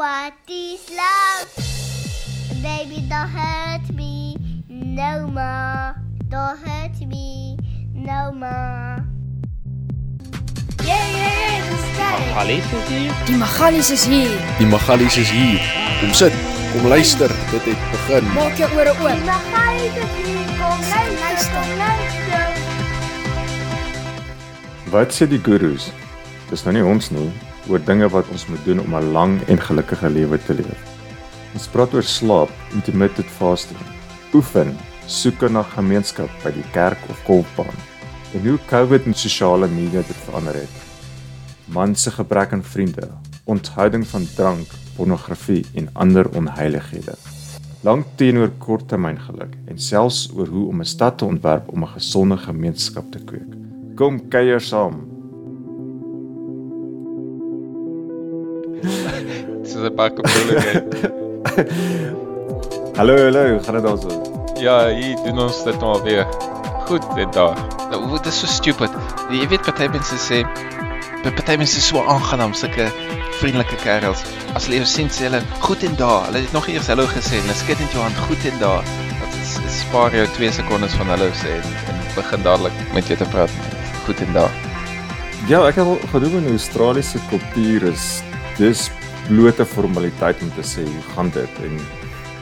[0.00, 1.52] What is love?
[2.62, 4.34] Baby, don't hurt me
[4.66, 5.94] no more.
[6.26, 7.58] Don't hurt me
[7.92, 9.04] no more.
[10.88, 12.16] Yeah, yeah, yeah, dis reg.
[12.32, 13.12] Magalies is hier.
[13.26, 14.32] Die Magalies is hier.
[14.56, 15.60] Die Magalies is hier.
[16.00, 16.32] Kom sit,
[16.72, 17.28] kom luister.
[17.50, 18.32] Dit het begin.
[18.32, 19.20] Maak jou ore Die oop.
[19.28, 20.48] Magalies is hier.
[20.62, 22.48] Kom luister, kom luister.
[24.96, 25.92] Wat sê die gurus?
[26.48, 29.60] Dis nou nie ons nie oor dinge wat ons moet doen om 'n lang en
[29.60, 30.82] gelukkige lewe te leef.
[31.54, 33.80] Ons praat oor slaap, intermittent fasting,
[34.32, 37.74] oefen, soeke na gemeenskap by die kerk of golfbaan
[38.34, 40.76] en hoe COVID en sosiale media dit verander het.
[41.66, 43.08] Man se gebrek aan vriende,
[43.44, 47.14] onthouding van drank, pornografie en ander onheilighede.
[47.82, 52.36] Lank teenoor korttermyngeluk en selfs oor hoe om 'n stad te ontwerp om 'n gesonde
[52.36, 53.54] gemeenskap te kweek.
[53.94, 55.19] Kom kuier saam.
[59.80, 60.58] Dis 'n baie bedoeling.
[62.98, 64.08] Hallo, hallo, gaan dit dan so?
[64.60, 66.26] ja, hier doen ons dit nou weer.
[66.86, 67.56] Goed dit daar.
[67.90, 68.90] Nou, dit is so stupid.
[69.30, 70.42] Jy weet party mense sê
[71.22, 72.90] party mense is so aangenaam, sulke
[73.38, 74.26] vriendelike kerels.
[74.52, 76.28] As hulle jou sien sê hulle goed en daar.
[76.28, 78.94] Hulle het nog eers hallo gesê en hulle skud net jou hand goed en daar.
[79.16, 83.08] Dit is, is spaar jou 2 sekondes van hallo sê en, en begin dadelik met
[83.08, 83.60] jou te praat.
[84.04, 84.64] Goed en daar.
[85.48, 88.18] Ja, ek het al gedoen in Australiese kultuur is
[88.60, 88.90] dis
[89.30, 91.78] blote formaliteit om te sê hoe gaan dit en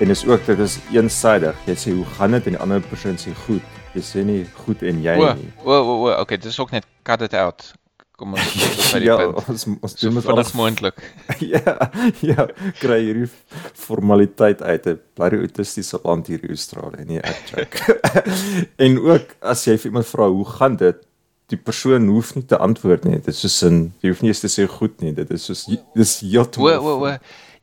[0.00, 1.56] en is ook dit is eensaidig.
[1.66, 3.64] Jy sê hoe gaan dit en die ander persoon sê goed.
[3.96, 5.48] Jy sê nie goed en jy O, nie.
[5.64, 7.72] o, o, o, okay, dis ook net cut it out.
[8.18, 8.54] Kom ons
[8.92, 9.48] by die Ja, punt.
[9.50, 11.02] ons ons So doen dit alles moontlik.
[11.54, 11.90] ja,
[12.22, 12.46] ja,
[12.78, 13.26] kry hierdie
[13.74, 17.82] formaliteit uit 'n baie autistiese land hier in Australië, nee, ek check.
[18.84, 21.02] en ook as jy vir iemand vra hoe gaan dit,
[21.48, 23.16] die persoon hoef nie te antwoord nie.
[23.16, 25.14] Dit is soos in jy hoef nie eens te sê goed nie.
[25.16, 27.14] Dit is soos dis O, heeltemal o, o.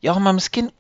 [0.06, 0.72] Ja, maar miskien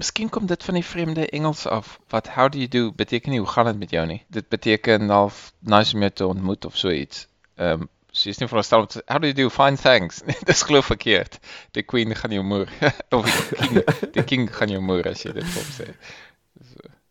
[0.00, 1.98] miskien kom dit van die vreemde Engels af.
[2.12, 4.20] Wat how do you do beteken nie hoe gaan dit met jou nie.
[4.28, 7.26] Dit beteken half nice om jou te ontmoet of so iets.
[7.56, 10.22] Ehm um, so jy is nie veronderstel om te how do you do fine thanks.
[10.50, 11.38] Dis glo verkeerd.
[11.76, 12.68] Die queen gaan jou moer
[13.16, 13.84] of die king,
[14.16, 15.92] die king gaan jou moer as jy dit hom sê.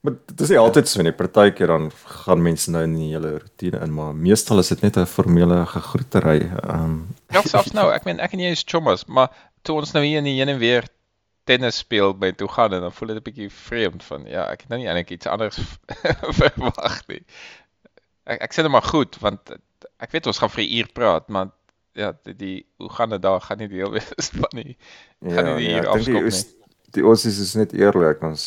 [0.02, 1.12] Maar dit is nie altyd so nie.
[1.12, 1.90] Partykeer dan
[2.24, 5.66] gaan mense nou in die hele rotine in, maar meestal is dit net 'n formele
[5.66, 6.40] gegroetery.
[6.40, 9.28] Ehm um, Ja, selfs nou, ek meen ek en jy is chommas, maar
[9.62, 10.88] toe ons nou hier in die heen en weer
[11.50, 14.62] tennis speel by toe gaan en dan voel dit 'n bietjie vreemd van ja, ek
[14.62, 15.60] het nou nie eintlik iets anders
[16.40, 17.24] verwag nie.
[18.24, 19.52] Ek ek sê net maar goed want
[20.00, 21.52] ek weet ons gaan vir 'n uur praat, maar
[21.94, 24.78] ja, die, die hoe gaan dit daar gaan nie deel wees van nie.
[25.26, 26.59] Gaan nie die nee, dink die afskop nie.
[26.96, 28.24] Die Aussies is net eerlik.
[28.26, 28.46] Ons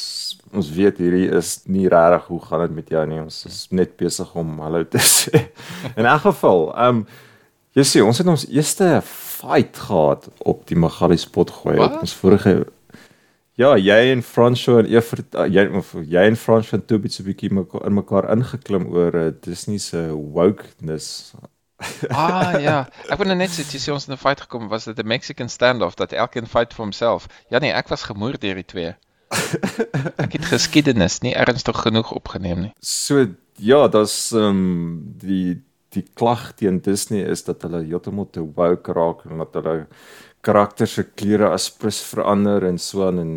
[0.52, 3.20] ons weet hierdie is nie regtig hoe gaan dit met jou nie.
[3.22, 5.46] Ons is net besig om hallo te sê.
[5.96, 7.04] In elk geval, ehm um,
[7.72, 12.00] jy sien ons het ons eerste fight gehad op die Magali spot gooi op Wat?
[12.04, 12.56] ons vorige
[13.60, 17.24] Ja, jy en François en Evert uh, jy of jy en François het toe bietjie
[17.26, 21.32] bietjie mekaar in mekaar ingeklim oor uh, Disney se wokeness.
[22.10, 22.76] Ah ja,
[23.08, 25.48] ek wou nou net sê sê ons in 'n fight gekom, was dit 'n Mexican
[25.48, 27.28] standoff dat elkeen fight vir homself.
[27.50, 28.94] Ja nee, ek was gemoer deur die twee.
[30.24, 32.72] Ek het geskiedenis nie ernstig genoeg opgeneem nie.
[32.80, 33.26] So
[33.56, 38.92] ja, daar's ehm um, die die klag teen Disney is dat hulle heeltemal te woke
[38.92, 39.86] raak en dat hulle
[40.40, 43.32] karakters se klere as prins verander en so aan en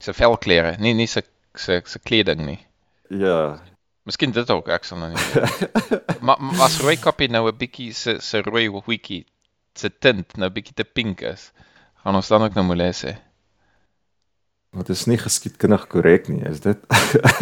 [0.00, 1.20] Sy velklere, nie nie sy
[1.56, 2.58] sy sy kleding nie.
[3.10, 3.60] ja,
[4.08, 5.98] Miskien dit ook, ek sal nou nie.
[6.26, 9.24] maar maar as Rooikappie nou 'n bietjie se se rooi hoetjie
[9.76, 11.50] se tint nou bietjie te pink is,
[12.02, 13.16] gaan ons dan ook nou moet sê.
[14.70, 16.78] wat is nie geskiedkundig korrek nie, is dit?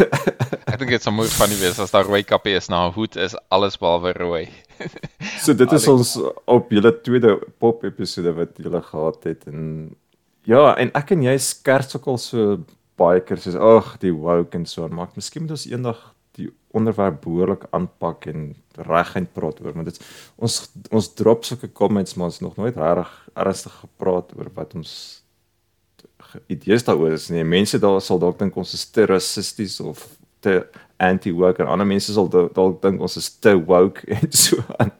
[0.69, 3.15] Ek dink dit sou mooi van die wees as daar Rooikappie is na 'n hoed
[3.15, 4.49] is alles behalwe rooi.
[5.43, 9.95] so dit is ons op julle tweede pop episode wat julle gehad het en
[10.43, 12.63] ja, en ek en jy skerts ook al so
[12.97, 15.99] baie keer soos ag, die woke en so, maar miskien moet ons eendag
[16.39, 18.51] die onderwerp behoorlik aanpak en
[18.87, 20.01] reguit praat oor, want dit
[20.37, 20.59] ons
[20.95, 24.93] ons drop sulke comments maar ons nog nooit reg ernstig gepraat oor wat ons
[26.51, 27.43] idees daaroor is nie.
[27.43, 30.05] Mense daar sal dalk dink ons is te rassisties of
[30.45, 30.61] te
[31.01, 34.93] anti-woke en ander mense sal da- dalk dink ons is te woke en so aan.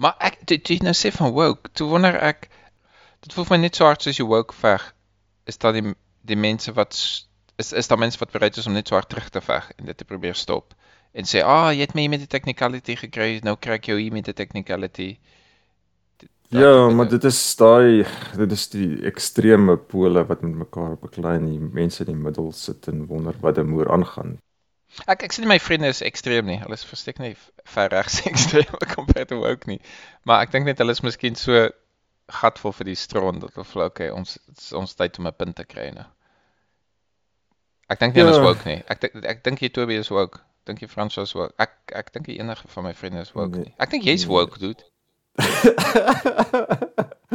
[0.00, 2.48] Maar ek toe jy nou sê van woke, toe wonder ek
[3.20, 4.84] dit voel vir my net so hard soos jy woke veg.
[5.50, 5.94] Is dat die
[6.28, 6.96] die mense wat
[7.62, 9.90] is is daar mense wat bereid is om net so hard terug te veg en
[9.90, 10.74] dit te probeer stop
[11.12, 13.86] en sê, "Ah, oh, jy het my hier met die technicality gekry, nou kry ek
[13.90, 15.18] jou hier met die technicality."
[16.18, 18.04] Dat Ja, maar dit is daai
[18.36, 22.52] dit is die ekstreme pole wat met mekaar beklei en die mense in die middel
[22.52, 24.38] sit en wonder wat er moer aangaan.
[25.06, 26.58] Ek ek sê my vriende is ekstreem nie.
[26.58, 29.78] Hulle is versteek nie ver regs ekstreem compared to woke nie.
[30.24, 31.68] Maar ek dink net hulle is miskien so
[32.40, 34.38] gat vol vir die stront dat of okay, ons
[34.74, 36.06] ons tyd om 'n punt te kry nou.
[37.90, 38.40] Ek dink nie Ja.
[38.42, 38.82] woke nie.
[38.88, 40.38] Ek dink ek dink jy Toby is woke.
[40.66, 41.52] Dink jy Frans is woke?
[41.58, 43.64] Ek ek dink nie enige van my vriende is woke Nee.
[43.64, 43.74] nie.
[43.78, 44.84] Ek dink jy's woke, dude.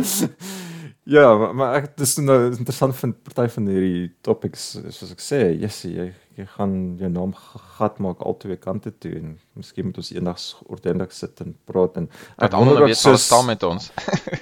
[1.03, 5.39] ja, maar, maar ek dis nou interessant vind party van hierdie topics soos ek sê,
[5.61, 7.31] Jessie, jy jy gaan jou naam
[7.77, 11.95] gat maak al twee kante toe en miskien moet ons eendag ordentlik sit en praat
[12.01, 12.09] en
[12.41, 13.87] Dat wonder wat soos- staan met ons.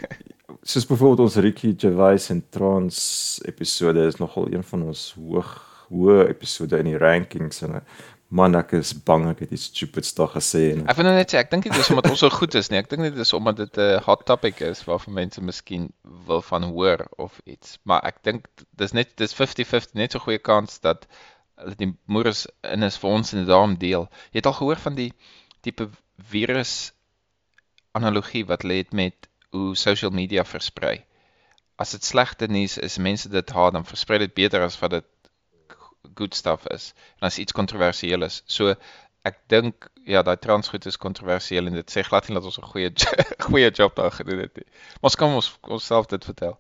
[0.74, 2.98] soos byvoorbeeld ons Ricky Gervais en Trans
[3.46, 5.52] episode is nogal een van ons hoog
[5.94, 7.80] hoë episode in die rankings en
[8.34, 11.34] man ek is bang ek het iets stupids daar gesê en Ek wil nou net
[11.34, 12.80] sê ek dink nie dis omdat ons so goed is nie.
[12.82, 15.92] Ek dink dit is omdat dit 'n hot topic is waarvan mense miskien
[16.30, 17.78] wil van hoor of iets.
[17.84, 18.50] Maar ek dink
[18.82, 21.06] dis net dis 50-50 net so goeie kans dat
[21.56, 24.10] dat die moeders in is vir ons en daarom deel.
[24.32, 25.12] Jy het al gehoor van die
[25.62, 26.92] tipe virus
[27.94, 31.04] analogie wat lê met hoe social media versprei.
[31.78, 35.06] As dit slegte nuus is, mense dit haat, dan versprei dit beter as wat dit
[36.16, 36.94] good stuff is.
[37.20, 38.42] En as iets kontroversieel is.
[38.46, 38.76] So
[39.24, 42.72] ek dink ja, daai transgoed is kontroversieel en dit sê glad nie dat ons 'n
[42.74, 42.92] goeie
[43.48, 44.68] goeie job daar gedoen het nie.
[45.00, 46.58] Maar ons kan ons onsself dit vertel.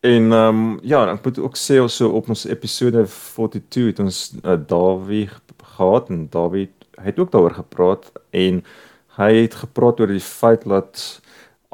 [0.00, 4.00] En ehm um, ja, ek moet ook sê ons so op ons episode 42 het
[4.00, 5.28] ons uh, Dawie
[5.76, 6.68] gehad en Dawie
[7.00, 8.64] het ook daaroor gepraat en
[9.16, 11.20] hy het gepraat oor die feit dat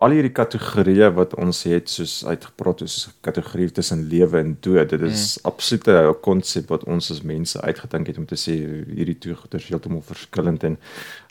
[0.01, 4.89] al hierdie kategorieë wat ons het soos uitgepraat soos 'n kategorie tussen lewe en dood.
[4.89, 5.51] Dit is mm.
[5.51, 8.53] absoluut 'n konsep wat ons as mense uitgedink het om te sê
[8.97, 10.79] hierdie twee goeie is heeltemal verskillend en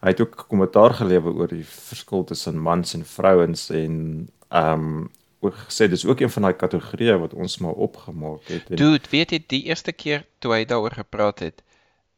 [0.02, 5.10] hy het ook kommentaar gelewer oor die verskil tussen mans en vrouens en ehm um,
[5.42, 8.70] ook gesê dis ook een van daai kategorieë wat ons maar opgemaak het.
[8.70, 11.64] En, Dude, weet jy die eerste keer toe hy daaroor gepraat het,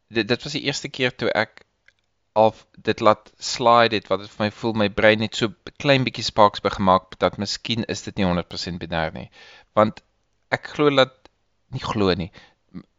[0.07, 1.65] dit dit was die eerste keer toe ek
[2.33, 2.53] al
[2.87, 5.51] dit laat slide het wat dit vir my voel my brein net so
[5.83, 9.27] klein bietjie sparks begemaak dat miskien is dit nie 100% binêr nie.
[9.79, 10.01] Want
[10.57, 11.17] ek glo dat
[11.75, 12.31] nie glo nie.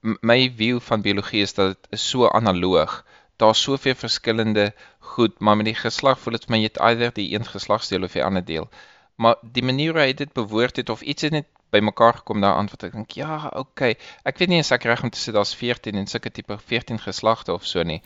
[0.05, 3.03] M my view van biologie is dat dit is so analoog.
[3.41, 7.15] Daar's soveel verskillende goed, maar met die geslag voel dit vir my jy het either
[7.17, 8.69] die een geslagsdeel of die ander deel.
[9.17, 12.71] Maar die manier hoe hy dit bewoord het of iets het net bymekaar gekom daaraan
[12.73, 13.97] wat ek dink ja, okay.
[14.29, 17.01] Ek weet nie eens ek reg om te sê daar's 14 en sulke tipe 14
[17.03, 18.03] geslagte of so nie.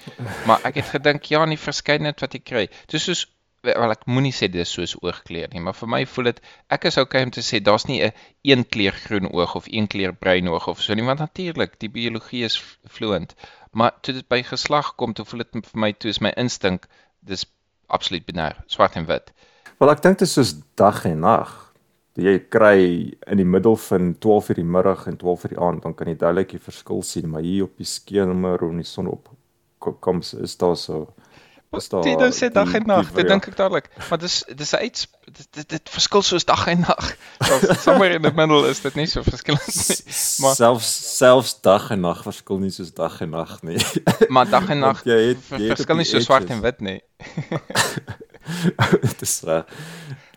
[0.46, 2.68] Maar ek het gedink ja, in die verskeidenheid wat jy kry.
[2.92, 3.26] Dis soos
[3.66, 6.40] wel ek moenie sê dis soos oogkleur nie, maar vir my voel dit
[6.76, 8.12] ek is okay om te sê daar's nie 'n
[8.44, 11.90] een kleur groen oog of een kleur bruin oog of so nie, want natuurlik, die
[11.90, 13.34] biologie is fluent.
[13.72, 16.86] Maar toe dit by geslag kom, toe voel dit vir my toe is my instink
[17.20, 17.46] dis
[17.86, 19.32] absoluut binêr, swart en wit.
[19.78, 21.74] Wel ek dink dit is soos dag en nag.
[22.16, 25.82] Jy kry in die middel van 12 uur die middag en 12 uur die aand,
[25.82, 29.06] dan kan jy duidelik die verskil sien, maar hier op die skemer in die son
[29.12, 29.28] op
[30.00, 31.14] kom is daar so
[31.76, 33.90] is daar Dit sê dag die- en nag, die- dit dink ek dadelik.
[34.10, 37.16] Maar dis dis 'n uit dit, dit dit verskil soos dag en nag.
[37.82, 39.96] Somewhere in the middle is dit nie so verskillend nie.
[40.40, 43.78] Maar selfs selfs dag en nag verskil nie soos dag en nag nie.
[44.28, 46.80] maar dag en nag Want jy het- jy verskil nie die so swart en wit
[46.80, 47.00] nie.
[49.02, 49.64] Dit is reg.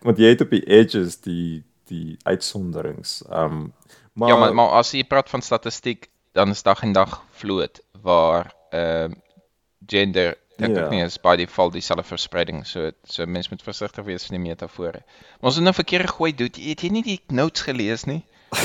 [0.02, 3.20] Want jy het op die edges die die uitsonderings.
[3.30, 3.74] Ehm um,
[4.14, 7.82] maar Ja, maar maar as jy praat van statistiek, dan is dag en dag vloot
[8.02, 9.14] waar ehm
[9.88, 10.84] gender dink Ja.
[10.86, 12.66] ek nie is by default dieselfde verspreiding.
[12.68, 15.02] So so mens moet versigtig wees van die metafore.
[15.40, 16.62] Maar ons het nou verkeerd gegooi, dude.
[16.62, 18.26] Het jy nie die notes gelees nie?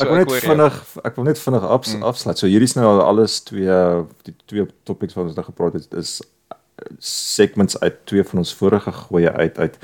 [0.00, 2.02] ek wil net vinnig ek wil net vinnig afs, Mm.
[2.08, 2.38] afsluit.
[2.38, 3.78] So hierdie is nou al alles twee
[4.26, 6.56] die twee topics wat ons nou gepraat het is uh,
[6.98, 9.78] segments uit twee van ons vorige goeie uit uit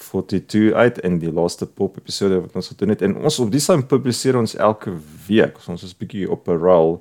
[0.00, 3.62] 42 uit en die laaste pop episode wat ons gedoen het en ons op die
[3.62, 4.94] same publiseer ons elke
[5.26, 5.60] week.
[5.60, 6.98] So ons is bietjie op 'n roll.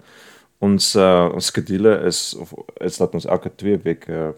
[0.59, 4.33] Ons uh, ons skedule is of is dat ons elke twee weke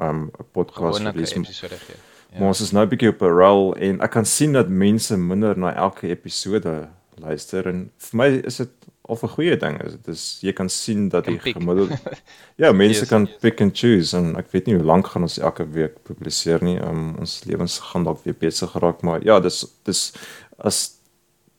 [0.00, 1.34] um 'n podcast release.
[1.34, 1.96] episode gee.
[2.32, 2.38] Ja.
[2.38, 5.58] Maar ons is nou bietjie op 'n roll en ek kan sien dat mense minder
[5.58, 8.68] na elke episode luister en vir my is dit
[9.08, 9.78] of 'n goeie ding.
[9.84, 11.56] Is dit is jy kan sien dat die pick.
[11.56, 11.98] gemiddelde
[12.62, 13.08] Ja, mense Yes.
[13.08, 16.62] kan pick and choose en ek weet nie hoe lank gaan ons elke week publiseer
[16.62, 16.76] nie.
[16.80, 20.12] Um, ons lewens gaan dalk weer besig geraak, maar ja, dis dis
[20.58, 20.94] as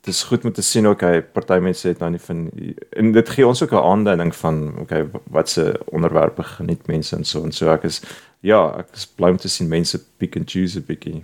[0.07, 2.49] dis goed om te sien okay, party mense het nou nie van
[2.97, 7.23] en dit gee ons ook 'n aanduiding van okay, wat se onderwerpe geniet mense en
[7.25, 8.01] so en so ek is
[8.41, 11.23] ja, ek is bly om te sien mense pick and choose 'n bietjie.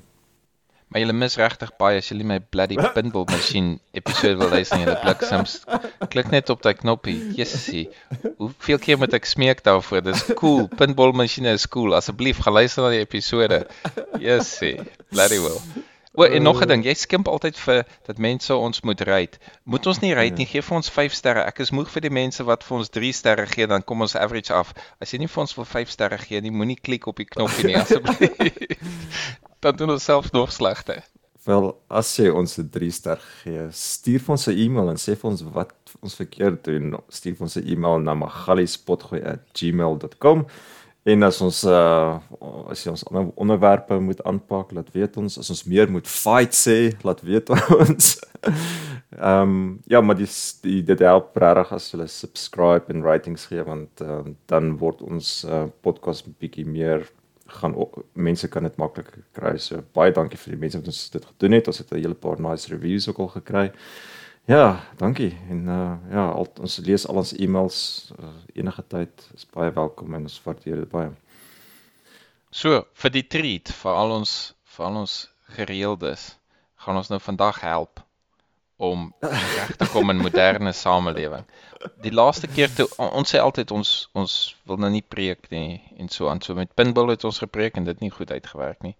[0.96, 4.86] Maar jy mis regtig baie as nie my bloody pinball masjien episode wil luister nie,
[4.88, 5.58] die bliksems.
[6.14, 7.18] Klik net op daai knoppie.
[7.36, 7.90] Jessie.
[8.38, 10.06] Hoeveel keer moet ek smeek daarvoor?
[10.06, 10.70] Dis cool.
[10.80, 11.98] Pinball masjiene is cool.
[12.00, 13.66] Asseblief gaan luister na die episode.
[14.24, 14.78] Jessie.
[15.12, 15.60] Bloody well.
[16.16, 19.36] O, en nog 'n ding, jy skimp altyd vir dat mense ons moet rate.
[19.68, 21.44] Moet ons nie rate nie, gee vir ons 5 sterre.
[21.44, 24.16] Ek is moeg vir die mense wat vir ons 3 sterre gee, dan kom ons
[24.16, 24.72] average af.
[25.04, 27.68] As jy nie vir ons wil 5 sterre gee nie, moenie klik op die knoppie
[27.68, 28.32] nie asseblief.
[29.66, 31.04] dan doen ons self nog slegter.
[31.46, 35.16] Wel, as jy ons 'n 3 ster gee, stuur vir ons 'n e-mail en sê
[35.18, 36.96] vir ons wat ons verkeerd doen.
[37.10, 40.46] Stuur vir ons 'n e-mail na magaliespotgooi@gmail.com.
[41.06, 42.20] En as ons uh
[42.70, 45.38] as jy ons ander onderwerpe moet aanpak, laat weet ons.
[45.38, 48.16] As ons meer moet fight sê, laat weet ons.
[49.16, 53.64] Ehm um, ja, maar dis die dit help regtig as jy subscribe en ratings gee
[53.64, 57.06] want uh, dan word ons uh, podcast bietjie meer
[57.48, 57.76] gaan
[58.14, 59.58] mense kan dit makliker kry.
[59.58, 61.68] So baie dankie vir die mense wat ons dit gedoen het.
[61.68, 63.72] Ons het 'n hele paar nice reviews ook al gekry.
[64.46, 65.38] Ja, dankie.
[65.50, 69.30] En uh ja, al, ons lees al ons e-mails uh, enige tyd.
[69.34, 71.12] Is baie welkom en ons waardeer dit baie.
[72.50, 76.38] So, vir die treat vir al ons vir al ons gereeldes,
[76.76, 78.05] gaan ons nou vandag help
[78.78, 81.46] om reg te kom in moderne samelewing.
[82.04, 84.34] Die laaste keer toe ons sê altyd ons ons
[84.68, 87.88] wil nou nie preek nie en so aan so met pinball het ons gepreek en
[87.88, 88.96] dit nie goed uitgewerk nie.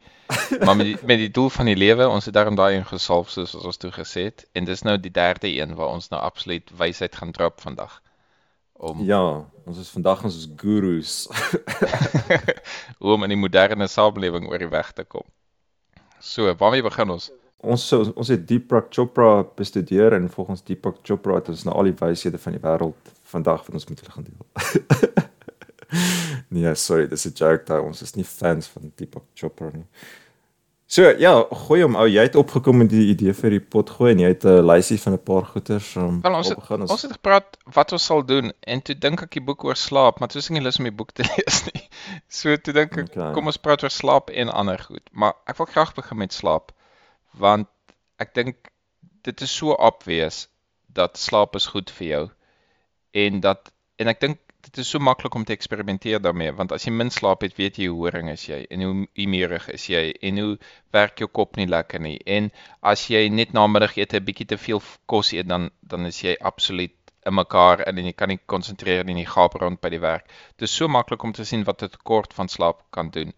[0.64, 3.56] Maar met die, met die doel van die lewe, ons het daarom daai ingesalf soos
[3.56, 7.16] ons toe gesê het en dis nou die derde een waar ons nou absoluut wysheid
[7.16, 8.00] gaan drop vandag.
[8.74, 11.28] Om Ja, ons is vandag ons is gurus.
[13.00, 15.28] om in die moderne samelewing oor die weg te kom.
[16.20, 17.32] So, waarmee begin ons?
[17.66, 21.98] Ons ons het Deepak Chopra bestudeer en volgens Deepak Chopra het ons nou al die
[22.00, 25.24] wyshede van die wêreld vandag wat ons met hulle gaan deel.
[26.56, 27.84] nee, sorry, dis 'n joke daar.
[27.84, 29.88] Ons is nie fans van Deepak Chopra nie.
[30.88, 31.32] So, ja,
[31.66, 34.28] gooi hom ou, jy het opgekom met die idee vir die pot gooi en jy
[34.36, 36.92] het 'n lysie van 'n paar goeters om well, ons, het, ons...
[36.92, 40.20] ons het gepraat wat ons sal doen en toe dink ek die boek oor slaap,
[40.20, 41.90] maar toe is ek nie lus om die boek te lees nie.
[42.30, 43.34] So toe dink ek okay.
[43.34, 46.72] kom ons praat oor slaap en ander goed, maar ek wil graag begin met slaap
[47.38, 47.70] want
[48.24, 48.72] ek dink
[49.28, 50.48] dit is so obvious
[51.00, 52.26] dat slaap is goed vir jou
[53.26, 56.88] en dat en ek dink dit is so maklik om te eksperimenteer daarmee want as
[56.88, 58.94] jy min slaap het weet jy hoe horing is jy en hoe
[59.26, 60.52] umerig is jy en hoe
[60.98, 62.52] werk jou kop nie lekker nie en
[62.94, 64.82] as jy net na middag eet 'n bietjie te veel
[65.14, 69.16] kos eet dan dan is jy absoluut in mekaar en jy kan nie konsentreer nie
[69.16, 70.28] en jy gaap rond by die werk.
[70.58, 73.34] Dit is so maklik om te sien wat 'n tekort van slaap kan doen.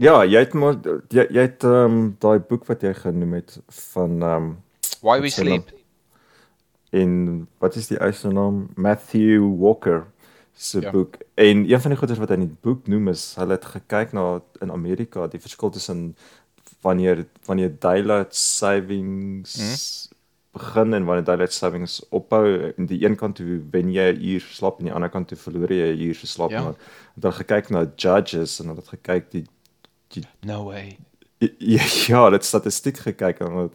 [0.00, 0.78] Ja, jy het maar
[1.12, 3.58] jy, jy het ehm um, daai boek wat jy genoem het
[3.92, 4.54] van ehm um,
[5.04, 5.68] Why We Sleep.
[6.96, 7.12] In
[7.60, 8.70] wat is die eie naam?
[8.76, 10.06] Matthew Walker
[10.56, 10.90] se ja.
[10.90, 11.18] boek.
[11.34, 14.16] En een van die goeders wat hy in die boek noem is hulle het gekyk
[14.16, 16.16] na in Amerika die verskil tussen
[16.80, 20.16] wanneer wanneer daylight savings hmm?
[20.56, 24.48] begin en wanneer daylight savings ophou en die een kant toe wen jy 'n uur
[24.48, 26.50] slaap en die ander kant toe verloor jy 'n uur se slaap.
[26.50, 26.74] Ja.
[27.14, 29.46] Dan gekyk na judges en hulle het gekyk die
[30.46, 30.96] No way.
[31.58, 33.72] Ja, ja, dit statistiek gekyk en het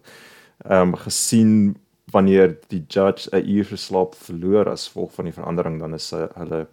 [0.69, 1.77] ehm um, gesien
[2.13, 6.11] wanneer die judge 'n uur se slaap verloor as gevolg van die verandering dan is
[6.11, 6.67] hulle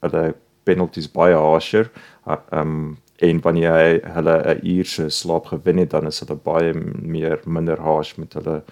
[0.00, 1.90] hulle penalties baie harsher.
[2.26, 6.36] Ehm um, en wanneer hy hulle 'n uur se slaap gewen het dan is hulle
[6.36, 8.62] baie meer minder harsh met hulle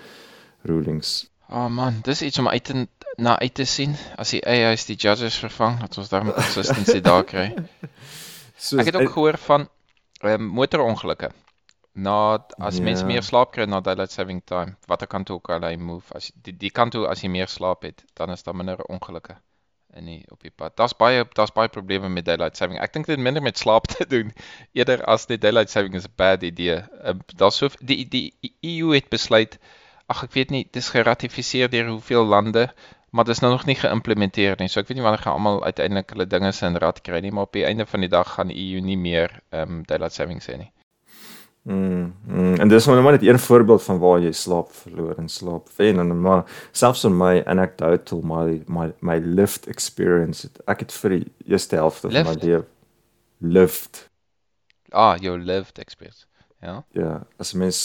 [0.62, 1.30] rulings.
[1.48, 4.96] Oh man, dis iets om uit te na uit te sien as die AI's die
[4.96, 7.54] judges vervang, dat ons daarmee consistency daar kry.
[8.56, 9.68] So, ek het ook gehoor van
[10.20, 11.30] ehm um, motorongelukke.
[11.92, 12.82] Na as ja.
[12.86, 16.14] mens meer slaap kry na daylight saving time, watter kant toe ook al hy move,
[16.14, 19.34] as die die kant toe as jy meer slaap het, dan is daar minder ongelukke
[19.96, 20.76] in die op die pad.
[20.76, 22.78] Daar's baie daar's baie probleme met daylight saving.
[22.78, 24.32] Ek dink dit het minder met slaap te doen
[24.72, 26.82] eerder as die daylight saving is 'n bad idee.
[27.02, 28.26] Um, daar's so die die
[28.62, 29.58] EU het besluit
[30.08, 32.68] ag ek weet nie, dit is geratifiseer deur hoeveel lande
[33.10, 34.68] maar dit is nou nog nie geïmplementeer nie.
[34.68, 37.32] So ek weet nie wanneer gaan almal uiteindelik hulle dinge se in rad kry nie,
[37.32, 40.42] maar op die einde van die dag gaan EU nie meer ehm um, daylight saving
[40.44, 40.72] sê nie.
[41.68, 45.66] Mm, mm, en dis nou net een voorbeeld van waar jy slaap verloor en slaap
[45.76, 51.16] wen en maar selfs in my anecdotal my my my lift experience ek het vir
[51.16, 52.62] die eerste helfte van my lewe
[53.38, 54.06] lift
[54.90, 56.24] ah jou lived experience
[56.64, 57.82] ja ja as mens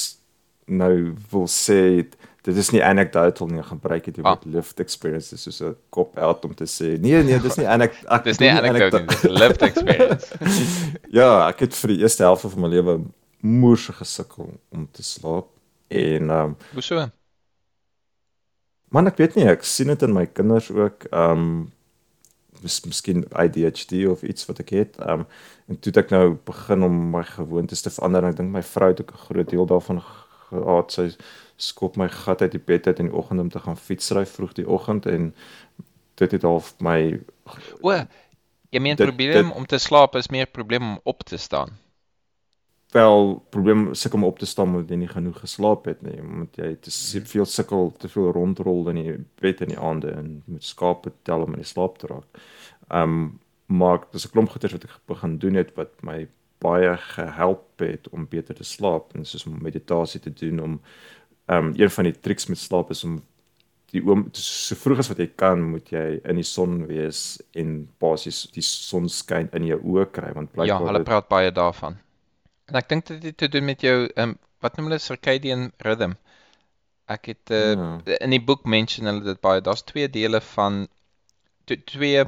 [0.65, 2.07] nou wil sê
[2.43, 4.39] dit is nie anecdotal nie gebruik het jy ah.
[4.51, 8.39] lift experience soos 'n kop out om te sê nee nee dis nie anecdotal dis
[8.39, 10.27] nie anecdotal dis lift experience.
[11.19, 12.99] Ja ek het vir die eerste helfte van my lewe
[13.39, 15.47] moers gesukkel om te slaap
[15.87, 17.07] en ehm um, hoe so
[18.89, 21.71] man ek weet nie ek sien dit in my kinders ook ehm um,
[22.63, 25.25] mis, miskien ADHD of iets wat ek het ehm um,
[25.71, 29.01] en toe ek nou begin om my gewoontes te verander ek dink my vrou het
[29.01, 30.03] ook 'n groot deel daarvan
[30.49, 30.91] gehad.
[30.91, 31.07] Sy
[31.63, 34.53] skop my gat uit die bed uit in die oggend om te gaan fietsry vroeg
[34.59, 35.31] die oggend en
[36.21, 36.97] dit het half my
[37.81, 37.95] O,
[38.69, 41.77] jy meen dit, probleem dit, om te slaap is meer probleem om op te staan.
[42.93, 46.59] Wel, probleem sukkel om op te staan omdat jy nie genoeg geslaap het nie, omdat
[46.61, 47.25] jy te hmm.
[47.31, 51.47] veel sukkel te veel rondrol in die bed in die aande en moet skape tel
[51.47, 52.43] om in die slaap te raak.
[52.89, 53.39] Um
[53.73, 56.27] maar dis 'n klomp goeders wat ek begin doen het wat my
[56.63, 60.81] baie gehelp het om beter te slaap en soos om meditasie te doen om
[61.53, 63.21] ehm um, een van die triks met slaap is om
[63.93, 67.19] die oom so vroeg as wat jy kan moet jy in die son wees
[67.61, 71.27] en basies die son skyn in jou oë kry want Ja, blykbaar hulle dit- praat
[71.29, 71.97] baie daarvan.
[72.71, 75.71] En ek dink dit het te doen met jou ehm um, wat noem hulle circadian
[75.83, 76.13] rhythm.
[77.07, 78.17] Ek het uh, Ja.
[78.21, 79.61] in die boek mention hulle dit baie.
[79.61, 80.87] Daar's twee dele van
[81.65, 82.23] tw- twee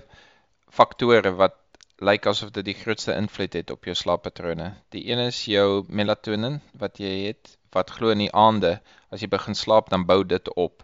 [0.70, 1.56] faktore wat
[2.04, 4.74] lyk asof dit die grootste invloed het op jou slaappatrone.
[4.92, 8.78] Die een is jou melatonin wat jy het wat glo in die aande
[9.12, 10.84] as jy begin slaap dan bou dit op.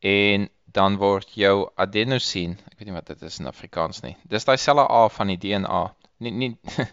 [0.00, 4.14] En dan word jou adenosien, ek weet nie wat dit is in Afrikaans nie.
[4.30, 5.82] Dis daai selfe A van die DNA.
[6.24, 6.52] Nie nie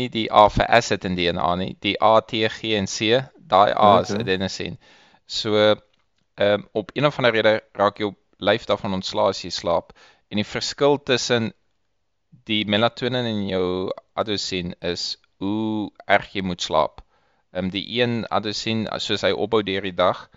[0.00, 3.72] nie die A vir acid in DNA nie, die A, T, G en C, daai
[3.74, 4.22] A is Okay.
[4.24, 4.78] adenosien.
[5.26, 9.50] So ehm um, op een of ander rede raak jou lyf daarvan ontslae as jy
[9.52, 9.92] slaap
[10.30, 11.50] en die verskil tussen
[12.48, 13.66] die melatonin in jou
[14.14, 17.02] adenosien is hoe erg jy moet slaap.
[17.52, 20.28] Ehm um, die een adenosien soos hy opbou deur die dag,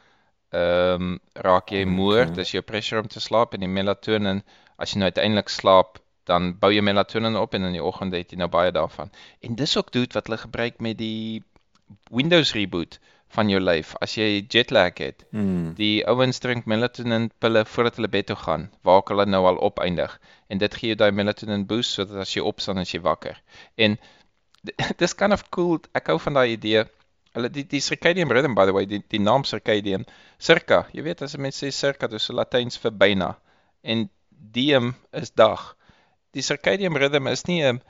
[0.53, 2.35] ehm um, raak jy moer, Okay.
[2.41, 4.43] dis jou pressure om te slaap en die melatonin
[4.77, 8.31] as jy nou uiteindelik slaap, dan bou jy melatonin op en in die oggend het
[8.31, 9.11] jy nou baie daarvan.
[9.41, 11.43] En dis ook doet wat hulle gebruik met die
[12.09, 12.99] Windows reboot
[13.33, 15.23] van jou lyf as jy jetlag het.
[15.31, 15.73] Hmm.
[15.77, 19.57] Die ouens drink melatonin pille voordat hulle bed toe gaan, waar ook hulle nou al
[19.57, 20.19] opeindig.
[20.47, 23.41] En dit gee jou daai melatonin boost sodat as jy opstaan as jy wakker.
[23.75, 23.97] En
[25.01, 25.79] dis kind of cool.
[25.93, 26.85] Ek hou van daai idee.
[27.33, 30.05] Hulle die die circadian rhythm by the way, die die naam circadian,
[30.37, 30.83] circa.
[30.93, 33.31] Jy weet as 'n mens sê circa, dis Latyns vir byna.
[33.83, 34.09] En
[34.57, 35.75] diem is dag.
[36.33, 37.81] Die circadian rhythm is nie 'n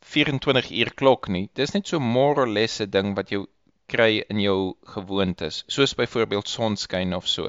[0.00, 1.48] 24 uur klok nie.
[1.54, 3.46] Dis net so more or less 'n ding wat jou
[3.88, 7.48] kry in jou gewoontes, soos byvoorbeeld sonskyn of so.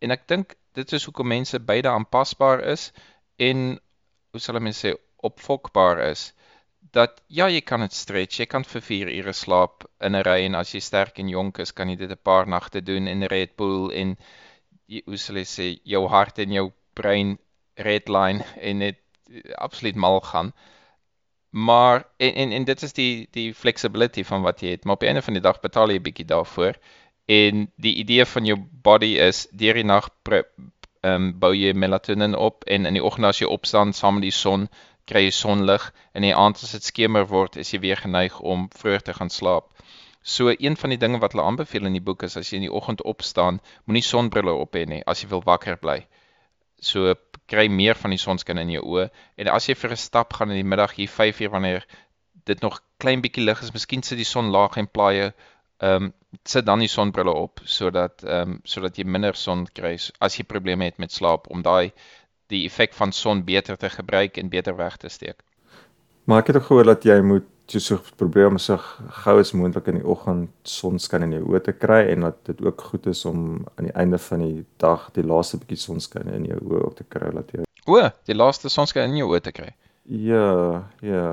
[0.00, 2.92] En ek dink dit is hoekom mense beide aanpasbaar is
[3.38, 3.78] en
[4.32, 4.94] hoe sal ek mens sê
[5.28, 6.32] opfokbaar is
[6.94, 10.38] dat ja, jy kan dit stretch, jy kan vir 4 ure slaap in 'n ry
[10.46, 13.26] en as jy sterk en jonk is, kan jy dit 'n paar nagte doen in
[13.34, 14.16] Red Bull en
[14.86, 17.38] jy, hoe sal ek sê jou hart en jou brein
[17.76, 18.98] redline en dit
[19.30, 20.52] eh, absoluut mal gaan.
[21.50, 25.00] Maar en en, en dit is die die flexibility van wat jy het, maar op
[25.00, 26.78] die einde van die dag betaal jy 'n bietjie daarvoor.
[27.26, 32.34] En die idee van jou body is deur die nag ehm um, bou jy melatonin
[32.34, 34.68] op en in die oggend as jy opstaan saam met die son,
[35.10, 38.40] kry jy sonlig en in die aand as dit skemer word, is jy weer geneig
[38.40, 39.70] om vroeër te gaan slaap.
[40.22, 42.68] So een van die dinge wat hulle aanbeveel in die boek is as jy in
[42.68, 45.98] die oggend opstaan, moenie sonbrille op hê nie as jy wil wakker bly.
[46.80, 47.12] So
[47.52, 50.50] kry meer van die sonskyn in jou oë en as jy vir 'n stap gaan
[50.50, 51.84] in die middag hier 5 uur wanneer
[52.44, 55.32] dit nog klein bietjie lig is, miskien sit die son laag en plaaie
[55.80, 56.12] ehm um,
[56.44, 60.44] sit dan die sonbrille op sodat ehm um, sodat jy minder son kry as jy
[60.44, 61.92] probleme het met slaap om daai
[62.52, 65.42] die effek van son beter te gebruik en beter weg te steek.
[66.24, 68.76] Maar ek het ook gehoor dat jy moet jy so probeer om so
[69.24, 72.60] gou as moontlik in die oggend sonskyn in jou oë te kry en dat dit
[72.64, 76.44] ook goed is om aan die einde van die dag die laaste bietjie sonskyn in
[76.50, 77.64] jou oë ook te kry laat jy.
[77.88, 79.72] O, die laaste sonskyn in jou oë te kry.
[80.04, 81.26] Ja, ja.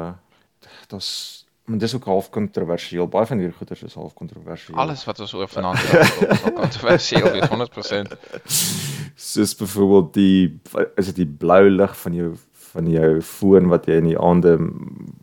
[0.87, 3.07] Dit's maar dis ook half kontroversieel.
[3.07, 4.77] Baie van hierdie goeters is half kontroversieel.
[4.77, 8.17] Alles wat ons oor vanaand praat is al kontroversieel, weet 100%.
[9.21, 10.59] soos byvoorbeeld die
[10.99, 12.31] is dit die blou lig van jou
[12.71, 14.55] van jou foon wat jy in die aande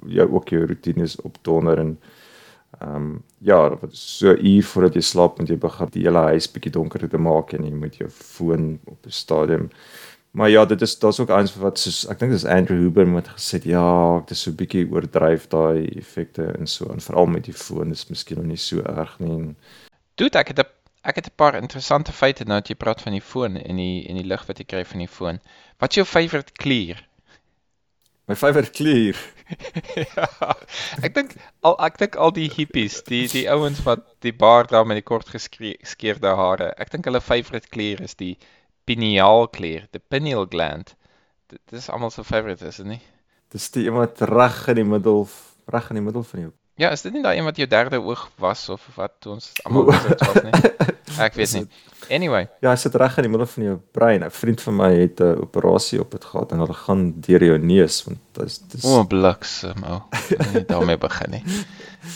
[0.07, 1.99] jou ook jou roetines opdonder en
[2.79, 6.51] ehm um, ja, wat so uur voordat jy slaap moet jy begin die hele huis
[6.53, 9.71] bietjie donker te maak en jy moet jou foon op 'n stadium
[10.31, 13.31] Maar ja, dit is daar's ook eens wat soos ek dink dis Andrew Huber wat
[13.33, 13.87] gesê het ja,
[14.21, 18.07] dit is so bietjie oordryf daai effekte en so en veral met die foon is
[18.13, 19.33] miskien nog nie so erg nie.
[19.33, 19.57] En,
[20.21, 20.71] Dude, ek het 'n
[21.09, 24.07] ek het 'n paar interessante feite nou dat jy praat van die foon en die
[24.09, 25.41] en die lig wat jy kry van die foon.
[25.79, 27.09] Wat is jou favourite kleur?
[28.29, 29.17] my favourite kleur.
[29.97, 30.27] ja,
[31.01, 34.85] ek dink al ek dink al die hippies, die die ouens wat die baard dra
[34.85, 36.75] met die kort geskeerde hare.
[36.77, 38.35] Ek dink hulle favourite kleur is die
[38.89, 40.95] pineal kleur, the pineal gland.
[41.49, 43.03] Dit dis almal se favourite is dit nie?
[43.53, 45.25] Dis die een wat reg in die middel
[45.73, 46.53] reg in die middel van jou.
[46.79, 49.89] Ja, is dit nie daai een wat jou derde oog was of wat ons almal
[49.91, 50.53] dit was nie?
[51.27, 51.67] Ek weet nie.
[52.15, 54.23] Anyway, Ja, hy sit reg in die middel van jou brein.
[54.25, 57.59] 'n Vriend van my het 'n operasie op dit gehad en hulle gaan deur jou
[57.59, 60.01] neus want dis dis o, bliksem ou.
[60.55, 61.43] Nie daarmee begin nie.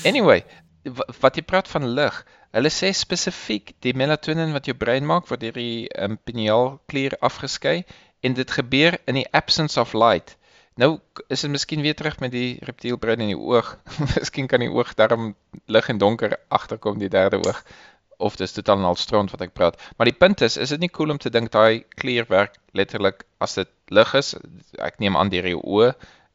[0.07, 0.44] Anyway,
[0.85, 2.22] wa- wat jy praat van lig.
[2.53, 7.83] Hulle sê spesifiek die melatonin wat jou brein maak word deur die um, pinealklier afgeskei
[8.22, 10.37] en dit gebeur in die absence of light.
[10.80, 13.74] Nou is dit miskien weer terug met die reptielbrein in die oog.
[14.16, 15.35] miskien kan die oog daarom
[15.66, 17.64] lig en donker agterkom die derde oog
[18.22, 19.78] of dis totaal en al strand wat ek praat.
[19.96, 23.24] Maar die punt is, is dit nie cool om te dink daai klier werk letterlik
[23.42, 24.35] as dit lig is,
[24.78, 25.92] ek neem aan deur jou oë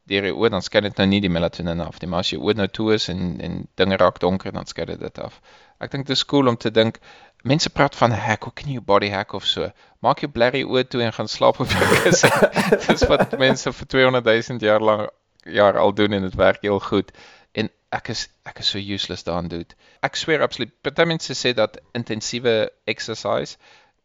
[0.08, 2.40] deur die oë dan skei dit nou nie die melatonine af nie, maar as jy
[2.40, 5.42] oë nou toe is en en dinge raak donker dan dit dit af.
[5.84, 7.00] Ek dink dit is cool om te dink
[7.44, 9.70] mense praat van hack, hoe kan jy body hack of so?
[10.00, 12.34] Maak jou blerrie oë toe en gaan slaap op jou kussing.
[12.88, 15.14] Dis wat mense vir 200 000 jaar lank
[15.48, 17.12] jaar al doen en dit werk heel goed.
[17.52, 19.66] En ek is ek is so useless daarin doen.
[20.04, 20.74] Ek sweer absoluut.
[20.82, 23.58] Party mense sê dat intensiewe exercise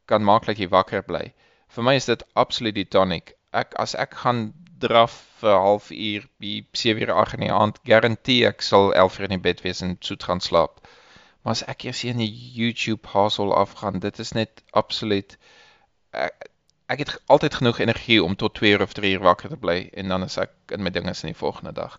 [0.06, 1.32] kan maak dat jy wakker bly.
[1.72, 3.34] Vir my is dit absoluut die tonic.
[3.52, 7.78] Ek as ek gaan draf vir 'n halfuur, by 7 uur 8 in die aand,
[7.86, 10.80] garandeer ek sal 11 uur in die bed wees en soet gaan slaap.
[11.42, 15.36] Maar as ek eers in die YouTube hustle afgaan, dit is net absoluut
[16.12, 16.48] ek,
[16.92, 19.88] ek het altyd genoeg energie om tot 2 uur of 3 uur wakker te bly
[19.92, 21.98] en dan is ek in my dinge in die volgende dag.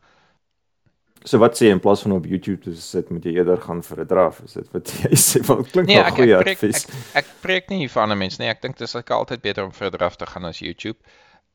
[1.23, 3.83] So wat sê jy in plaas van op YouTube te sit, moet jy eerder gaan
[3.83, 4.41] vir 'n draf?
[4.43, 5.39] Is dit wat jy sê?
[5.47, 6.83] Wat klink Nee, ek, goeie ek, preek, advies?
[6.83, 8.49] ek, ek preek nie hier vir ander mense nie.
[8.51, 10.99] Ek dink dit is altyd beter om verder af te gaan as YouTube.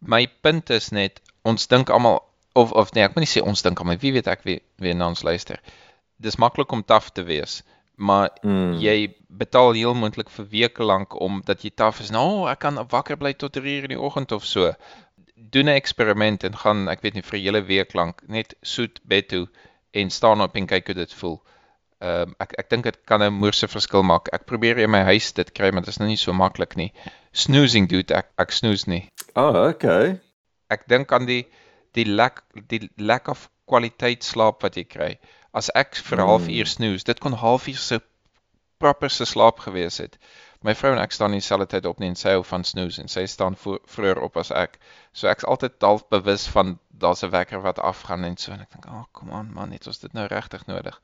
[0.01, 2.23] My punt is net ons dink almal
[2.55, 4.95] of of nee, ek moet nie sê ons dink almal, wie weet ek wie wie
[4.95, 5.61] na ons luister.
[6.17, 7.63] Dis maklik om taaf te wees,
[7.99, 8.79] maar Mm.
[8.79, 12.11] jy betaal heel moontlik vir weke lank om dat jy taaf is.
[12.11, 14.73] Nou, ek kan wakker bly tot 3 uur in die oggend of so.
[15.37, 19.01] Doen 'n eksperiment en gaan, ek weet nie, vir 'n hele week lank net soet
[19.05, 19.49] bed toe
[19.93, 21.41] en staan op en kyk hoe dit voel.
[22.01, 24.29] Ehm um, ek ek dink dit kan 'n moerse verskil maak.
[24.33, 26.93] Ek probeer in my huis dit kry, maar dit is nou nie so maklik nie.
[27.33, 29.09] Snoozing dude, ek ek snoes nie.
[29.35, 30.21] Ah, okay.
[30.71, 31.47] Ek dink aan die
[31.95, 35.19] die lack die lack of kwaliteit slaap wat jy kry.
[35.55, 36.29] As ek vir 'n Mm.
[36.29, 38.01] halfuur snoes, dit kon halfuur se
[38.79, 40.19] proper se slaap gewees het.
[40.63, 42.99] My vrou en ek staan nie dieselfde tyd op nie en sy hou van snoes
[42.99, 44.79] en sy staan vroeër op as ek.
[45.13, 48.71] So ek's altyd half bewus van daar's 'n wekker wat afgaan en so en ek
[48.71, 51.01] dink, "Ag, oh, kom aan man, het ons dit nou regtig nodig?"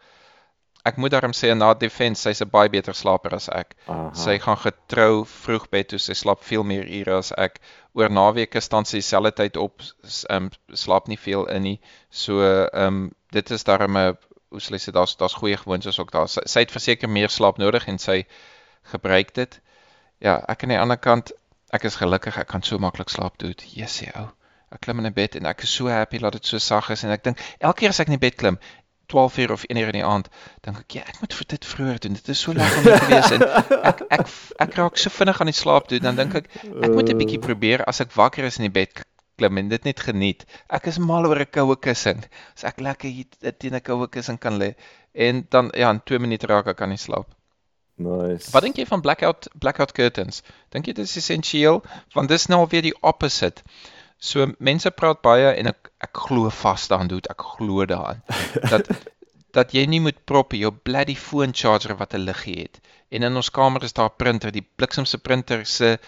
[0.86, 3.74] Ek moet daarom sê in haar defense, sy's 'n baie beter slaper as ek.
[3.88, 4.12] Aha.
[4.12, 7.58] Sy gaan getrou vroeg bed toe, sy slaap veel meer ure as ek.
[7.94, 9.80] Oor naweke staan sy dieselfde tyd op,
[10.28, 11.80] ehm um, slaap nie veel in nie.
[12.10, 14.16] So ehm um, dit is daarom 'n
[14.54, 16.28] hoe sal ek sê daar's daar's goeie gewoontes ook daar.
[16.30, 18.22] Sy, sy het verseker meer slaap nodig en sy
[18.92, 19.58] gebruik dit.
[20.22, 21.34] Ja, ek aan die ander kant,
[21.74, 23.56] ek is gelukkig ek kan so maklik slaap doen.
[23.74, 24.28] Jessie ou.
[24.74, 27.04] Ek klim in 'n bed en ek is so happy dat dit so sag is
[27.04, 28.58] en ek dink elke keer as ek in die bed klim
[29.12, 30.28] 12 uur of 1 uur in die aand,
[30.64, 32.14] dink ek ja, ek moet vir dit vroeër doen.
[32.14, 33.42] Dit is so lekker om te wees en
[33.90, 34.28] ek ek
[34.66, 37.42] ek raak so vinnig aan die slaap toe, dan dink ek ek moet 'n bietjie
[37.42, 39.04] probeer as ek wakker is in die bed
[39.38, 40.44] klim en dit net geniet.
[40.68, 42.24] Ek is mal oor 'n koue kussing.
[42.56, 44.74] As ek lekker hier teen 'n koue kussing kan lê
[45.12, 47.28] en dan ja, in 2 minute raak ek aan die slaap.
[47.96, 48.50] Nice.
[48.50, 50.42] Wat dink jy van blackout blackout curtains?
[50.74, 51.82] Dink jy dit is essensieel?
[52.14, 53.62] Want dis nou alweer die opposite.
[54.18, 58.22] So mense praat baie en ek ek glo vas daaraan doen, ek glo daaraan.
[58.72, 58.90] Dat
[59.54, 62.80] dat jy nie moet prop jou bloody phone charger wat 'n liggie het.
[63.14, 65.98] En in ons kamer is daar 'n printer, die bliksemse printer se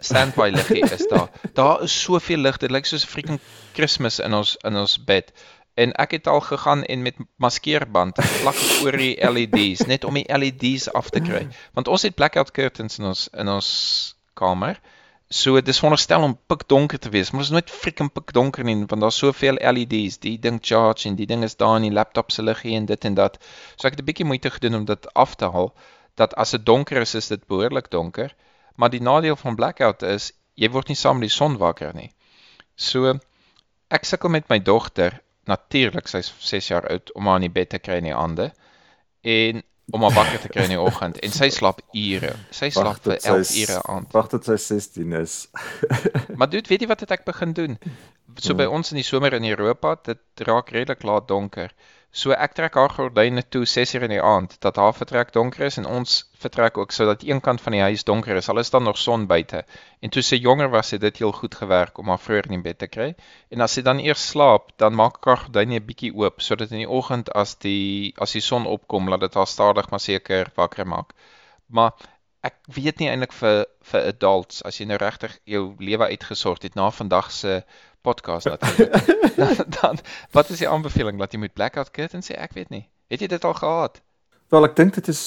[0.00, 1.28] standby liggie is daar.
[1.52, 3.40] Daar is soveel lig, dit lyk soos 'n freaking
[3.72, 5.32] Kersfees in ons in ons bed.
[5.74, 10.26] En ek het al gegaan en met maskeerband plak oor die LED's net om die
[10.38, 11.48] LED's af te kry.
[11.74, 13.70] Want ons het blackout curtains in ons in ons
[14.34, 14.78] kamer.
[15.28, 19.00] So dis veronderstel om pikdonker te wees, maar dit is nooit freaking pikdonker nie want
[19.00, 20.18] daar's soveel LED's.
[20.18, 23.04] Die ding charge en die ding is daar in die laptop se liggie en dit
[23.04, 23.38] en dat.
[23.76, 25.74] So ek het 'n bietjie moeite gedoen om dit af te haal
[26.14, 28.34] dat as dit donker is, is dit behoorlik donker.
[28.74, 32.10] Maar die nadeel van blackout is jy word nie saam met die son wakker nie.
[32.76, 33.14] So
[33.94, 37.70] ek sukkel met my dogter, natuurlik sy's 6 jaar oud om haar in die bed
[37.74, 38.50] te kry in die aande
[39.22, 42.32] en om haar wakker te kry in die oggend en sy slaap ure.
[42.54, 44.08] Sy slaap vir 11 ure aan.
[44.14, 45.36] Wag tot sy 16 is.
[46.38, 47.76] Maar dude, weet jy wat het ek begin doen?
[48.40, 51.70] So by ons in die somer in Europa, dit raak redelik laat donker.
[52.14, 55.64] So ek trek haar gordyne toe 6 uur in die aand dat haar vertrek donker
[55.66, 56.12] is en ons
[56.44, 58.48] vertrek ook sodat een kant van die huis donker is.
[58.52, 59.64] Al is daar nog son buite.
[59.98, 62.62] En toe sy jonger was, het dit heel goed gewerk om haar vroeër in die
[62.68, 63.08] bed te kry.
[63.50, 66.70] En as sy dan eers slaap, dan maak ek haar gordyne 'n bietjie oop sodat
[66.70, 70.52] in die oggend as die as die son opkom, laat dit haar stadig maar seker
[70.54, 71.18] wakker maak.
[71.66, 71.98] Maar
[72.46, 76.78] ek weet nie eintlik vir vir adults as jy nou regtig jou lewe uitgesort het
[76.78, 77.64] na vandag se
[78.04, 79.06] podcast natuurlik.
[79.40, 79.98] dan, dan
[80.36, 82.36] wat is die aanbeveling dat jy moet blackout curtains sê?
[82.38, 82.84] Ek weet nie.
[83.12, 84.00] Het jy dit al gehad?
[84.52, 85.22] Wel, ek dink dit is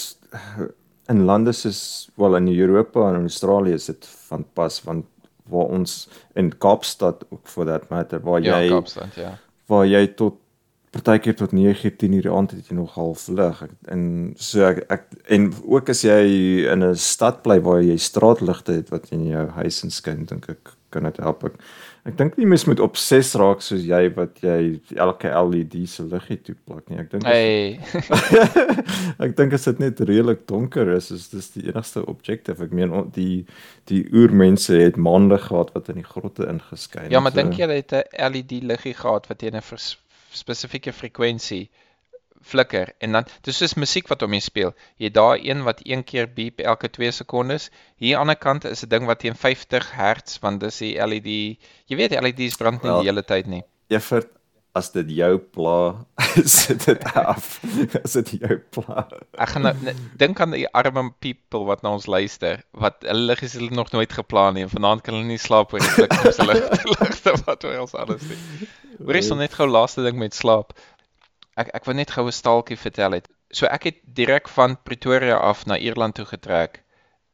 [1.12, 5.06] in lande soos wel in Europa en Australië is dit van pas want
[5.48, 5.94] waar ons
[6.36, 9.38] in Kaapstad ook for that matter waar Ja, jy Kaapstad, ja.
[9.72, 10.36] waar jy tot
[10.92, 13.62] partykeer tot 9 10 uur aand het jy nog half lig
[13.92, 15.06] en so ek, ek
[15.38, 16.20] en ook as jy
[16.74, 20.76] in 'n stad bly waar jy straatligte het wat in jou huis inskyn dink ek
[20.90, 21.44] kan dit help.
[21.44, 21.56] Ek,
[22.08, 26.38] ek dink nie mens moet obses raak soos jy wat jy elke LED se liggie
[26.42, 27.00] toe plak nie.
[27.00, 27.80] Ek dink Hey.
[29.26, 32.64] ek dink as dit net redelik donker is, is dis die enigste objective.
[32.64, 33.46] Ek meen die
[33.92, 37.60] die oormense het maande gehad wat in die grotte ingeskyn Ja, maar het, dink so-
[37.62, 39.64] jy hulle het 'n LED liggie gehad wat teen 'n
[40.32, 41.70] spesifieke frekwensie
[42.48, 44.74] flikker en dan dis soos musiek wat om jy speel.
[44.98, 47.70] Jy het daar een wat een keer beep elke 2 sekondes.
[47.98, 50.96] Hier aan die ander kant is 'n ding wat teen 50 Hz want dis die
[50.98, 51.60] LED.
[51.88, 53.64] Jy weet LED's brand nie Wel, die hele tyd nie.
[53.90, 54.28] Evert
[54.78, 56.06] as dit jou pla,
[56.46, 57.60] sit dit af.
[58.04, 59.08] As dit jou pla.
[59.42, 63.26] Ek gaan nou ne- dink aan die arme people wat na ons luister wat hulle
[63.32, 66.46] liggies hulle nog nooit geplan nie en vanaand kan hulle nie slaap oor die flikkerse
[66.46, 66.62] lig
[67.00, 68.38] ligte wat oor ons alles nie.
[69.02, 70.74] Hoor jy son net gou laaste ding met slaap.
[71.58, 73.28] Ek ek wil net gou 'n staaltjie vertel het.
[73.52, 76.84] So ek het direk van Pretoria af na Ierland toe getrek.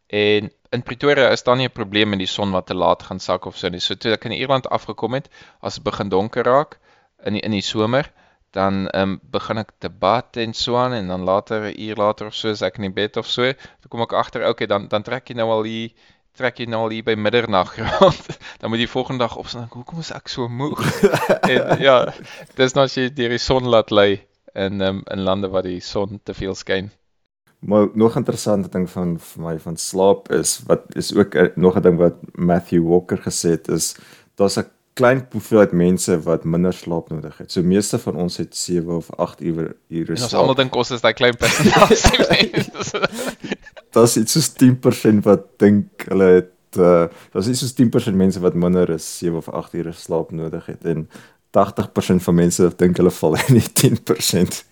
[0.07, 3.19] En in Pretoria is daar nie 'n probleem met die son wat te laat gaan
[3.19, 3.79] sak of so nie.
[3.79, 5.29] So toe ek in Ierland afgekom het,
[5.61, 6.79] as dit begin donker raak
[7.25, 8.11] in die, in die somer,
[8.51, 11.95] dan ehm um, begin ek te bad en so aan en dan later 'n uur
[11.95, 14.67] later of so is ek in die bed of so, dan kom ek agter, okay,
[14.67, 15.89] dan dan trek jy nou al hier
[16.37, 18.37] trek jy nou al hier by middernag rond.
[18.59, 20.81] dan moet jy volgende dag opstaan hoekom is ek so moeg?
[21.51, 21.97] en ja,
[22.57, 25.81] dis nou as jy deur die son laat lê in um, in lande waar die
[25.81, 26.91] son te veel skyn.
[27.63, 31.49] Maar nog 'n interessante ding van vir my van slaap is wat is ook a,
[31.55, 33.95] nog 'n ding wat Matthew Walker gesê het is
[34.35, 37.51] daar's 'n klein hoeveelheid mense wat minder slaap nodig het.
[37.51, 40.41] So meeste van ons het 7 of 8 ure ure En ons slaap.
[40.41, 42.61] almal dink ons is daai klein persentasie.
[43.93, 48.57] Daar's iets soos 10% wat dink hulle het uh daar's iets soos 10% mense wat
[48.57, 51.07] minder as 7 of 8 ure slaap nodig het en
[51.53, 54.63] 80% van mense dink hulle val in die 10%.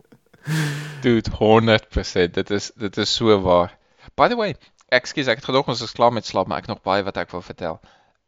[1.04, 2.30] Dude, 100%.
[2.34, 3.78] Dit is dit is so waar.
[4.14, 4.56] By the way,
[4.88, 7.30] ekskuus, ek het gedog ons is klaar met slaap, maar ek nog baie wat ek
[7.34, 7.80] wil vertel.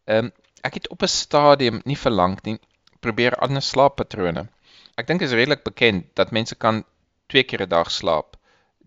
[0.07, 2.59] Ehm um, ek het op 'n stadium nie verlang nie
[3.01, 4.48] probeer ander slaappatrone.
[4.98, 6.85] Ek dink is redelik bekend dat mense kan
[7.27, 8.38] twee keer 'n dag slaap.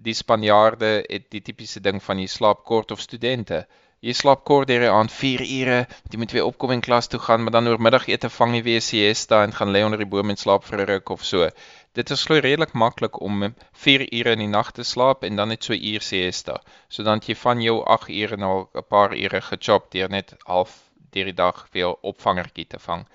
[0.02, 3.60] Die Spanjaarde het die tipiese ding van jy slaap kort of studente.
[4.02, 5.76] Jy slaap kort deur die aand 4 ure,
[6.10, 9.44] jy moet weer opkom en klas toe gaan, maar dan oormiddagete vang jy weer siesta
[9.46, 11.50] en gaan lê onder die boom en slaap vir 'n ruk of so.
[11.94, 13.46] Dit is glo redelik maklik om
[13.84, 16.58] 4 ure in die nag te slaap en dan net so uur siesta.
[16.90, 20.74] So dan jy van jou 8 ure al 'n paar ure gechop deur net half
[21.12, 23.06] deur die dag weer opvangertjie te vang.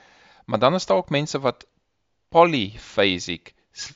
[0.46, 1.66] Maar dan is daar ook mense wat
[2.30, 3.54] polyphasic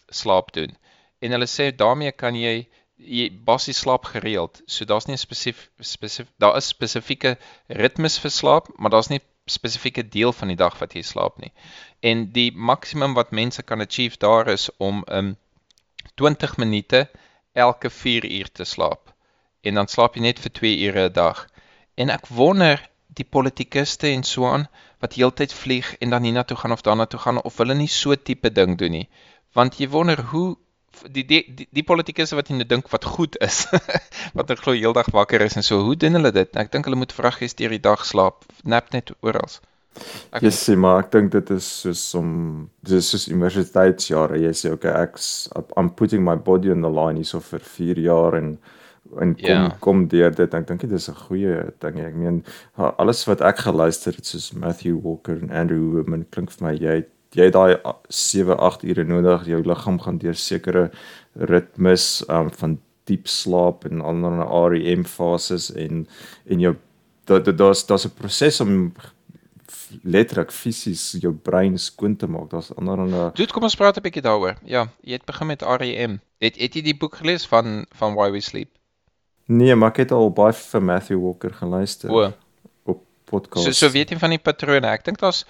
[0.09, 0.77] slaap doen.
[1.21, 2.67] En hulle sê daarmee kan jy
[3.01, 4.63] jy basies slaap gereeld.
[4.67, 9.21] So daar's nie 'n spesifiek spesifiek daar is spesifieke ritmes vir slaap, maar daar's nie
[9.47, 11.53] spesifieke deel van die dag wat jy slaap nie.
[12.01, 15.37] En die maksimum wat mense kan achieve daar is om um
[16.15, 17.09] 20 minute
[17.53, 19.15] elke 4 uur te slaap.
[19.61, 21.47] En dan slaap jy net vir 2 ure 'n dag.
[21.95, 24.69] En ek wonder die politikuste en so aan
[25.01, 28.15] wat heeltyd vlieg en dan hiernatoe gaan of daarna toe gaan of hulle nie so
[28.15, 29.09] tipe ding doen nie.
[29.53, 30.57] Want jy wonder hoe
[31.11, 33.67] die die die, die politikusse wat jy nou dink wat goed is,
[34.37, 36.57] wat nou glo heeldag wakker is en so, hoe doen hulle dit?
[36.57, 39.49] Ek dink hulle moet vrag gee deur die dag slaap, nap net oral.
[40.33, 44.39] Ek Jy sê maar ek dink dit is soos om dis soos universiteitsjare.
[44.39, 48.37] Jy sê okay, ek's I'm putting my body on the line hierso vir 4 jaar
[48.39, 48.59] en
[49.19, 49.71] en kom Ja.
[49.81, 50.55] kom deur dit.
[50.55, 51.99] Ek dink dit is 'n goeie ding.
[51.99, 52.45] Ek meen
[52.77, 56.95] alles wat ek geluister het soos Matthew Walker en Andrew Woodman klink vir my jy
[57.01, 57.77] het- jy het daai
[58.09, 59.47] 7 8 ure nodig.
[59.47, 60.91] Jou liggaam gaan deur sekere
[61.35, 66.07] ritmes um, van diep slaap en ander REM fases en
[66.47, 66.77] en jou
[67.25, 68.93] daar daar- daar's daar's 'n proses om
[70.07, 72.51] letterlik fisies jou brein skoon te maak.
[72.51, 74.57] Daar's ander ander Dude, kom ons praat 'n bietjie daaroor.
[74.65, 76.21] Ja, jy het begin met REM.
[76.39, 78.69] Het het jy die boek gelees van van Why We Sleep?
[79.47, 82.33] Nee, maar ek het al baie vir Matthew Walker geluister O,
[82.85, 83.65] op podcast.
[83.65, 84.87] so so weet jy van die patrone.
[84.87, 85.45] Ek dink daar's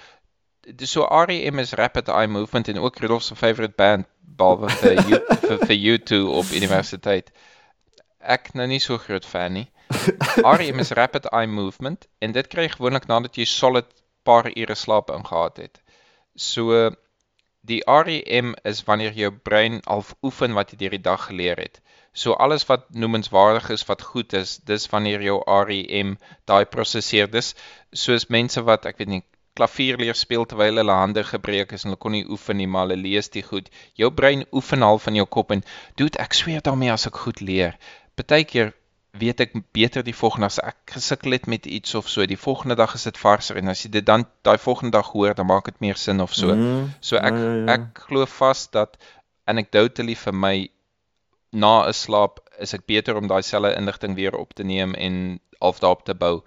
[0.85, 5.21] so REM is Rapid Eye Movement en ook Rudolf se favorite band behalwe vir you,
[5.49, 7.31] vir, vir U2 op universiteit.
[8.21, 9.67] Ek nou nie so groot fan nie.
[10.45, 13.89] REM is Rapid Eye Movement en dit kry gewoonlik nadat jy solid
[14.25, 15.81] paar ure slaap ingehad het.
[16.37, 16.91] So
[17.67, 21.81] die REM is wanneer jou brein al oefen wat jy deur die dag geleer het.
[22.13, 26.17] So alles wat noemenswaardig is wat goed is, dis wanneer jou REM
[26.51, 27.31] daai prosesseer.
[27.31, 27.55] Dis
[27.93, 29.23] soos mense wat ek weet nie
[29.59, 32.87] klavier leer speel terwyl hulle hande gebreek is en hulle kon nie oefen nie, maar
[32.87, 33.71] hulle lees dit goed.
[33.99, 35.65] Jou brein oefen al van jou kop en
[36.01, 37.77] doet ek sweer daarmee as ek goed leer.
[38.17, 38.73] Partykeer
[39.19, 42.77] weet ek beter die volgende as ek gesukkel het met iets of so, die volgende
[42.79, 45.67] dag is dit varser en as jy dit dan daai volgende dag hoor, dan maak
[45.67, 46.55] dit meer sin of so.
[46.55, 47.79] Mm, So ek ja, ja, ja.
[47.79, 48.99] ek glo vas dat
[49.51, 50.57] anecdotally vir my
[51.53, 55.41] na 'n slaap is ek beter om daai selfe inligting weer op te neem en
[55.61, 56.45] half daarop te bou.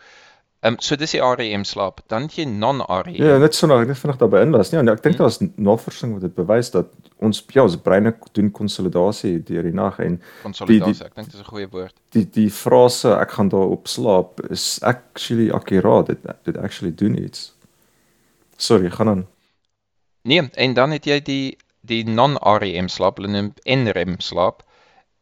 [0.64, 3.18] Ehm um, so dis die REM slaap, dan het jy non-REM.
[3.20, 4.70] Ja, net so nou, ek net vinnig daarby inlas.
[4.72, 9.34] Nee, ek dink daar's navorsing wat dit bewys dat ons ja, ons breine doen konsolidasie
[9.44, 11.96] deur die nag en konsolidasie, ek dink dit is 'n goeie woord.
[12.16, 16.08] Die die frase ek gaan daarop slaap is actually akkuraat.
[16.08, 17.52] Dit dit actually doen iets.
[18.56, 19.28] Sorry, gaan aan.
[20.24, 24.64] Nee, en dan het jy die die non-REM slaap, hulle noem NREM slaap.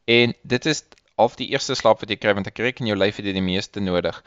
[0.06, 3.16] En dit is of die eerste slaap wat jy kry want ek reken jou lyf
[3.16, 4.22] het dit die meeste nodig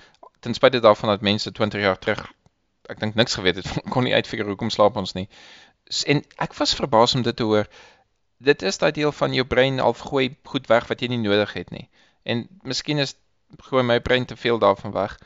[0.44, 2.24] ten spyte daarvan dat mense 20 jaar terug
[2.92, 5.26] ek dink niks geweet het kon nie uitfigure hoekom slaap ons nie.
[6.10, 7.68] En ek was verbaas om dit te hoor.
[8.44, 11.54] Dit is daai deel van jou brein al gooi goed weg wat jy nie nodig
[11.56, 11.88] het nie.
[12.24, 13.16] En miskien is
[13.68, 15.16] gooi my brein te veel daarvan weg.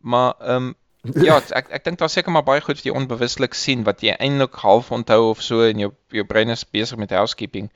[0.00, 0.74] Maar ehm um,
[1.28, 4.16] ja, ek ek dink daar seker maar baie goed wat jy onbewuslik sien wat jy
[4.18, 7.68] eintlik half onthou of so in jou jou brein is besig met housekeeping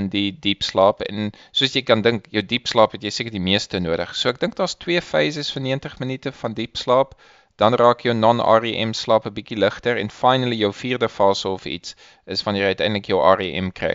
[0.00, 3.34] in die diep slaap en soos jy kan dink jou diep slaap het jy seker
[3.34, 4.14] die meeste nodig.
[4.18, 7.14] So ek dink daar's twee fases vir 90 minute van diep slaap,
[7.62, 11.94] dan raak jou non-REM slaap 'n bietjie ligter en finally jou vierde fase of iets
[12.26, 13.94] is wanneer jy uiteindelik jou REM kry.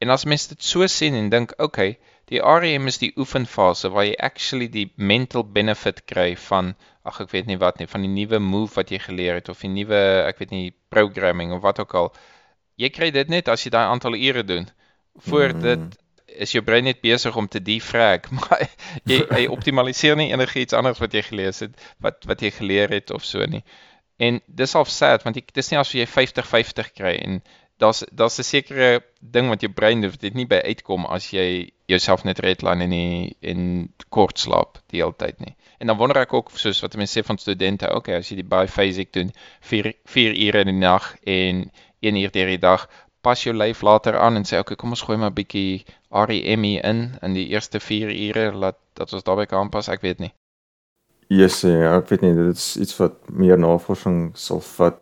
[0.00, 1.98] En as mens dit so sien en dink, okay,
[2.32, 7.30] die REM is die oefenfase waar jy actually die mental benefit kry van ag ek
[7.30, 10.00] weet nie wat nie, van die nuwe move wat jy geleer het of die nuwe
[10.26, 12.10] ek weet nie programming of wat ook al.
[12.76, 14.66] Jy kry dit net as jy daai aantal ure doen
[15.18, 15.60] voor mm.
[15.60, 15.98] dit
[16.36, 18.66] is jou brein net besig om te defrag, maar
[19.04, 23.10] jy jy optimaliseer nie enigiets anders wat jy gelees het, wat wat jy geleer het
[23.14, 23.64] of so nie.
[24.16, 27.40] En dis half sad want ek dis nie asof jy 50-50 kry en
[27.78, 31.70] daar's daar's 'n sekere ding wat jou brein doen, dit nie by uitkom as jy
[31.86, 35.56] jouself net redline in die in kort slaap die hele tyd nie.
[35.78, 38.48] En dan wonder ek ook soos wat mense sê van studente, okay, as jy die
[38.48, 42.88] biphasic doen 4 4 ure in die nag en 1 uur deur die dag,
[43.26, 45.84] pas jou lyf later aan en sê okay, kom ons gooi maar 'n bietjie
[46.30, 50.22] REM in in die eerste 4 ure laat dat ons daarbey kan pas, ek weet
[50.24, 50.32] nie.
[51.28, 55.00] Yes, ja, ek weet nie, dit is iets wat meer navorsing sal vat.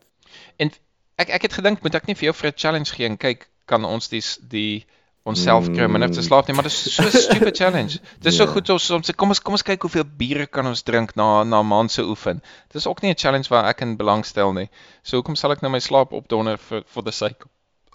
[0.57, 0.73] En
[1.21, 3.49] ek ek het gedink moet ek nie vir jou vir 'n challenge gee en kyk
[3.67, 4.85] kan ons die die
[5.25, 8.01] onsself kry minder te slaap nie, maar dit is so 'n stupid challenge.
[8.21, 8.41] Dit is yeah.
[8.41, 8.53] so ja.
[8.57, 11.63] goed om sê kom ons kom ons kyk hoeveel biere kan ons drink na na
[11.63, 12.41] maand se oefen.
[12.69, 14.69] Dit is ook nie 'n challenge waar ek in belangstel nie.
[15.03, 17.45] So hoekom sal ek nou my slaap opdonder vir for the sake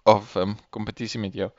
[0.03, 1.49] of um kompetisie met jou?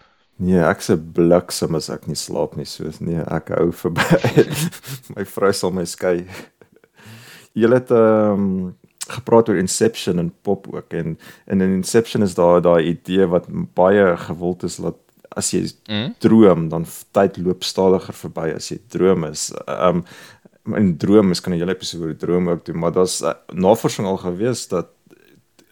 [0.40, 4.44] Nee, ek se bliksem as ek nie slaap nie, soos nee, ek hou verby.
[5.16, 6.24] my vrou sal my skei.
[7.58, 8.72] Jy het um
[9.10, 11.16] gepraat oor Inception en pop ook en
[11.50, 14.98] in Inception is daar daai idee wat baie gewild is dat
[15.36, 16.14] as jy mm?
[16.22, 19.50] droom dan tyd loop stadiger verby as jy droom is.
[19.66, 20.04] Um
[20.76, 24.20] in droom is kan jy hele episode droom ook doen, maar daar's uh, navorsing al
[24.20, 24.92] gewees dat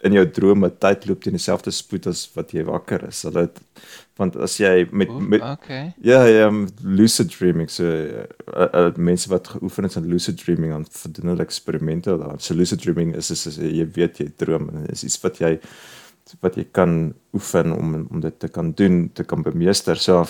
[0.06, 3.24] in jou drome tyd loop teen dieselfde spoed as wat jy wakker is.
[3.26, 3.48] Hulle
[4.18, 5.92] want as jy met met okay.
[6.02, 6.48] ja, ja,
[6.82, 8.24] lucid dreaming so uh,
[8.66, 12.38] uh, mense wat geoefen het aan lucid dreaming aan doen hulle eksperimente daar.
[12.38, 15.56] So lucid dreaming is is, is jy weet jy droom en is iets wat jy
[16.42, 19.96] wat jy kan oefen om om dit te kan doen, te kan bemeester.
[19.96, 20.24] So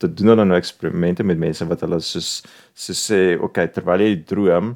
[0.00, 2.40] te doen hulle nou eksperimente met mense wat hulle soos
[2.74, 4.74] so sê, okay, terwyl jy droom,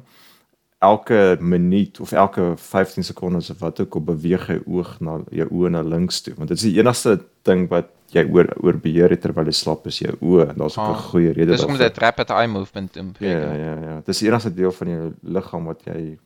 [0.83, 5.47] elke minuut of elke 15 sekondes of wat ook al beweeg jy oog na jou
[5.49, 9.13] oë na links toe want dit is die enigste ding wat jy oor oor beheer
[9.13, 11.67] het terwyl jy slaap is jou oë en daar's ook 'n ah, goeie rede daarvoor.
[11.67, 14.01] Dis om dit rapid eye movement in Ja ja ja.
[14.05, 16.17] Dis die enigste deel van jou liggaam wat jy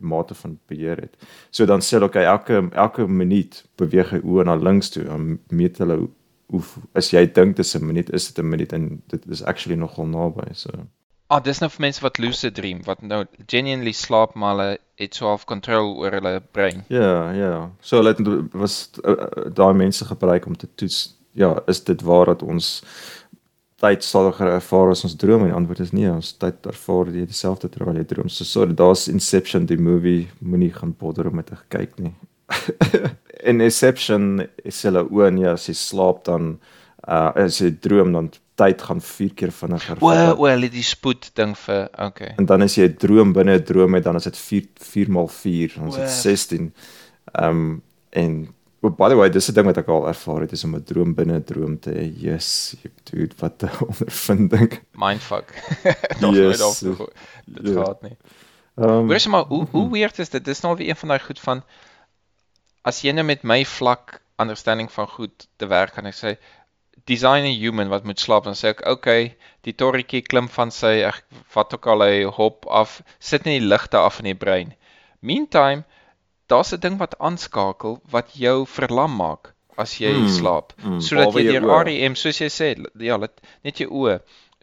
[0.00, 1.16] mate van beheer het.
[1.50, 5.38] So dan sê hulle okay elke elke minuut beweeg jy oë na links toe en
[5.50, 6.08] meet hulle
[6.48, 6.62] hoe
[6.94, 10.06] as jy dink dis 'n minuut is dit 'n minuut en dit is actually nogal
[10.06, 10.70] naby so.
[11.28, 13.20] Ah, dis nou vir mense wat lucid dream, wat nou
[13.52, 16.86] genuinely slaap maar hulle het so half control oor hulle brein.
[16.88, 17.52] Ja, ja.
[17.84, 21.02] So hulle het was uh, daai mense gebruik om te toets,
[21.36, 22.78] ja, is dit waar dat ons
[23.78, 27.28] tyd stadiger ervaar as ons droom en die antwoord is nee, ons tyd ervaar jy
[27.28, 28.32] dieselfde terwyl jy droom.
[28.32, 32.16] So sorry, daar's Inception die movie, moenie gaan bother om dit te kyk nie.
[33.48, 36.54] In Inception is hulle oë nee, as jy slaap dan
[37.04, 40.00] uh as jy droom dan tyd gaan 4 keer vinniger.
[40.02, 42.34] O, o, hulle die spoed ding vir okay.
[42.40, 45.10] En dan as jy 'n droom binne 'n droom het, dan is dit 4 4
[45.10, 46.72] maal 4, dan is dit 16.
[47.32, 48.48] Ehm um, en
[48.80, 50.84] oh, by the way, dis 'n ding wat ek al ervaar het, is om 'n
[50.84, 52.06] droom binne 'n droom te hê.
[52.26, 54.80] Yes, jy bedoel wat 'n ondervinding.
[54.92, 55.54] Mindfuck.
[56.22, 56.58] Nog yes.
[56.58, 57.12] nooit op.
[57.46, 57.84] Dit yeah.
[57.84, 58.16] gaat nie.
[58.78, 60.44] Ehm um, Wees maar hoe hoe weird is dit?
[60.44, 61.62] Dis nou weer een van daai goed van
[62.82, 66.36] as jy nou met my vlak understanding van goed te werk kan ek sê
[67.10, 68.46] design a human wat moet slaap.
[68.48, 69.34] Dan sê ek okay
[69.66, 71.22] die torretjie klim van sy ek
[71.54, 74.74] wat ook al hy hop af sit net die ligte af in die brein.
[75.20, 75.84] Meantime
[76.48, 80.72] daar's 'n ding wat aanskakel wat jou verlam maak as jy hmm, slaap.
[80.82, 82.74] Hmm, sodat jy deur REM soos jy sê
[83.08, 84.18] ja net jou oë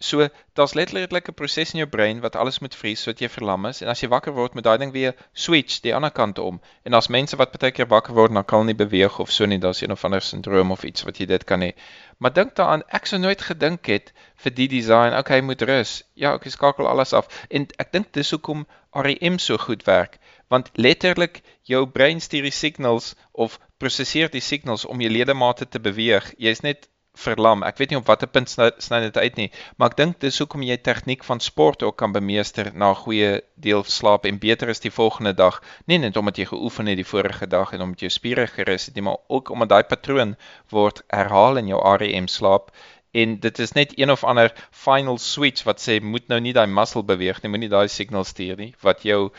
[0.05, 3.65] So daar's letterlik 'n proses in jou brein wat alles moet vries sodat jy verlam
[3.65, 6.59] is en as jy wakker word met daai ding weer switch die ander kant om.
[6.83, 9.45] En daar's mense wat baie keer wakker word en dan kan nie beweeg of so
[9.45, 11.71] nie, daar's een of ander sindroom of iets wat jy dit kan hê.
[12.17, 16.03] Maar dink daaraan, ek sou nooit gedink het vir die design, okay, moet rus.
[16.13, 17.27] Ja, ek skakel alles af.
[17.49, 20.19] En ek dink dis hoekom REM so goed werk,
[20.53, 25.79] want letterlik jou brein stuur die signals of prosesseer die signals om jou ledemate te
[25.79, 26.33] beweeg.
[26.37, 26.89] Jy's net
[27.20, 27.63] verlam.
[27.63, 30.63] Ek weet nie op watter punt sny, dit uit nie, maar ek dink dis hoekom
[30.66, 34.80] jy tegniek van sport ook kan bemeester na 'n goeie deel slaap en beter is
[34.80, 35.61] die volgende dag.
[35.88, 38.95] Nie net omdat jy geoefen het die vorige dag en omdat jou spiere gerus het
[38.95, 40.36] nie, maar ook omdat daai patroon
[40.70, 42.72] word herhaal in jou REM slaap
[43.16, 46.68] en dit is net een of ander final switch wat sê moet nou nie daai
[46.68, 49.30] muscle beweeg nie, moenie daai signal stuur nie wat jou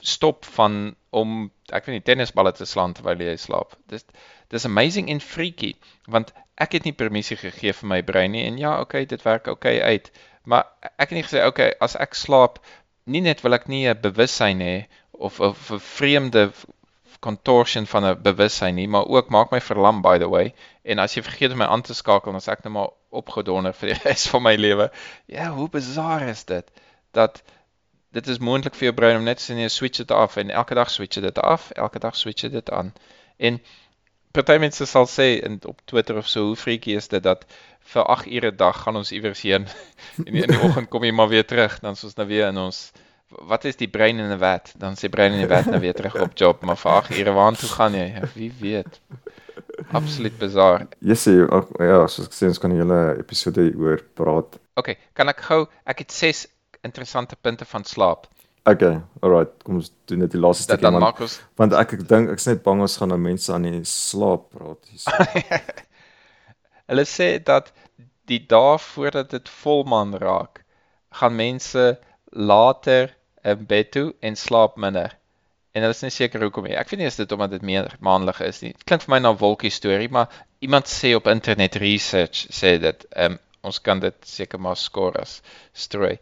[0.00, 3.76] stop van om ek weet nie tennisballe te slaan terwyl jy slaap.
[3.88, 4.04] Dis
[4.52, 5.74] dis amazing en freaky
[6.06, 9.48] want ek het nie permissie gegee vir my brein nie en ja, okay, dit werk
[9.50, 10.10] okay uit.
[10.44, 12.60] Maar ek het nie gesê okay, as ek slaap,
[13.06, 14.76] nie net wil ek nie 'n bewussyn hê
[15.12, 16.50] of 'n vreemde
[17.24, 20.54] contortion van 'n bewussyn nie, maar ook maak my verlam by the way.
[20.84, 23.72] En as jy vergeet om my aan te skakel, dan sê ek net maar opgedonder
[23.78, 24.90] vir die res van my lewe.
[25.26, 26.70] Ja, hoe bizar is dit
[27.12, 27.42] dat
[28.14, 30.50] dit is moontlik vir jou brein om net te sê nee, switch dit af en
[30.50, 32.92] elke dag switch dit af, elke dag switch dit aan.
[33.36, 33.58] En
[34.34, 37.44] party mense sal sê in op Twitter of so hoe freaky is dit dat
[37.92, 39.66] vir 8 ure 'n dag gaan ons iewers heen
[40.26, 42.58] en in die oggend kom jy maar weer terug dan is ons nou weer in
[42.58, 42.90] ons
[43.50, 44.74] wat is die brein in 'n wet?
[44.78, 47.32] Dan sê brein in die wet nou weer terug op job maar vir 8 ure
[47.32, 48.06] waar toe gaan jy?
[48.14, 49.00] Ja, wie weet.
[49.90, 50.86] Absoluut bizar.
[51.00, 54.58] Yes ja soos ek sê ons kan 'n hele episode oor praat.
[54.74, 56.46] Okay kan ek gou ek het 6
[56.84, 58.28] interessante punte van slaap
[58.64, 61.04] Okay, alright, kom ons doen net die laaste stukkie man.
[61.20, 61.36] Ons...
[61.60, 64.88] Want ek ek dink ek's net bang ons gaan nou mense aan die slaap praat
[64.88, 65.58] hier.
[66.88, 67.68] Hulle sê dat
[68.32, 70.62] die dae voordat dit volmaan raak,
[71.20, 71.84] gaan mense
[72.32, 73.12] later
[73.44, 75.12] in bed toe en slaap minder.
[75.76, 76.76] En hulle is nie seker hoekom nie.
[76.78, 78.72] Ek weet nie as dit omdat dit meer maandelik is nie.
[78.72, 80.32] Dit klink vir my na 'n wolkie storie, maar
[80.64, 85.42] iemand sê op internet research sê dit, um, ons kan dit seker maar skoor as
[85.72, 86.16] story.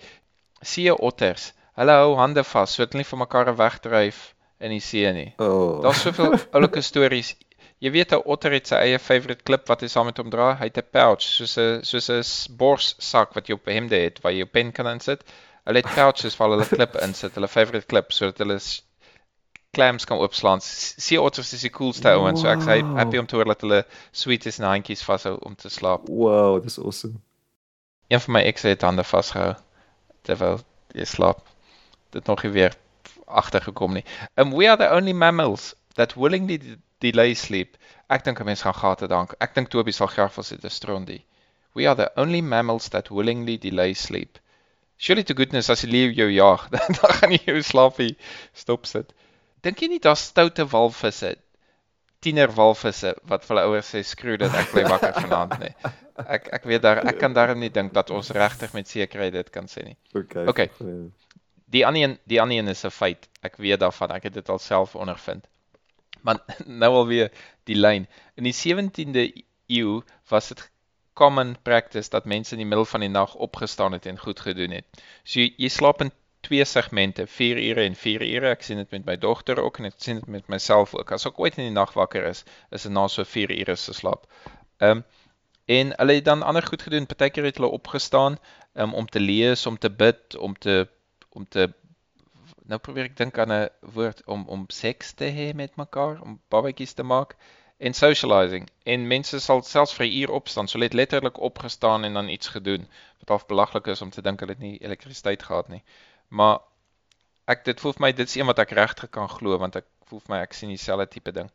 [0.63, 4.19] See otters Hulle hou hande vas sodat hulle nie vir mekaar wegdryf
[4.63, 5.31] in die see nie.
[5.41, 5.81] Oh.
[5.85, 7.33] Daar's soveel oulike stories.
[7.83, 10.53] Jy weet 'n otter het sy eie favourite klip wat hy saam met hom dra.
[10.61, 14.37] Hy het 'n pouch soos 'n soos 'n borssak wat jy op hemde het waar
[14.37, 15.25] jy jou pen kan insit.
[15.65, 18.61] Hulle het pouches waar hulle klip insit, hulle favourite klip sodat hulle
[19.73, 20.61] clams kan oopslaan.
[20.61, 22.27] See otters is die coolste wow.
[22.27, 22.45] ouens.
[22.45, 25.57] So ek sê happy om te hoor dat hulle sweet is en handjies vashou om
[25.57, 26.09] te slaap.
[26.09, 27.19] Wow, dis awesome.
[28.13, 29.57] Een van my ekse het hande vasgehou
[30.29, 30.61] terwyl
[30.95, 31.43] jy slaap
[32.13, 32.77] dit nog nie weer
[33.27, 34.05] agtergekom nie.
[34.37, 36.59] Um we are the only mammals that willingly
[37.01, 37.77] delay sleep.
[38.09, 39.35] Ek dink 'n mens gaan gate dank.
[39.41, 41.23] Ek dink Toby sal graag vir sy destrondi.
[41.75, 44.39] We are the only mammals that willingly delay sleep.
[44.99, 48.17] Surely to goodness as jy leef jou jag, dan gaan jy jou slaapie
[48.53, 49.13] stop sit.
[49.63, 51.37] Dink jy nie daar's stoute walvisse,
[52.23, 55.73] tiener walvisse wat vir hulle ouers sê skroe dit ek bly wakker vanaand nie.
[56.23, 59.51] Ek ek weet daar ek kan daarom nie dink dat ons regtig met sekerheid dit
[59.55, 59.97] kan sê nie.
[60.15, 60.47] Okay.
[60.47, 60.69] Okay.
[61.73, 63.29] Die ander een, die ander een is 'n feit.
[63.43, 64.13] Ek weet daarvan.
[64.13, 65.49] Ek het dit alself ondervind.
[66.23, 66.39] Maar
[66.83, 67.33] nou alweer
[67.65, 68.07] die lyn.
[68.35, 70.71] In die 17de eeu was dit
[71.15, 74.71] common practice dat mense in die middel van die nag opgestaan het en goed gedoen
[74.71, 75.03] het.
[75.25, 76.13] So jy, jy slaap in
[76.43, 78.51] twee segmente, 4 ure en 4 ure.
[78.51, 81.13] Ek sien dit met my dogter ook en ek sien dit met myself ook.
[81.15, 83.95] As ek ooit in die nag wakker is, is dit na so 4 ure se
[83.97, 84.27] slaap.
[84.79, 85.05] Ehm um,
[85.73, 87.07] en hulle het dan ander goed gedoen.
[87.07, 88.37] Partykeer het hulle opgestaan
[88.75, 90.89] um, om te lees, om te bid, om te
[91.31, 91.71] om te
[92.67, 96.41] nou probeer ek dink aan 'n woord om om seks te hê met mekaar, om
[96.49, 97.37] babatjies te maak
[97.79, 98.69] en socializing.
[98.85, 102.49] En mense sal selfs vir 'n uur opstaan, so het letterlik opgestaan en dan iets
[102.49, 102.89] gedoen.
[103.19, 105.83] Wat half belaglik is om te dink hulle het nie elektrisiteit gehad nie.
[106.33, 106.63] Maar
[107.53, 109.89] ek dit voel vir my dit is een wat ek regtig kan glo want ek
[110.09, 111.51] voel vir my ek sien dieselfde tipe ding.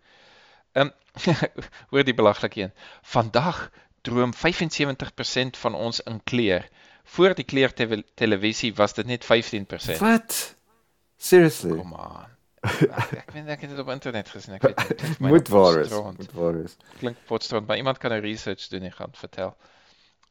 [0.78, 0.93] Ehm um,
[1.91, 2.73] hoor die belaglike een.
[3.01, 3.69] Vandag
[4.05, 6.67] droom 75% van ons in kleur
[7.07, 10.01] voor die kleur te televisie was dit net 15%.
[10.03, 10.38] Wat?
[11.17, 11.78] Seriously?
[11.80, 12.34] Kom aan.
[12.67, 14.57] Ek, ek weet ek het dit op internet gesien.
[14.59, 15.93] Ek weet dit moet waar is.
[16.19, 16.75] Moet waar is.
[16.99, 19.55] Klink potstrand, maar iemand kan 'n research doen en gaan vertel.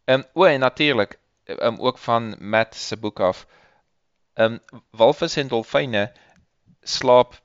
[0.04, 3.46] Ehm um, o, en natuurlik ehm um, ook van Matt se boek af.
[3.46, 3.65] Ehm
[4.36, 4.60] um,
[4.90, 6.12] walvisse en dolfyne
[6.82, 7.36] slaap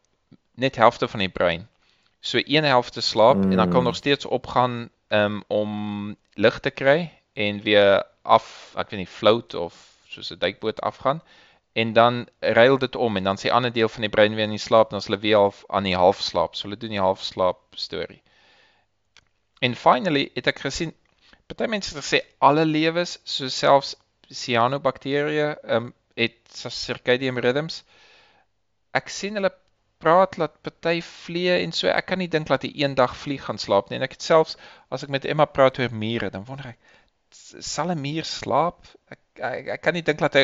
[0.56, 1.68] net helfte van die brein.
[2.20, 3.52] So een helfte slaap mm.
[3.52, 3.84] en dan kan hmm.
[3.84, 9.54] nog steeds opgaan um, om lig te kry en weer af, ek weet nie, float
[9.54, 9.78] of
[10.08, 11.22] soos 'n duikboot afgaan
[11.74, 14.44] en dan ruil dit om en dan sê 'n ander deel van die brein weer
[14.44, 16.56] in die slaap dan as hulle weer half aan die halfslaap.
[16.56, 18.22] So hulle doen die halfslaap storie.
[19.60, 20.94] En finally het ek gesien
[21.48, 23.96] party mense het gesê alle lewes, so selfs
[24.30, 25.94] cyanobakterieë ehm um,
[26.54, 27.84] circadian rhythms.
[28.94, 29.52] Ek sien hulle
[30.02, 33.62] praat dat party vliee en so ek kan nie dink dat hy eendag vlieg gaan
[33.62, 34.00] slaap nie.
[34.00, 34.58] En ek het selfs
[34.90, 36.80] as ek met Emma praat oor mure dan wonder ek
[37.74, 38.88] sal 'n muur slaap?
[39.14, 40.44] Ek, ek ek kan nie dink dat hy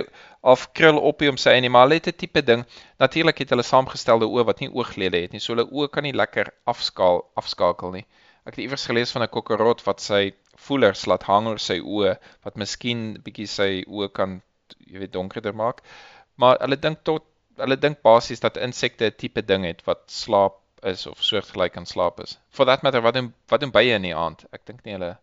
[0.54, 2.64] afkrul op hom sy animaal het 'n tipe ding.
[3.04, 6.16] Natuurlik het hulle saamgestelde oë wat nie ooglede het nie so hulle oë kan nie
[6.22, 8.06] lekker afskaal afskakel nie.
[8.46, 10.24] Ek het iewers gelees van 'n kokkerot wat sy
[10.68, 14.42] voelers laat hang oor sy oë wat miskien bietjie sy oë kan
[14.88, 15.82] jy weet donkerder maak.
[16.36, 17.24] Maar hulle dink tot
[17.58, 21.86] hulle dink basies dat insekte 'n tipe ding het wat slaap is of soortgelyk aan
[21.86, 22.38] slaap is.
[22.50, 24.46] For that matter, wat doen wat doen bye in die aand?
[24.54, 25.18] Ek dink nie hulle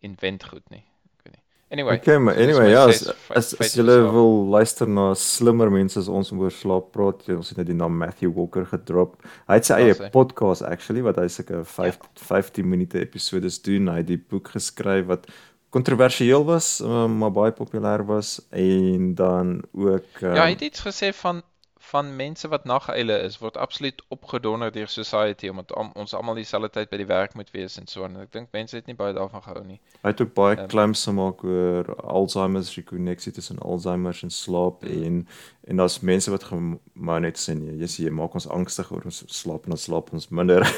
[0.00, 0.82] invent goed nie.
[0.82, 1.42] Ek weet nie.
[1.70, 1.96] Anyway.
[1.96, 6.32] Okay, maar anyway, ja, as as, as jy wil luister na slimmer mense as ons
[6.32, 9.16] oor slaap praat, jy ons het net die naam Matthew Walker gedrop.
[9.46, 12.12] Hy het sy eie podcast actually wat hy sulke 5 ja.
[12.26, 13.88] 15 minute episode doen.
[13.92, 15.30] Hy het die boek geskryf wat
[15.74, 20.86] kontroversieel was, um, maar baie populêr was en dan ook um, Ja, hy het iets
[20.86, 21.42] gesê van
[21.84, 26.70] van mense wat nageile is word absoluut opgedonder deur society omdat om, ons almal dieselfde
[26.76, 29.12] tyd by die werk moet wees en so en ek dink mense het nie baie
[29.16, 29.78] daarvan gehou nie.
[30.00, 34.82] Hy het ook baie um, claims gemaak oor Alzheimer's, die konneksie tussen Alzheimer's en slaap
[34.86, 35.04] mm.
[35.04, 35.20] en
[35.68, 36.48] en daar's mense wat
[36.92, 39.88] maar net sê nee, jy sê jy maak ons angstig oor ons slaap en ons
[39.90, 40.64] slaap ons minder.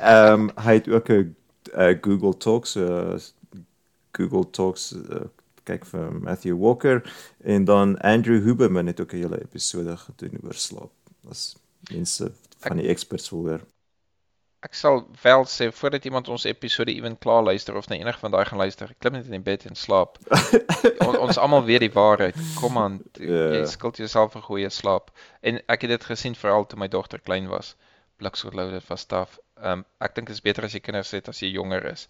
[0.00, 3.16] Ehm um, hy het ook 'n Google Talks uh,
[4.16, 5.26] Google Talks uh,
[5.68, 7.02] kyk vir Matthew Walker
[7.44, 10.92] en dan Andrew Huberman het ook 'n hele episode gedoen oor slaap.
[11.30, 11.56] As
[11.90, 13.60] mense van die experts wil hoor.
[14.64, 18.30] Ek sal wel sê voordat iemand ons episode ewen klaar luister of na enig van
[18.30, 20.18] daai gaan luister, klim net in die bed en slaap.
[21.08, 22.36] On, ons almal weet die waarheid.
[22.60, 23.52] Kom aan, yeah.
[23.52, 23.66] jy ja.
[23.66, 25.10] skuld jouself 'n goeie slaap.
[25.40, 27.76] En ek het dit gesien veral toe my dogter klein was.
[28.16, 29.38] Bliksoorloaded was taaf.
[29.60, 32.08] Ehm um, ek dink dit is beter as jy kinders het as jy jonger is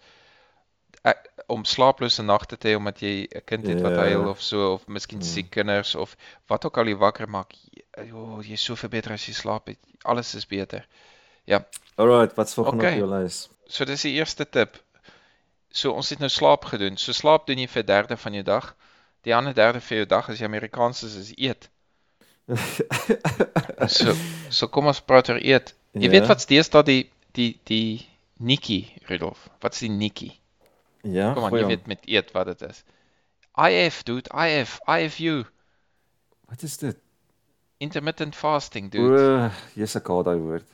[1.03, 4.29] ek, om slaaplose nagte te hê omdat jy 'n kind het wat huil ja.
[4.29, 5.25] of so of miskien mm.
[5.25, 6.17] siek kinders of
[6.47, 7.53] wat ook al jy wakker maak.
[8.09, 9.79] Jo, jy is so verbeter as jy slaap het.
[10.03, 10.87] Alles is beter.
[11.45, 11.65] Ja.
[11.97, 12.93] Alright, wat's volgende okay.
[12.93, 13.49] op jou lys?
[13.67, 14.81] So dis die eerste tip.
[15.69, 16.97] So ons het nou slaap gedoen.
[16.97, 18.75] So slaap doen jy vir 'n derde van jou dag.
[19.23, 21.69] Die ander derde vir jou dag as jy Amerikaans is, is eet.
[23.89, 24.13] so
[24.51, 25.75] so kom ons praat oor eet.
[25.93, 26.11] Jy ja.
[26.11, 29.49] weet wat's deesdae die die die Nikki Rudolf.
[29.61, 30.44] Wat's die Nikki?
[31.05, 32.85] Ja, kom aan, jy weet met eet wat dit is.
[33.55, 35.45] IF dude, IF, IFU.
[36.49, 36.97] Wat is dit?
[37.77, 39.21] Intermittent fasting dude.
[39.21, 40.69] O, jy's 'n kaart daai woord.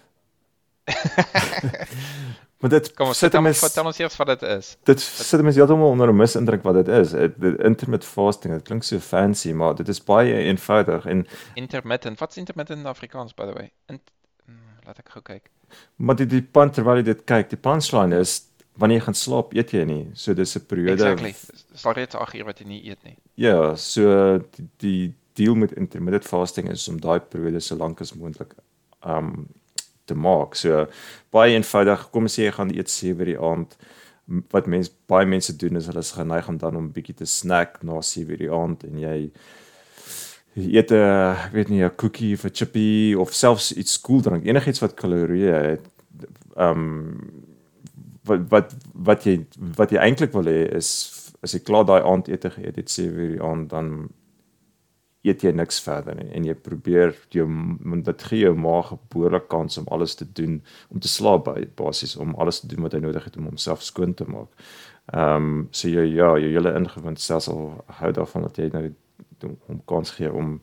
[2.60, 4.76] maar dit kom ons sit hom vertel ons eers wat dit is.
[4.88, 7.12] Dit sit mens heeltemal onder 'n misindruk wat dit is.
[7.12, 12.18] Intermittent fasting, dit klink so fancy, maar dit is baie eenvoudig en intermittent.
[12.18, 13.72] Wat's intermittent in Afrikaans by the way?
[13.88, 14.00] In,
[14.44, 15.50] hmm, laat ek gou kyk.
[15.96, 19.54] Maar die die punt terwyl jy dit kyk, die punchline is wanneer jy gaan slaap,
[19.54, 20.04] eet jy nie.
[20.14, 20.92] So dis 'n periode.
[20.92, 21.34] Exactly.
[21.74, 23.16] Sal reeds 8 uur wat jy nie eet nie.
[23.34, 28.14] Ja, so die, die deal met intermittent fasting is om daai periode so lank as
[28.14, 28.54] moontlik
[29.06, 29.48] um
[30.04, 30.54] te maak.
[30.54, 30.86] So
[31.30, 33.76] baie eenvoudig, kom ons sê jy gaan eet 7 uur die aand.
[34.50, 37.26] Wat mense baie mense doen is hulle is geneig om dan om 'n bietjie te
[37.26, 39.30] snack na 7 uur die aand en jy
[40.56, 44.80] eet 'n ek weet nie 'n koekie of 'n chippy of selfs iets koeldrank, enigiets
[44.80, 45.84] wat kalorieë het.
[46.56, 47.48] Um
[48.30, 48.76] wat wat
[49.10, 49.36] wat jy
[49.78, 50.90] wat jy eintlik wil hê is
[51.42, 53.92] as jy klaar daai aandete geëet het 7 uur die aand dan
[55.26, 57.46] eet jy niks verder nie en jy probeer jou
[58.06, 62.16] dit gee jou maag 'n behoorlike kans om alles te doen om te slaap basies
[62.16, 64.48] om alles te doen wat hy nodig het om homself skoon te maak.
[65.12, 68.94] Ehm um, so jy ja, jou hele ingewind stelsel hou daarvan dat jy nou
[69.44, 70.60] om kans gee om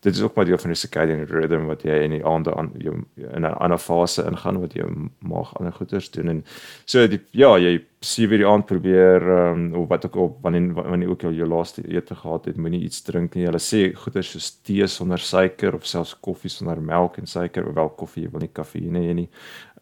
[0.00, 2.72] dit is ook maar deel van die circadian rhythm wat jy in die aande aan
[2.78, 4.84] jou in 'n ander fase ingaan wat jy
[5.18, 6.28] maag ander goeders doen.
[6.28, 6.44] En
[6.84, 10.72] so die ja jy sien weer die aand probeer um, of wat ook al wanneer
[10.74, 13.44] wanneer ook al jou laaste ete gehad het moenie iets drink nie.
[13.44, 17.74] Hulle sê goeders soos tee sonder suiker of selfs koffie sonder melk en suiker of
[17.74, 19.28] wel koffie jy wil nie kafeïne hê nie.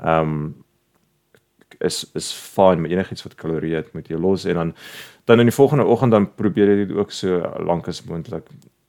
[0.01, 0.55] Ehm um,
[1.81, 4.73] is is fyn met enigiets wat kalorieë het moet jy los en dan
[5.29, 8.49] dan in die volgende oggend dan probeer jy dit ook so lank as moontlik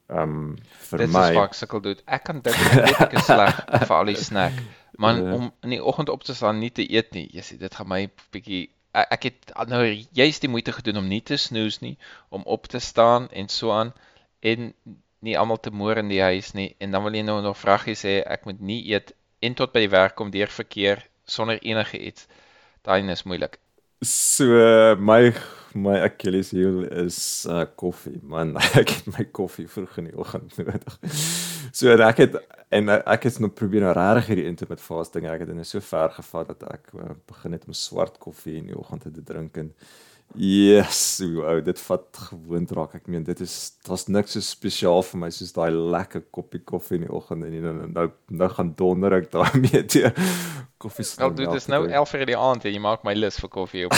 [0.10, 0.54] ehm um,
[0.90, 3.60] vir dit my Dit is wat sukkel doen ek kan dink ek is sleg
[3.90, 4.62] vir al die snack.
[5.00, 5.34] Man ja.
[5.36, 7.28] om in die oggend op te staan nie te eet nie.
[7.36, 8.02] Jy sê dit gaan my
[8.34, 8.64] bietjie
[9.00, 9.84] ek het nou
[10.18, 11.94] juist die moeite gedoen om nie te snoes nie
[12.34, 13.94] om op te staan en so aan
[14.40, 14.74] en
[15.20, 16.72] nie almal te moer in die huis nie.
[16.80, 19.14] En dan wil jy nou nog vraggies sê ek moet nie eet
[19.46, 22.28] en tot by die werk kom deur verkeer sonder enige iets.
[22.88, 23.60] Daai is moeilik.
[24.02, 25.36] So my
[25.74, 28.20] my Achilles heel is uh, koffie.
[28.24, 31.00] Man, ek het my koffie vroeg in die oggend nodig.
[31.76, 32.36] So ek het
[32.74, 35.28] en ek het nog probeer nou regtig hierdie intermittent fasting.
[35.30, 38.56] Ek het dit nou so ver gevat dat ek uh, begin het om swart koffie
[38.58, 39.70] in die oggend te drink en
[40.38, 42.92] Yes, ou dit vat gewoond raak.
[43.00, 43.54] Ek meen dit is
[43.88, 47.56] daar's niks so spesiaal vir my soos daai lekker koppie koffie in die oggend en
[47.64, 48.06] nou nou
[48.42, 50.12] nou gaan donder ek daarmee te
[50.84, 51.08] koffie.
[51.18, 53.88] Wel, dit is nou 11:00 in die aand en jy maak my lus vir koffie
[53.90, 53.98] op.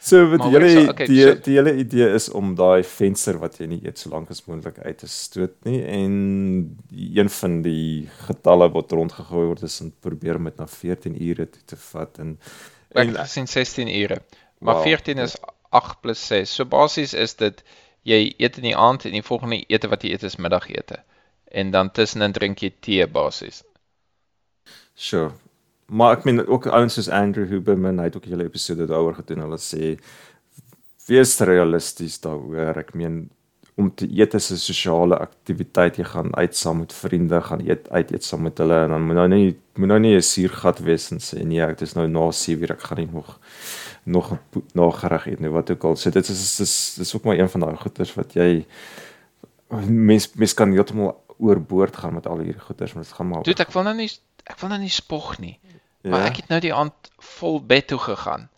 [0.00, 3.68] so met julle okay, die so, die hele idee is om daai venster wat jy
[3.70, 6.14] nie eet so lank as moontlik uit te stoot nie en
[6.90, 11.64] een van die getalle wat rondgegooi word is om probeer met na 14 ure toe
[11.74, 12.38] te vat en
[12.90, 14.22] Ek het gesien 16 ure.
[14.58, 14.82] Maar wow.
[14.82, 15.36] 14 is
[15.68, 16.54] 8 plus 6.
[16.54, 17.62] So basies is dit
[18.02, 21.02] jy eet in die aand en die volgende ete wat jy eet is middagete.
[21.50, 23.62] En dan tussenin drink jy tee basies.
[24.94, 25.30] Sure.
[25.90, 29.14] Maar ek meen ook ouens soos Andrew Huberman, hy het ook 'n hele episode daaroor
[29.14, 29.42] gedoen.
[29.42, 29.98] Hulle sê
[31.06, 32.78] wees realisties daaroor.
[32.78, 33.30] Ek meen
[33.74, 35.96] om te eet is 'n sosiale aktiwiteit.
[35.96, 39.02] Jy gaan uit saam met vriende, gaan eet uit eet saam met hulle en dan
[39.02, 42.08] moet nou nie moet nou nie 'n suurgat wees en sê nee, dit is nou
[42.08, 43.38] na 7:00 ek gaan nie nog
[44.04, 44.38] nog
[44.72, 45.96] nog gereg eet nie wat ook al.
[45.96, 48.66] So dit is dis dis ook maar een van daai goeders wat jy
[49.88, 53.62] mens mens kan heeltemal oorboord gaan met al hierdie goeders, maar dit gaan maar Dude,
[53.62, 54.10] ek wil nou nie
[54.44, 55.58] ek wil nou nie spog nie.
[56.00, 56.10] Ja?
[56.10, 58.48] Maar ek het nou die aand vol bed toe gegaan.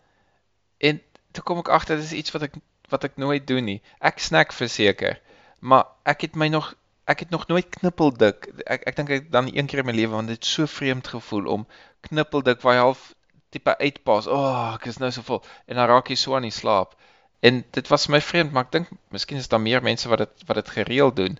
[0.77, 2.59] En toe kom ek agter dis iets wat ek
[2.91, 3.79] wat ek nooit doen nie.
[3.99, 5.17] Ek snack verseker,
[5.59, 6.73] maar ek het my nog
[7.09, 8.47] ek het nog nooit knippeldik.
[8.63, 11.49] Ek ek dink ek dan een keer in my lewe want dit so vreemd gevoel
[11.51, 11.65] om
[12.07, 13.01] knippeldik waar jy half
[13.49, 14.27] tipe uitpas.
[14.27, 16.95] O, oh, ek is nou so vol en dan raak jy so aan die slaap.
[17.43, 20.47] En dit was my vreemd, maar ek dink miskien is daar meer mense wat dit
[20.47, 21.35] wat dit gereeld doen.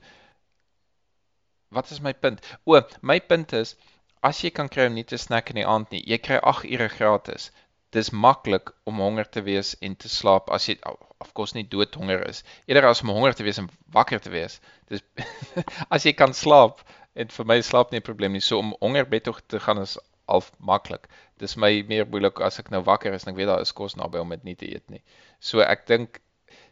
[1.73, 2.43] Wat is my punt?
[2.67, 3.77] O, my punt is
[4.23, 6.69] as jy kan kry om nie te snack in die aand nie, jy kry 8
[6.71, 7.51] ure gratis
[7.93, 10.75] dis maklik om honger te wees en te slaap as jy
[11.23, 12.41] afkos nie doodhonger is.
[12.67, 14.59] Eerder as om honger te wees en wakker te wees.
[14.89, 15.03] Dis
[15.93, 16.81] as jy kan slaap
[17.13, 18.41] en vir my slaap nie 'n probleem nie.
[18.41, 21.07] So om honger bed toe te gaan is al maklik.
[21.37, 23.95] Dis my meer moeilik as ek nou wakker is en ek weet daar is kos
[23.99, 25.03] naby om dit nie te eet nie.
[25.39, 26.21] So ek dink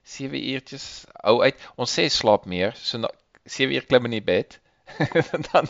[0.03, 1.57] 7 uurtjies ou uit.
[1.77, 2.73] Ons sê slaap meer.
[2.75, 2.97] So
[3.45, 4.57] 7 uur klim in die bed.
[5.51, 5.67] dan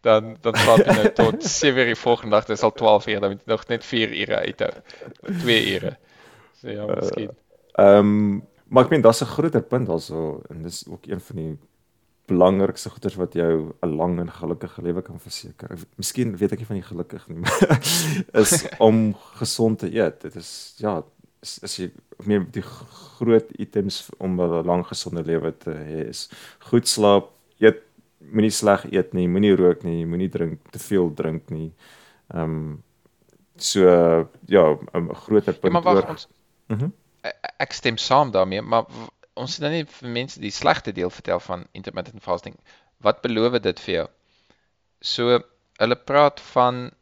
[0.00, 3.06] dan dan slaap jy nou tot 7 uur die volgende dag, dit is al 12
[3.06, 4.72] uur, dan moet jy nog net 4 ure uithou.
[5.44, 5.96] 2 ure.
[6.60, 7.32] So ja, uh, miskien.
[7.76, 11.36] Ehm um, maar ek meen daar's 'n groter punt also en dis ook een van
[11.36, 11.58] die
[12.26, 15.78] belangrikste goeders wat jou 'n lang en gelukkige lewe kan verseker.
[15.94, 17.78] Miskien weet ek nie van die gelukkig nie, maar
[18.32, 20.20] is om gesond te eet.
[20.20, 21.02] Dit is ja,
[21.42, 26.08] is, is jy ek meen die groot items om 'n lang gesonde lewe te hê
[26.08, 26.28] is
[26.58, 27.30] goed slaap,
[28.18, 31.70] moenie sleg eet nie, moenie rook nie, moenie drink te veel drink nie.
[32.34, 32.82] Ehm um,
[33.56, 33.82] so
[34.52, 34.64] ja,
[34.94, 35.72] 'n groter punt.
[35.72, 36.28] Ja, maar wag ons.
[36.68, 36.92] Mm
[37.58, 38.84] ek stem saam daarmee, maar
[39.34, 42.54] ons het nou nie vir mense die slegte deel vertel van intermittent fasting.
[43.02, 44.06] Wat beloof dit vir jou?
[45.00, 45.40] So
[45.78, 46.92] hulle praat van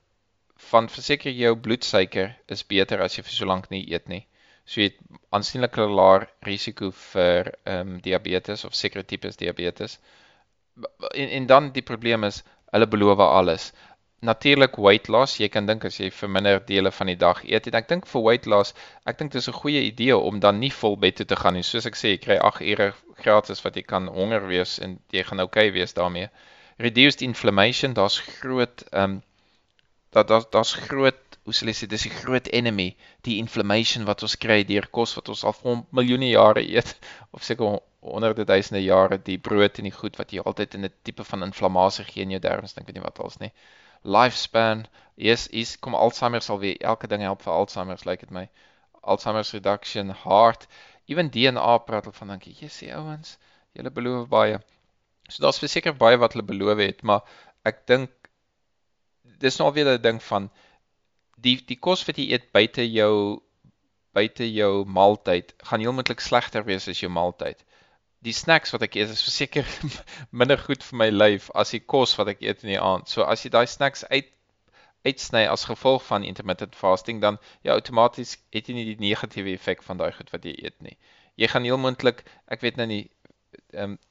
[0.70, 4.26] van verseker jou bloedsuiker is beter as jy vir so lank nie eet nie.
[4.64, 9.98] So jy het aansienlik laer risiko vir ehm um, diabetes of sekere tipes diabetes.
[9.98, 10.23] Ehm
[11.14, 12.42] en en dan die probleem is
[12.74, 13.72] hulle beloof alles.
[14.24, 17.66] Natuurlik weight loss, jy kan dink as jy vir minder dele van die dag eet
[17.68, 18.72] en ek dink vir weight loss,
[19.10, 21.54] ek dink dit is 'n goeie idee om dan nie vol bed toe te gaan
[21.54, 21.62] nie.
[21.62, 25.22] Soos ek sê, jy kry 8 ure gratis wat jy kan honger wees en jy
[25.22, 26.30] gaan oukei okay wees daarmee.
[26.78, 29.22] Reduced inflammation, daar's groot ehm um,
[30.10, 34.36] dat daar's daar's groot hoe sê jy dis die groot enemy, die inflammation wat ons
[34.40, 36.96] kry deur kos wat ons al vir miljoene jare eet
[37.36, 40.92] of seker honderde duisende jare die brood en die goed wat jy altyd in 'n
[41.08, 43.52] tipe van inflammasie gee in jou darmes dink ek nie wat als nie.
[44.16, 44.84] Lifespan
[45.16, 48.48] is is kom Alzheimer sal weer elke ding help vir Alzheimer lyk like dit my.
[49.02, 50.66] Alzheimer's reduction, heart,
[51.06, 52.54] even DNA praat hulle van dankie.
[52.60, 53.38] Jy sê ouens,
[53.72, 54.60] julle beloof baie.
[55.28, 57.24] So daar's verseker baie wat hulle beloof het, maar
[57.64, 58.10] ek dink
[59.40, 60.50] dis nou weer 'n ding van
[61.36, 63.40] die die kos wat jy eet buite jou
[64.12, 67.64] buite jou maaltyd gaan heelmoontlik slegter wees as jou maaltyd
[68.24, 69.68] die snacks wat ek eet is verseker
[70.42, 73.10] minder goed vir my lyf as die kos wat ek eet in die aand.
[73.10, 74.30] So as jy daai snacks uit
[75.04, 79.84] uitsny as gevolg van intermittent fasting dan ja outomaties het jy nie die negatiewe effek
[79.84, 80.96] van daai goed wat jy eet nie.
[81.36, 83.04] Jy gaan heel moontlik, ek weet nou nie
[83.72, 84.02] ehm um,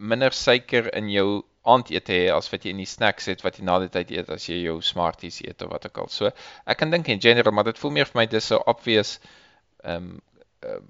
[0.00, 3.66] minder suiker in jou aandete hê as wat jy in die snacks het wat jy
[3.68, 6.08] na die tyd eet as jy jou smarties eet of wat ook al.
[6.08, 9.18] So ek kan dink in general maar dit voel meer vir my dis so obvious
[9.82, 10.22] ehm um,
[10.64, 10.80] uh,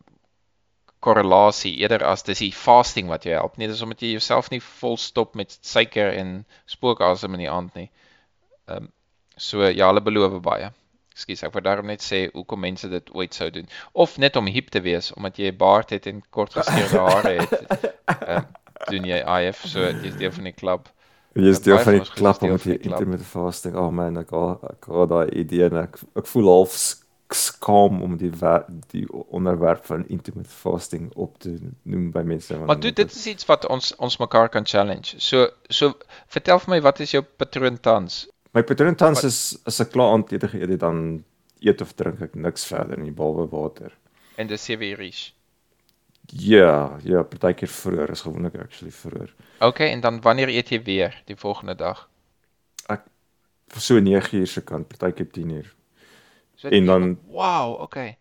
[1.01, 4.61] korrelasie eerder as dis die fasting wat jou help nie dis omdat jy jouself nie
[4.81, 7.89] vol stop met suiker en spookasem in die aand nie.
[8.69, 8.91] Ehm um,
[9.41, 10.67] so ja, hulle beloof baie.
[11.15, 13.69] Ekskuus, ek wou daarom net sê hoekom mense dit ooit sou doen
[14.05, 17.33] of net om hip te wees omdat jy 'n baard het en kort geskeurde hare
[17.41, 17.55] het.
[18.11, 18.49] Ehm um,
[18.89, 20.89] doen jy IF so jy's deel van die klub.
[21.35, 23.77] Jy is deel van die klub om die intermittent fasting.
[23.77, 26.77] Oh man, ek ek het daai idee en ek ek voel half
[27.35, 28.31] skaam om die
[28.91, 33.27] die onderwerp van intimate fasting op te noem by mense want Maar dude, dit is
[33.27, 35.19] iets wat ons ons mekaar kan challenge.
[35.19, 35.95] So so
[36.27, 38.27] vertel vir my wat is jou patroon tans?
[38.53, 41.25] My patroon tans is as ek klaar aandete geëet het dan
[41.61, 43.93] eet of drink ek niks verder nie behalwe water.
[44.37, 45.35] En dis 7 uur is.
[46.31, 49.35] Ja, ja, partykeer vroeër is gewoonlik actually vroeër.
[49.59, 52.09] Okay, en dan wanneer eet jy weer die volgende dag?
[53.79, 55.75] So 9 uur se kant, partykeer 10 uur.
[56.61, 58.19] So En dan Wow, okay.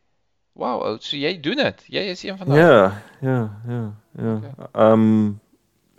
[0.56, 1.84] Wow, ou, so jy doen dit.
[1.92, 2.60] Jy is een van daai.
[2.60, 3.84] Ja, ja, ja,
[4.16, 4.40] ja.
[4.72, 5.32] Ehm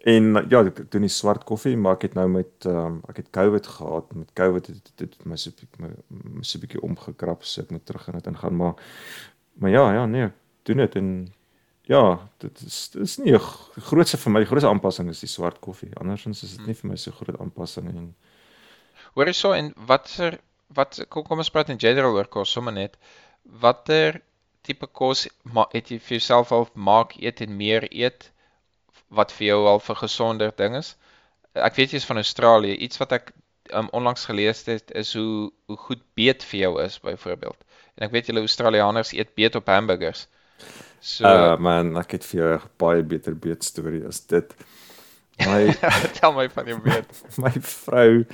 [0.00, 3.20] en ja, ek doen die swart koffie, maar ek het nou met ehm um, ek
[3.20, 4.14] het COVID gehad.
[4.16, 5.90] Met COVID het dit my so 'n bietjie my,
[6.38, 8.74] my so 'n bietjie omgekrap, so ek moet terug in dit ingaan, maar
[9.60, 11.32] maar ja, ja, nee, ek doen dit en
[11.82, 15.08] ja, dit is dit is nie 'n g- die grootste vir my, die grootste aanpassing
[15.08, 15.90] is die swart koffie.
[16.00, 18.14] Andersins is dit nie vir my so groot aanpassing en
[19.14, 20.38] Hoor jy so en watter
[20.76, 22.96] wat kom kom ons praat in general oor kos sommer net.
[23.42, 24.20] Watter
[24.66, 28.30] tipe kos ma, het jy vir jouself al maak eet en meer eet
[29.08, 30.94] wat vir jou al vir gesonder ding is?
[31.54, 32.76] Ek weet jy's van Australië.
[32.86, 33.32] Iets wat ek
[33.74, 37.58] um, onlangs gelees het is hoe hoe goed beet vir jou is byvoorbeeld.
[37.98, 40.26] En ek weet julle Australiërs eet beet op hamburgers.
[41.00, 44.54] So uh, man, ek het vir jou 'n baie beter beet storie as dit.
[45.48, 45.72] My
[46.20, 47.22] tel my van jou beet.
[47.44, 48.26] my vrou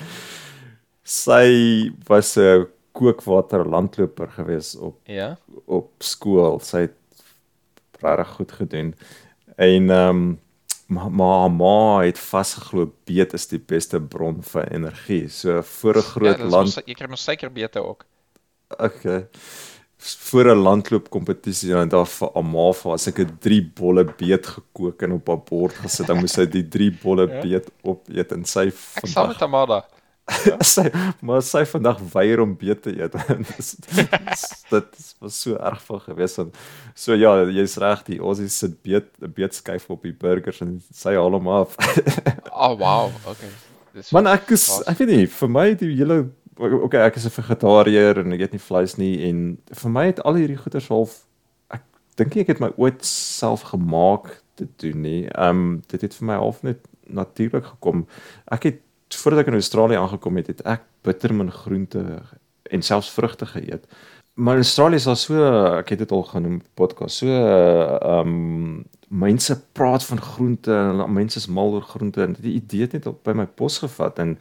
[1.06, 5.36] sy was 'n kookwater landloper gewees op Ja.
[5.66, 6.58] op skool.
[6.60, 6.94] Sy het
[8.00, 8.94] regtig goed gedoen.
[9.56, 10.40] En ehm um,
[10.88, 15.28] maar haar ma het vasgeglo beet is die beste bron vir energie.
[15.28, 18.04] So voor 'n groot ja, land jy kry mos suikerbete ook.
[18.78, 19.26] okay
[19.98, 25.02] voor 'n landloopkompetisie en daar vir Alma vir as ek 'n 3 bolle beet gekook
[25.02, 27.40] en op haar bord gesit dan moes sy die 3 bolle Ja.
[27.40, 29.84] beet opeet en sy Ek saam met vandag
[30.36, 30.64] Amada.
[30.66, 30.90] sy
[31.22, 33.14] maar sy vandag weier om beet te eet.
[34.70, 36.56] Dit was so erg van gewees want
[36.94, 41.14] so ja, jy's reg, die Aussie sit beet 'n beetskyf op die burgers en sy
[41.14, 41.76] haal hom af.
[42.52, 43.50] Oh wow, okay.
[43.94, 46.18] Dis Man ek is was- ek weet nie, vir my die hele
[46.58, 50.20] okay, ek is 'n vegetariër en ek eet nie vleis nie en vir my het
[50.24, 51.22] al hierdie goeders half
[51.70, 51.82] ek
[52.16, 55.22] dink nie ek het my ooit self gemaak te doen nie.
[55.36, 58.06] Ehm um, dit het vir my half net natuurlik gekom.
[58.50, 58.80] Ek het
[59.20, 62.02] voordat ek in Australië aangekom het, het ek bittermin groente
[62.70, 63.86] en selfs vrugte geëet.
[64.36, 65.44] Maar in Australië is daar so,
[65.78, 71.38] ek het dit al genoem podcast, so ehm um, mense praat van groente en mense
[71.38, 74.32] is mal oor groente en die idee het net op by my pos gevat en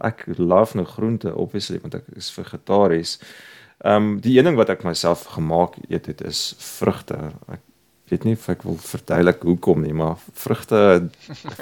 [0.00, 3.18] ek love nou groente obviously want ek is vegetaries.
[3.84, 7.18] Ehm um, die een ding wat ek myself gemaak eet het is vrugte.
[7.52, 7.60] Ek
[8.10, 10.80] weet nie of ek wil verduidelik hoekom nie, maar vrugte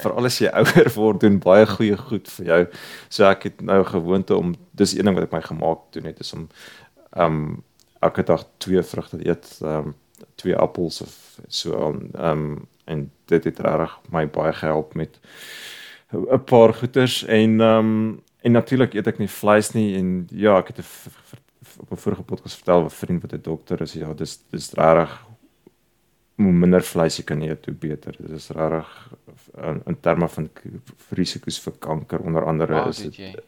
[0.03, 2.63] veral as jy ouer word doen baie goeie goed vir jou.
[3.09, 6.21] So ek het nou gewoonte om dis een ding wat ek my gemaak doen het
[6.25, 6.49] is om
[7.17, 7.63] um,
[8.03, 9.95] elke dag twee vrugte te eet, um,
[10.41, 11.15] twee appels of
[11.49, 12.47] so aan um,
[12.91, 15.19] en dit het regtig my baie gehelp met
[16.13, 20.75] 'n paar goeters en um, en natuurlik eet ek nie vleis nie en ja, ek
[20.75, 20.87] het 'n
[21.79, 25.31] op 'n vorige podcast vertel 'n vriend wat 'n dokter is, ja, dis dis regtig
[26.45, 28.17] hoe minder vleis jy kan eet, hoe beter.
[28.19, 28.93] Dit is regtig
[29.63, 30.49] in, in terme van
[31.19, 33.43] risiko's vir kanker onder andere Wow, is dit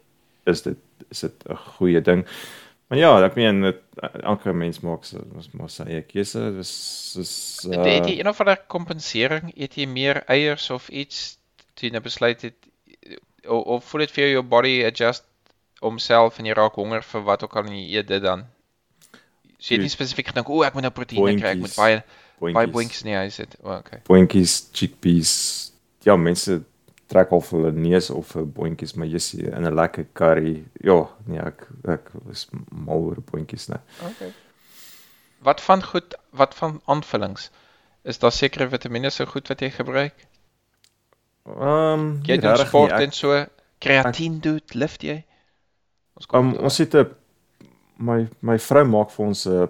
[0.44, 2.26] is dit is dit 'n goeie ding.
[2.88, 3.80] Maar ja, ek meen dit
[4.22, 5.18] elke mens maak sy
[5.52, 6.52] maar sy eie keuse.
[6.56, 6.72] Dis
[7.20, 7.32] is
[7.70, 9.52] Het het jy een of ander kompensering?
[9.56, 11.38] Eet jy meer eiers of iets
[11.74, 12.68] toe jy nou besluit het
[13.48, 15.24] of, of voel dit vir jou body adjust
[15.80, 18.44] homself en jy raak honger vir wat ook al en jy eet dit dan?
[19.58, 22.04] So jy het nie spesifiek gedink, o, ek moet nou proteïene kry, ek moet Bointjies.
[22.40, 23.46] Baie baie bointjies in die huis hê.
[23.62, 24.00] O, okay.
[24.08, 25.34] Bointjies, chickpeas.
[26.04, 26.62] Ja, mense
[27.12, 30.64] trek al hulle neus of vir bointjies, maar jy sien in 'n lekker curry.
[30.82, 33.80] Ja, nee, ek ek is mal oor bointjies, nee.
[34.10, 34.32] Okay.
[35.44, 37.50] Wat van goed, wat van aanvullings?
[38.04, 40.26] Is daar sekere vitamiene so goed wat jy gebruik?
[41.44, 43.44] Ehm um, Jy doen sport en so,
[43.78, 45.24] kreatien doen, lift jy?
[46.14, 47.14] Ons kom Um, ons het 'n
[47.98, 49.68] my my vrou maak vir ons 'n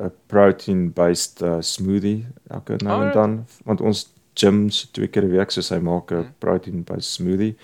[0.00, 3.14] 'n protein based uh, smoothie elke nou en Alright.
[3.14, 6.32] dan want ons gym so twee keer 'n week so sy maak 'n Hmm.
[6.38, 7.56] protein based smoothie,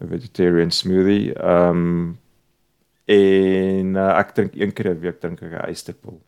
[0.00, 1.34] 'n vegetarian smoothie.
[1.42, 2.18] Um
[3.06, 6.20] en uh, ek drink een keer 'n week drink ek 'n ysterpil.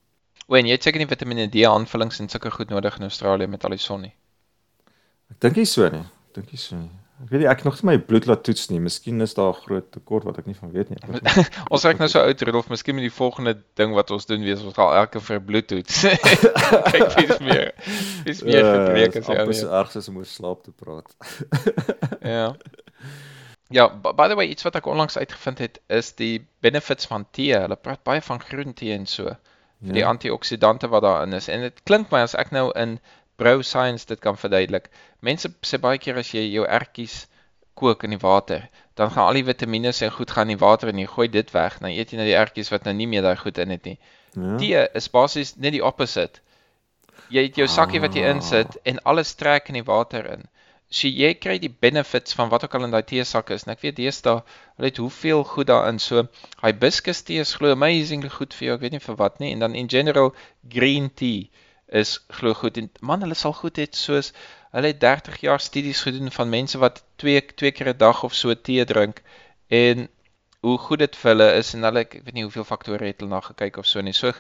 [0.49, 3.47] O, en jy het seker nie Vitamiene D aanvullings en sulke goed nodig in Australië
[3.47, 4.15] met al die son nie.
[5.31, 6.01] Ek dink nie so nie.
[6.01, 6.91] Ek dink nie so nie.
[7.19, 8.79] Ek weet nie ek nog nie my bloed laat toets nie.
[8.79, 10.99] Miskien is daar 'n groot tekort wat ek nie van weet nie.
[11.75, 14.63] Ons raak nou so oud Rudolf, miskien met die volgende ding wat ons doen wees
[14.63, 16.03] ons gaan elke vir bloed toets.
[16.93, 17.73] Kyk wie's meer.
[18.25, 19.75] Wie's meer Ja, gebreek as is jy amper so nie.
[19.81, 21.11] erg soos om oor slaap te praat.
[22.23, 22.55] Ja.
[23.71, 27.27] Ja, b- by the way, iets wat ek onlangs uitgevind het is die benefits van
[27.37, 27.53] tee.
[27.59, 29.35] Hulle praat baie van groen tee en so.
[29.85, 31.47] vir die antioksidante wat daarin is.
[31.49, 32.97] En dit klink my as ek nou in
[33.39, 34.91] brou science dit kan verduidelik.
[35.25, 37.27] Mense sê baie keer as jy jou ertjies
[37.79, 38.65] kook in die water,
[38.99, 41.51] dan gaan al die vitamiene en goed gaan in die water en jy gooi dit
[41.55, 43.85] weg, dan eet jy nou die ertjies wat nou nie meer daai goed in het
[43.87, 43.99] nie.
[44.35, 44.57] Ja.
[44.59, 46.43] Tee is basies net die opposite.
[47.31, 48.35] Jy het jou sakkie wat jy Ah.
[48.35, 50.49] insit en alles trek in die water in.
[50.91, 53.67] So jy kry die benefits van wat ook al in daai teesak is.
[53.67, 54.43] En ek weet deesdae,
[54.77, 55.99] hulle het hoeveel goed daarin.
[55.99, 56.27] So
[56.63, 58.75] hibiscus tee is glo amazingly goed vir jou.
[58.79, 59.53] Ek weet nie vir wat nie.
[59.53, 60.35] En dan in general
[60.69, 61.51] green tea
[61.89, 62.77] is glo goed.
[62.77, 64.33] En man, hulle sal goed het soos
[64.71, 68.35] hulle het 30 jaar studies gedoen van mense wat twee twee keer 'n dag of
[68.35, 69.23] so tee drink
[69.67, 70.09] en
[70.61, 73.31] hoe goed dit vir hulle is en hulle ek weet nie hoeveel faktore het hulle
[73.31, 74.13] na gekyk of so nie.
[74.13, 74.33] So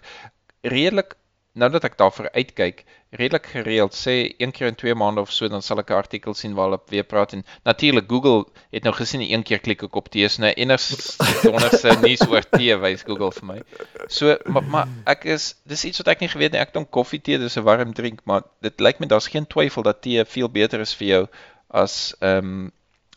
[0.62, 1.16] redelik
[1.58, 2.84] nou dat ek daarvoor uitkyk,
[3.18, 6.34] redelik gereeld sê een keer in 2 maande of so dan sal ek 'n artikel
[6.34, 9.96] sien waar hulle weer praat en natuurlik Google het nou gesien een keer klik ek
[9.96, 13.58] op tee is nou eners wonderse nuus oor tee wys Google vir my.
[14.08, 16.60] So maar, maar ek is dis iets wat ek nie geweet nie.
[16.60, 19.82] Ek dink koffie tee dis 'n warm drink, maar dit lyk my daar's geen twyfel
[19.82, 21.24] dat tee veel beter is vir jou
[21.68, 22.72] as ehm um,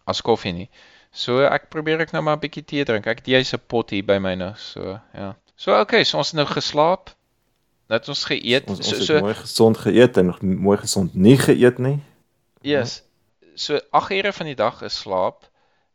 [0.06, 0.70] as koffie nie.
[1.12, 3.08] So ek probeer ek nou maar 'n bietjie tee drink.
[3.08, 5.36] Ek het jy's 'n pot hier by my nou, so ja.
[5.56, 7.12] So okay, so ons het nou geslaap.
[7.92, 8.70] Nou het ons geëet.
[8.72, 10.30] Ons, ons so het so mooi gesond geëet en
[10.64, 11.98] mooi gesond nie geëet nie.
[12.64, 13.02] yes.
[13.60, 15.50] So 8 ure van die dag is slaap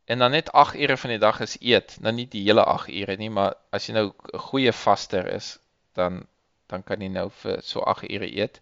[0.04, 1.96] en dan net 8 ure van die dag is eet.
[2.04, 5.58] Nou nie die hele 8 ure nie, maar as jy nou 'n goeie vaster is,
[5.94, 6.26] dan
[6.68, 8.60] dan kan jy nou vir so 8 ure eet.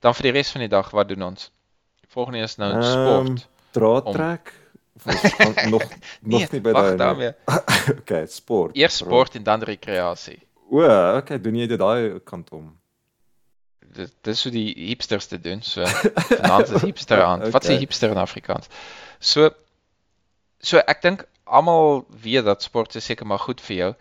[0.00, 1.50] Dan vir die res van die dag, wat doen ons?
[2.08, 3.48] Volgende is nou Ehm, sport.
[3.72, 4.52] Draad trek.
[5.04, 5.82] Gaan nog
[6.22, 7.16] nog Nee, nie by daai.
[7.16, 7.32] nie.
[7.98, 8.76] okay, sport.
[8.76, 10.38] Eers sport en dan rekreasie.
[10.70, 10.82] O,
[11.16, 12.72] okay, doen jy dit daai kant om?
[13.96, 15.62] Dit dis hoe die hipsters dit doen.
[15.62, 15.84] So
[16.40, 17.44] vanaand is hipster aan.
[17.54, 17.84] Wat sê Okay.
[17.84, 18.68] hipster in Afrikaans?
[19.20, 19.50] So
[20.60, 23.92] so ek dink almal weet dat sport is seker maar goed vir jou.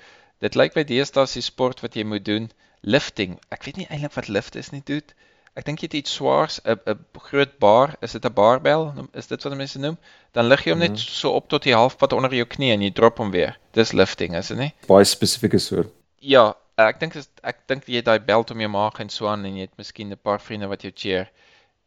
[0.41, 2.49] Dit lyk my deesdae is die sport wat jy moet doen,
[2.82, 3.38] lifting.
[3.53, 5.13] Ek weet nie eintlik wat lift is nie, dude.
[5.55, 9.07] Ek dink jy het iets swaars, 'n 'n groot bar, is dit 'n barbel?
[9.13, 9.97] Is dit wat mense noem?
[10.34, 10.97] Dan lig jy hom net Mhm.
[10.99, 13.55] so op tot die halfpad onder jou knie en jy drop hom weer.
[13.72, 14.74] Dis lifting, is dit nie?
[14.88, 15.93] Baie spesifieke soort.
[16.22, 16.41] Ja,
[16.78, 17.13] ek dink
[17.43, 19.78] ek dink jy het daai belt om jou maag en so aan en jy het
[19.80, 21.30] miskien 'n paar vriende wat jou cheer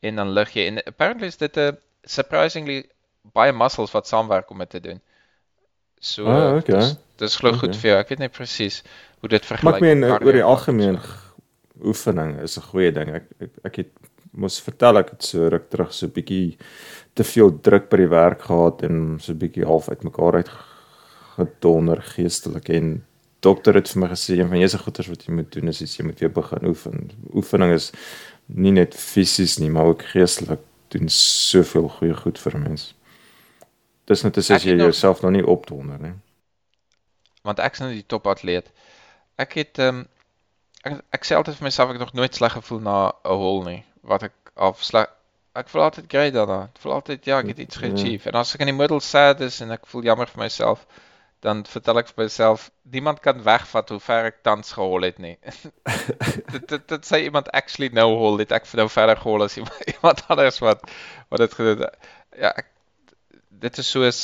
[0.02, 2.78] en dan lig jy en apparently is dit 'n surprisingly
[3.34, 5.00] baie muscles wat saamwerk om dit te doen.
[6.00, 6.74] So Ah, okay.
[6.78, 7.80] dis dis glo goed Okay.
[7.82, 7.98] vir jou.
[8.00, 8.82] Ek weet nie presies
[9.20, 9.76] hoe dit Maar vergelyk.
[9.76, 10.98] ek meen met oor die algemeen
[11.84, 13.08] oefening is 'n goeie ding.
[13.14, 13.92] Ek ek, ek het
[14.32, 16.58] mos vertel ek het so ruk terug so 'n bietjie
[17.14, 20.50] te veel druk by die werk gehad en so 'n bietjie half uitmekaar uit
[21.36, 23.04] gedonder geestelik en
[23.40, 25.96] dokter het vir my gesê een van jy's goeters wat jy moet doen is, is
[25.96, 27.10] jy moet weer begin oefen.
[27.34, 27.92] Oefening is
[28.46, 32.94] nie net fisies nie, maar ook geestelik doen soveel goeie goed vir 'n mens.
[34.06, 36.14] Dis net as Ek jy jouself nog nie opdonder nie.
[37.44, 38.70] want ek's nou die topatleet.
[39.38, 40.06] Ek het ehm um,
[40.84, 43.62] ek, ek sê altyd vir myself ek het nog nooit sleg gevoel na 'n hol
[43.64, 43.84] nie.
[44.02, 45.06] Wat ek af sleg
[45.54, 46.64] ek voel altyd great daarna.
[46.64, 47.80] Ek voel altyd ja, ek het iets Ja.
[47.88, 48.28] geachieve.
[48.28, 50.86] En as ek in die middel sad is en ek voel jammer vir myself,
[51.44, 55.36] dan vertel ek vir myself niemand kan wegvat hoe ver ek tans gehol het nie.
[56.54, 59.86] dit dit dit sê iemand actually nou hol het ek nou verder gehol as iemand,
[59.94, 60.82] iemand anders wat
[61.30, 62.10] wat dit gedoen het.
[62.38, 62.70] Ja, ek
[63.62, 64.20] dit is soos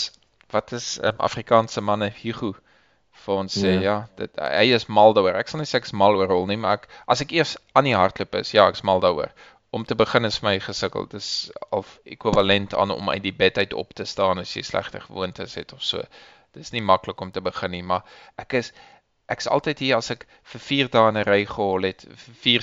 [0.55, 2.55] wat is um, Afrikaanse manne Hugo
[3.25, 3.81] vir ons sê Ja.
[3.83, 5.39] ja, dit hy is mal daaroor.
[5.39, 7.89] Ek sal nie sê ek's mal oor hol nie, maar ek as ek eers aan
[7.89, 9.33] die hardloop is, ja, ek's mal daaroor.
[9.75, 11.09] Om te begin is my gesukkel.
[11.11, 15.01] Dis of ekwivalent aan om uit die bed uit op te staan as jy slegte
[15.03, 16.03] gewoontes het of so.
[16.55, 18.03] Dis nie maklik om te begin nie, maar
[18.39, 18.73] ek is
[19.29, 22.05] ek's altyd hier as ek vir 4 dae in 'n ry gehol het.
[22.43, 22.63] 4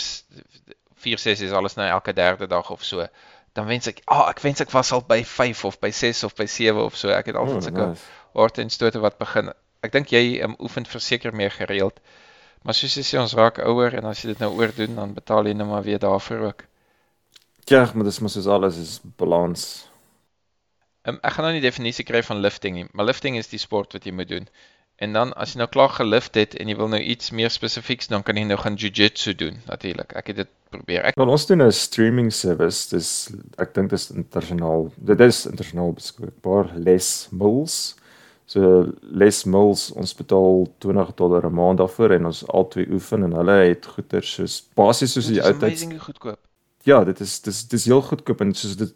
[1.02, 3.08] 4 sessies alles nou elke derde dag of so.
[3.54, 6.24] Dan wens ek, ah, oh, ek wens ek was al by 5 of by 6
[6.24, 7.10] of by 7 of so.
[7.10, 8.02] Ek het altyd Oh, sulke nice.
[8.34, 9.52] horte en stote wat begin.
[9.84, 12.00] Ek dink jy um, oefen verseker meer gereeld.
[12.64, 15.46] Maar soos jy sê ons raak ouer en as jy dit nou oordoen dan betaal
[15.48, 16.64] jy nou maar weer daarvoor ook.
[17.68, 19.88] Ja, maar dis mos soos alles is balans.
[21.10, 23.94] Um, ek gaan nou nie definisie kry van lifting nie, maar lifting is die sport
[23.94, 24.48] wat jy moet doen.
[25.02, 28.12] En dan as jy nou klaar gelift het en jy wil nou iets meer spesifieks,
[28.12, 30.14] dan kan jy nou gaan jiu-jitsu doen natuurlik.
[30.20, 31.08] Ek het dit probeer.
[31.10, 32.90] Ek Wel ons doen 'n streaming service.
[32.94, 34.92] Dis ek dink dis internasionaal.
[34.98, 36.70] Dit is internasionaal beskikbaar.
[36.78, 37.96] Les Mills.
[38.46, 43.34] So Les Mills, ons betaal 20 dollar 'n maand daarvoor en ons albei oefen en
[43.34, 45.64] hulle het goeder soos basies soos dit die is ou tyd.
[45.64, 46.40] amazing goedkoop.
[46.84, 48.94] Ja, dit is dis dis heel goedkoop en soos dit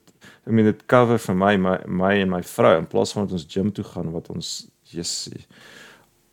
[0.48, 3.32] I mean dit cover vir my my my en my vrou in plaas van dat
[3.38, 5.46] ons gym toe gaan wat ons jessie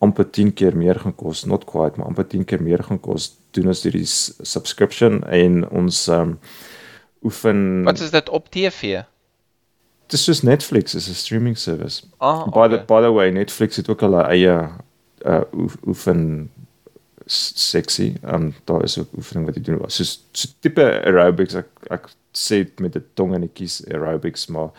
[0.03, 3.29] amper 10 keer meer gaan kos, not quite, maar amper 10 keer meer gaan kos,
[3.55, 6.39] doen ons hierdie subscription en ons ehm um,
[7.23, 9.03] oefen Wat is dit op TV?
[10.11, 12.03] Dit is soos Netflix, is 'n streaming service.
[12.19, 12.85] Ah, By the okay.
[12.87, 14.69] by the way, Netflix het ook hulle eie
[15.25, 16.51] uh oef- oefen
[17.27, 18.13] sexy.
[18.23, 19.81] Ehm um, daar is ook oefening wat jy doen.
[19.91, 24.71] So so tipe aerobics ek ek sê met 'n tong in die kies aerobics, maar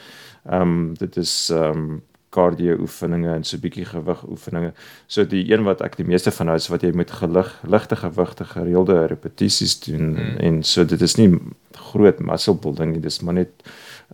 [0.50, 2.02] ehm um, dit is ehm um,
[2.34, 4.74] cardio oefeninge en so 'n bietjie gewig oefeninge.
[5.08, 7.96] So die een wat ek die meeste van hou is wat jy met gelig ligte
[7.96, 10.38] gewigte gereelde repetisies doen mm.
[10.38, 11.30] en so dit is nie
[11.72, 13.52] groot muscle building nie, dis maar net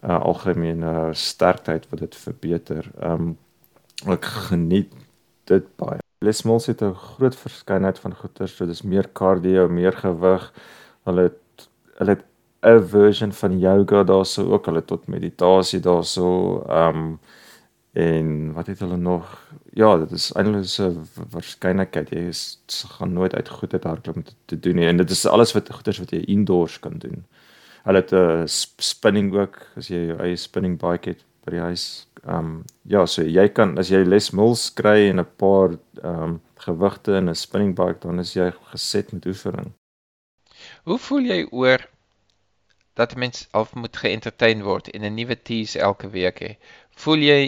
[0.03, 2.91] uh, algemene sterkheid wat dit verbeter.
[2.99, 3.37] Ehm um,
[4.07, 4.91] ek geniet
[5.43, 6.08] dit baie.
[6.21, 10.53] Les Mills het 'n groot verskeidenheid van goeters, so dis meer cardio, meer gewig.
[11.03, 12.25] Hulle het hulle het
[12.61, 16.59] 'n version van yoga daarso ook, hulle tot meditasie daarso.
[16.67, 17.19] Ehm um,
[17.93, 19.51] en wat het hulle nog?
[19.73, 20.93] Ja, dit is eintlik so
[21.29, 22.09] verskeidenheid.
[22.09, 22.61] Jy is,
[22.97, 24.87] gaan nooit uit goed uit hardloop om te, te doen nie.
[24.87, 27.25] En dit is alles wat goeters wat jy indoors kan doen.
[27.83, 28.43] Hulle het 'n uh,
[28.75, 32.08] spinning ook, as jy jou eie spinning bike het by die huis.
[32.29, 35.71] Ehm um, ja, so jy kan as jy Les Mills kry en 'n paar
[36.03, 36.33] ehm um,
[36.65, 39.71] gewigte en 'n spinning bike, dan is jy geset met oefening.
[40.83, 41.85] Hoe voel jy oor
[42.93, 46.51] dat mens half moet geëntertain word en 'n nuwe tease elke week hê?
[47.03, 47.41] Voel jy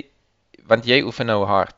[0.66, 1.78] want jy oefen nou hard.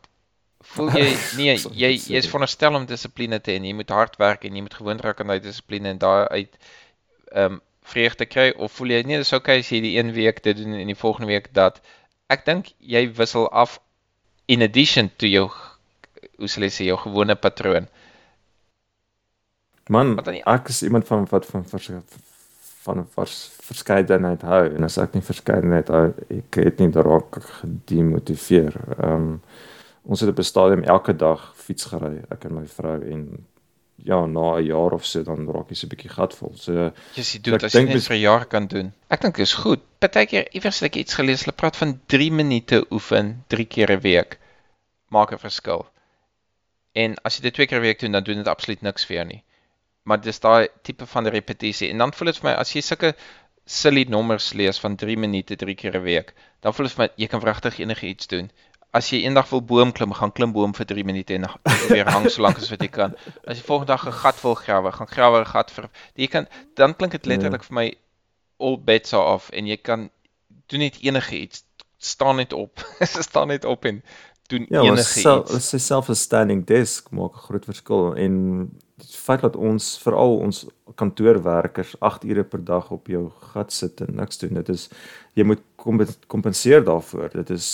[0.74, 4.46] Voel jy nee, jy jy is veronderstel om dissipline te hê jy moet hard werk
[4.46, 6.58] en jy moet gewoond raak aan daai dissipline en daai uit
[7.32, 10.38] ehm um, vreugde kry of voel jy nee, dis okay as jy die een week
[10.44, 11.82] dit doen en die volgende week dat
[12.30, 13.80] ek dink jy wissel af
[14.48, 15.48] in addition to jou
[16.40, 17.88] hoe sal ek sê jou gewone patroon.
[19.92, 20.16] Man,
[20.48, 21.90] ek is iemand van wat van vers,
[22.86, 23.36] van vers,
[23.68, 28.80] verskeidenheid hou en as ek nie verskeidenheid hou, ek het nie daarop gedemotiveer.
[28.98, 29.38] Ehm um,
[30.04, 33.22] ons het op 'n stadium elke dag fiets gery, ek en my vrou en
[33.96, 36.54] ja, na 'n jaar of so dan raak jy so 'n bietjie gatvol.
[36.58, 38.94] So jy sien dit as jy net vir 'n jaar kan doen.
[39.10, 39.82] Ek dink dit is goed.
[40.00, 44.02] Partykeer iewers het ek iets gelees, hulle praat van 3 minute oefen 3 keer 'n
[44.02, 44.40] week
[45.10, 45.86] maak 'n verskil.
[46.94, 49.16] En as jy dit twee keer 'n week doen, dan doen dit absoluut niks vir
[49.16, 49.44] jou nie.
[50.04, 53.16] Maar dis daai tipe van repetisie en dan voel dit vir my as jy sulke
[53.66, 57.10] silly nommers lees van 3 minute 3 keer 'n week, dan voel dit vir my
[57.16, 58.52] jy kan regtig enige iets doen
[58.94, 61.48] as jy eendag wil boom klim, gaan klim boom vir 3 minute en
[61.90, 63.16] weer hang so lank as wat jy kan.
[63.50, 66.48] As jy volgende dag 'n gat wil grawe, gaan grawe 'n gat vir jy kan
[66.76, 67.88] dan klink dit letterlik vir my
[68.60, 70.10] all bets are off en jy kan
[70.68, 71.64] doen net enige iets.
[71.98, 72.84] staan net op.
[73.30, 74.04] staan net op en
[74.48, 75.72] doen ja, enige sel, iets.
[75.72, 78.34] Ja, self a standing desk maak 'n groot verskil en
[79.12, 84.16] feit dat ons veral ons kantoorwerkers 8 ure per dag op jou gat sit en
[84.16, 84.90] niks doen, dit is
[85.34, 85.62] jy moet
[86.28, 87.30] kompenseer daarvoor.
[87.34, 87.68] Dit is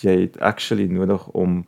[0.00, 1.64] jy het actually nodig om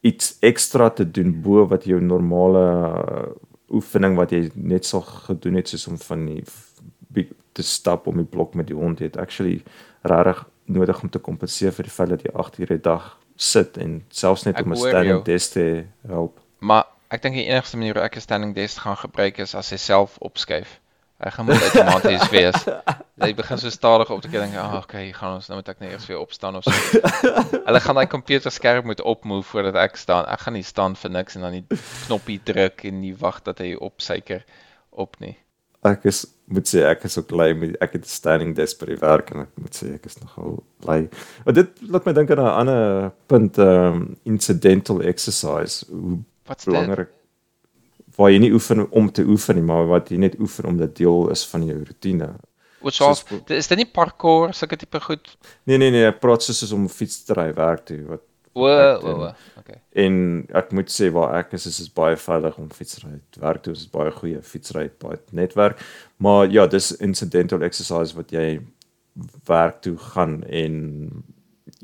[0.00, 3.28] iets ekstra te doen bo wat jou normale uh,
[3.74, 6.44] oefening wat jy net sal gedoen het soos om van die
[7.58, 9.62] te stap om die blok met die hond het actually
[10.06, 13.78] regtig nodig om te kompenseer vir die feit dat jy 8 ure 'n dag sit
[13.78, 16.40] en selfs net ek om 'n standing desk te help.
[16.58, 19.70] Maar ek dink die enigste manier hoe ek 'n standing desk gaan gebruik is as
[19.70, 20.80] hy self opskuif.
[21.18, 22.58] Ek gaan moet outomaties wees.
[23.18, 25.58] Jy begin so stadig op te kyk en dink, "Ag, oh, okay, gaan ons nou
[25.58, 26.70] moet ek net eers weer opstaan of so."
[27.66, 30.26] Hulle gaan daai komputerskerm moet opmove voordat ek staan.
[30.26, 31.66] Ek gaan nie staan vir niks en dan die
[32.06, 34.44] knoppie druk en nie wag dat hy opsuiker
[34.90, 35.36] op nie
[35.86, 39.02] ek is moet sê ek is ook bly met ek het standing desk by die
[39.02, 41.02] werk en ek moet sê ek is nogal bly.
[41.44, 45.84] Maar dit laat my dink aan 'n ander punt um incidental exercise.
[45.90, 46.18] Hoe
[46.48, 47.14] Wat's belangrik
[48.18, 51.04] waar jy nie oefen om te oefen nie, maar wat jy net oefen omdat dit
[51.04, 52.32] deel is van jou rotine.
[52.82, 53.12] Wat so
[53.54, 55.30] is dit nie parkour sulke tipe goed?
[55.70, 58.26] Nee nee nee, praat soos om fiets te ry werk toe wat
[58.58, 59.26] O, o, o.
[59.60, 59.76] Okay.
[60.02, 60.14] En
[60.56, 63.74] ek moet sê waar ek is, is dit baie veilig om fietsry te werk toe,
[63.76, 65.78] is baie goeie fietsry, baie netwerk.
[66.24, 68.58] Maar ja, dis incidental exercise wat jy
[69.46, 70.74] werk toe gaan en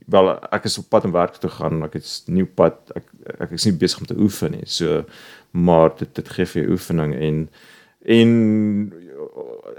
[0.07, 2.93] wel ek is op pad om werk toe gaan, ek het 'n nuwe pad.
[2.95, 3.05] Ek
[3.41, 4.67] ek is nie besig om te oefen nie.
[4.67, 5.05] So
[5.51, 7.49] maar dit dit gee vir jou oefening en
[8.05, 8.31] en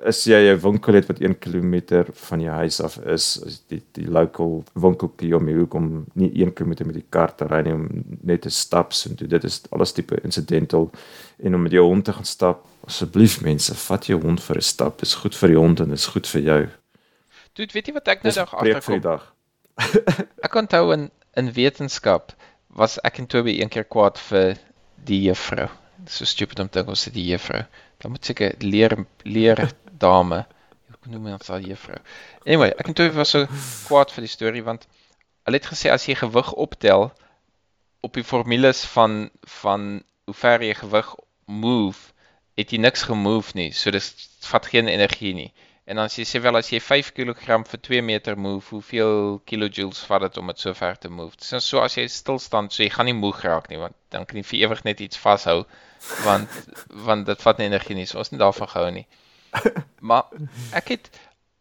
[0.06, 3.82] as jy 'n winkel het wat 1 km van jou huis af is, is die
[3.92, 7.74] die local winkeltjie om jou kom nie 1 km met die kar te ry nie
[7.74, 7.88] om
[8.22, 10.92] net te stap en toe dit is alles tipe incidental
[11.38, 12.66] en om met jou hond te gaan stap.
[12.88, 14.98] Asseblief mense, vat jou hond vir 'n stap.
[15.00, 16.68] Dit is goed vir die hond en dit is goed vir jou.
[17.54, 19.35] Toe weet jy wat ek nou dag agterkom.
[20.46, 22.32] Ek onthou in in wetenskap
[22.80, 24.56] was ek en Toby een keer kwaad vir
[25.08, 25.68] die juffrou.
[26.08, 27.64] So stupid om te dink ons het die juffrou.
[28.04, 29.62] Dan moet seker leer leer
[30.06, 30.46] dame.
[30.94, 32.00] Ek noem haar sal juffrou.
[32.46, 33.48] Anyway, ek het toe was so
[33.88, 34.88] kwaad vir die storie want
[35.46, 37.10] hulle het gesê as jy gewig optel
[38.06, 39.30] op die formules van
[39.62, 41.12] van hoe ver jy gewig
[41.46, 42.14] move,
[42.58, 43.72] het jy niks gemove nie.
[43.76, 44.14] So dis
[44.48, 45.52] vat geen energie nie.
[45.86, 49.42] En dan as jy sê wel as jy 5 kg vir 2 meter move, hoeveel
[49.46, 51.38] kilojoules vat dit om dit so ver te move?
[51.38, 53.94] Dis nou so as jy stil staan, so jy gaan nie moeg raak nie, want
[54.16, 55.60] dan kan jy vir ewig net iets vashou
[56.26, 56.58] want
[57.06, 58.08] want dit vat nie energie nie.
[58.10, 59.06] So ons het daarvan gehou nie.
[60.10, 60.26] Maar
[60.82, 61.12] ek het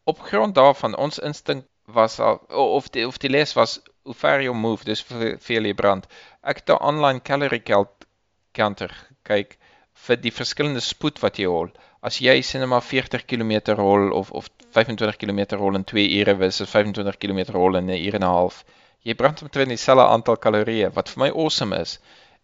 [0.09, 4.41] op grond daarvan ons instink was al of die of die les was hoe ver
[4.41, 6.09] jy move, dis veel jy brand.
[6.43, 8.09] Ek het 'n online calorie count
[8.53, 8.93] counter
[9.25, 9.59] kyk
[10.07, 11.71] vir die verskillende spoed wat jy hol.
[12.09, 16.05] As jy sê net maar 40 km hol of of 25 km hol in 2
[16.21, 18.65] ure versus 25 km hol in 'n uur en 'n half,
[19.09, 21.99] jy brand omtrent dieselfde aantal kalorieë wat vir my awesome is.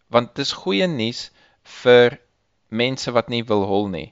[0.09, 1.21] Want dis goeie nuus
[1.83, 2.19] vir
[2.71, 4.09] mense wat nie wil hol nie.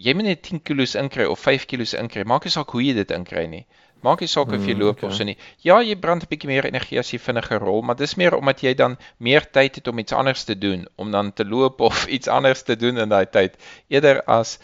[0.00, 2.24] Jy moet net 10 kg inkry of 5 kg inkry.
[2.24, 3.66] Maak nie saak hoe jy dit inkry nie.
[4.06, 5.08] Maak nie saak of jy loop okay.
[5.08, 5.36] of so nie.
[5.66, 8.62] Ja, jy brand 'n bietjie meer energie as jy vinniger rol, maar dis meer omdat
[8.64, 12.06] jy dan meer tyd het om iets anders te doen, om dan te loop of
[12.06, 13.56] iets anders te doen in daai tyd,
[13.88, 14.58] eerder as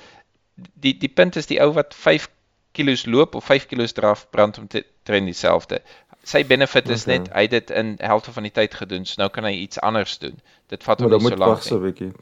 [0.57, 2.29] die die punt is die ou wat 5
[2.77, 5.81] kg loop of 5 kg draf brand om te train dieselfde.
[6.27, 7.19] Sy benefit is Okay.
[7.19, 9.81] net hy het dit in helfte van die tyd gedoen, so nou kan hy iets
[9.81, 10.41] anders doen.
[10.69, 11.81] Dit vat Maar hom dan nie moet so lank wag so nie.
[11.81, 12.13] 'n bietjie.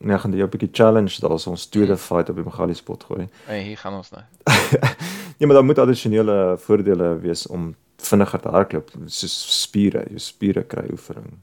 [0.00, 1.98] Nee, gaan jy 'n bietjie challenge daar so ons tweede Hmm.
[1.98, 3.28] fight op die Magali spot gooi.
[3.46, 4.22] Hey, hier gaan ons nou.
[5.38, 10.62] Ja, maar daar moet addisionele voordele wees om vinniger te hardloop, soos spiere, jou spiere
[10.62, 11.38] kry oefening.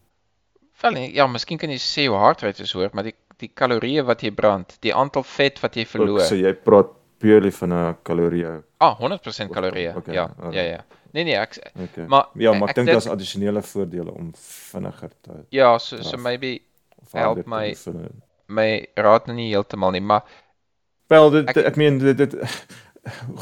[0.82, 4.04] Wel nee, ja, miskien kan jy sê jou hartrate is hoog, maar die die kalorieë
[4.06, 6.22] wat jy brand, die aantal vet wat jy Ook, verloor.
[6.22, 6.88] So jy praat
[7.20, 8.46] purely van 'n kalorie.
[8.80, 9.96] Ah, 100% kalorieë.
[9.98, 10.54] Okay, ja, alright.
[10.54, 10.86] ja, ja.
[11.14, 12.06] Nee nee, ek Okay.
[12.08, 16.18] maar ja, maar ek, ek dink daar's addisionele voordele om vinniger te ja, so so
[16.18, 16.62] maybe
[17.12, 18.22] Help my- oefen.
[18.48, 20.24] My raad nou nie heeltemal nie, maar
[21.08, 22.34] Wel, dit Ek- ek, meen dit dit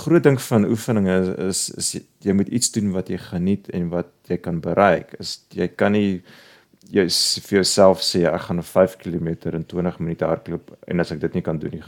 [0.03, 1.13] groot ding van oefeninge
[1.47, 5.13] is, is is jy, moet iets doen wat jy geniet en wat jy kan bereik.
[5.19, 6.21] Is jy kan nie
[6.91, 7.05] jy
[7.47, 11.19] vir jouself sê ek gaan 'n 5 km in 20 minute hardloop en as ek
[11.21, 11.83] dit nie kan doen nie,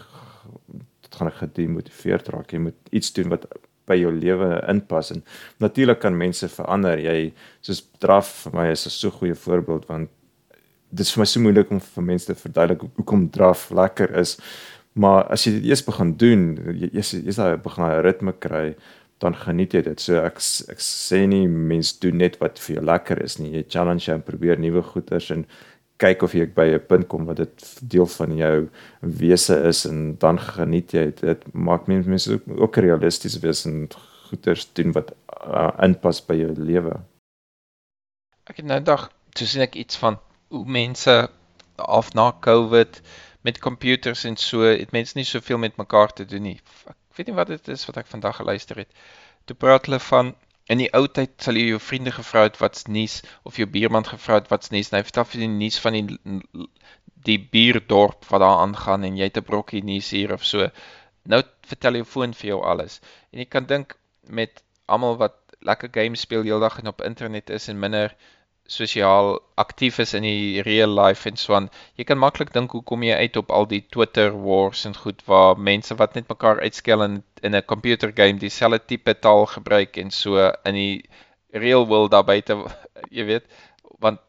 [1.04, 2.52] dit gaan ek gedemotiveerd raak.
[2.54, 3.46] Jy moet iets doen wat
[3.86, 5.24] by jou lewe inpas en
[5.60, 6.98] natuurlik kan mense verander.
[6.98, 10.10] Jy soos draf vir my is 'n so goeie voorbeeld want
[10.96, 14.16] dit is vir my so moeilik om vir mense te verduidelik hoe- hoekom draf lekker
[14.22, 14.38] is.
[14.96, 16.44] Maar as jy dit eers begin doen,
[16.82, 18.76] jy eers eers daai begin 'n ritme kry,
[19.20, 20.00] dan geniet jy dit.
[20.00, 20.38] So ek
[20.70, 23.52] ek sê nie mens doen net wat vir jou lekker is nie.
[23.52, 25.46] Jy challenge jou en probeer nuwe goeders en
[25.98, 28.70] kyk of jy by 'n punt kom wat dit deel van jou
[29.02, 31.22] wese is en dan geniet jy dit.
[31.22, 33.88] Dit maak mense mense ook, ook realisties wees en
[34.30, 35.12] goeders doen wat
[35.48, 37.00] uh, inpas by jou lewe.
[38.50, 40.18] ek het nou dag toe sien ek iets van
[40.56, 41.16] hoe mense
[41.76, 43.02] af na COVID
[43.46, 46.58] met computers en so, het mense nie soveel met mekaar te doen nie.
[46.90, 48.92] Ek weet nie wat dit is wat ek vandag geluister het.
[49.46, 50.34] Toe praat hulle van
[50.74, 54.08] in die ou tyd sal jy jou vriende gevra het wat's nuus of jou buurman
[54.08, 54.90] gevra het wat's nuus.
[54.92, 56.66] Nou hy vertel vir die nuus van die
[57.26, 60.70] die buurdorp wat daar aangaan en jy het 'n brokkie nuus hier of so.
[61.24, 63.00] Nou vertel jou foon vir jou alles.
[63.32, 63.98] En jy kan dink
[64.28, 68.16] met almal wat lekker games speel heeldag en op internet is en minder
[68.68, 71.70] sosiaal aktief is in die real life en so aan.
[72.00, 75.22] Jy kan maklik dink hoe kom jy uit op al die Twitter wars en goed
[75.30, 79.98] waar mense wat net mekaar uitskel in in 'n computer game dieselfde tipe taal gebruik
[79.98, 81.04] en so in die
[81.52, 82.58] real world daar buite,
[83.18, 83.46] jy weet,
[84.00, 84.20] want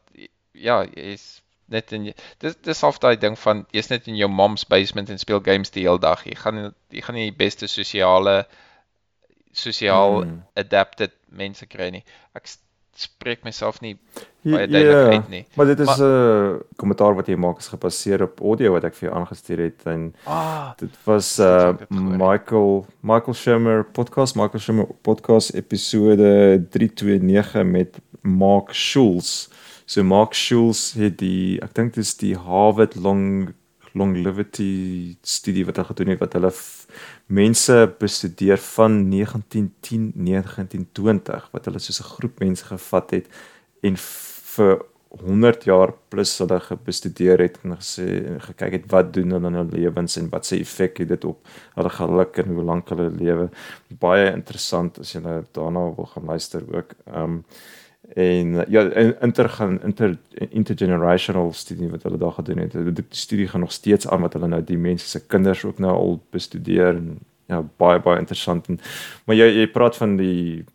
[0.53, 4.63] ja, jy's net in dis dis half daai ding van jy's net in jou mom's
[4.65, 6.23] basement en speel games die hele dag.
[6.25, 8.45] Jy gaan jy gaan nie die beste sosiale
[9.51, 10.43] sosiaal Hmm.
[10.55, 12.03] adapted mense kry nie.
[12.35, 12.47] Ek
[12.97, 13.97] spreek myself nie
[14.47, 15.45] Ja, baie duidelik uit nie.
[15.59, 19.09] Maar dit is 'n kommentaar wat jy maak is gebaseer op audio wat ek vir
[19.09, 21.99] jou aangestuur het en Ah, dit was Dit uh ja.
[21.99, 29.47] Michael Michael Schumer podcast Michael Schumer podcast episode 329 met Mark Schulz.
[29.85, 33.53] So Mark Schulz het die ek dink dis die Harvard long
[33.93, 36.51] longevity studie wat hulle gedoen het wat hulle
[37.27, 43.27] mense bestudeer van 1910 1920 wat hulle soos 'n groep mense gevat het
[43.81, 48.05] en vir 100 jaar plus hulle gebestudeer het en gesê
[48.43, 51.47] gekyk het wat doen hulle in hulle lewens en wat se effek het dit op
[51.75, 53.49] hulle geluk en hoe lank hulle lewe.
[54.03, 55.21] Baie interessant as jy
[55.55, 56.95] daarna wil gaan luister ook.
[57.07, 57.43] Ehm um,
[58.15, 60.17] en ja in- inter
[60.49, 62.73] intergenerational studie wat hulle daar gedoen het.
[62.95, 65.93] Die studie gaan nog steeds aan wat hulle nou die mense se kinders ook nou
[65.95, 68.79] al bestudeer en ja baie baie interessant en
[69.25, 70.65] maar jy jy praat van die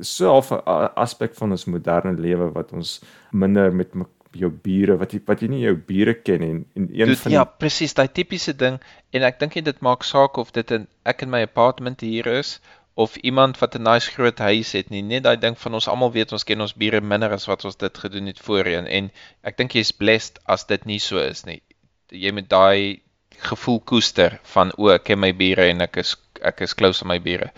[0.00, 0.62] so half 'n
[0.96, 3.00] aspek van ons moderne lewe wat ons
[3.32, 4.06] minder met me-
[4.36, 7.32] jou bure wat jy wat jy nie jou bure ken en en een Dude, van
[7.32, 8.78] ja, presies, daai tipiese ding
[9.12, 12.60] en ek dink dit maak saak of dit in ek in my apartment hier is
[12.96, 15.02] of iemand wat 'n nice groot huis het nie.
[15.02, 17.76] Net daai ding van ons almal weet ons ken ons bure minder as wat ons
[17.76, 19.10] dit gedoen het voorheen en
[19.42, 21.60] ek dink jy's blessed as dit nie so is nie.
[22.08, 23.02] Jy moet daai
[23.50, 27.12] gevoel koester van o, ek ken my bure en ek is ek is close aan
[27.12, 27.50] my bure.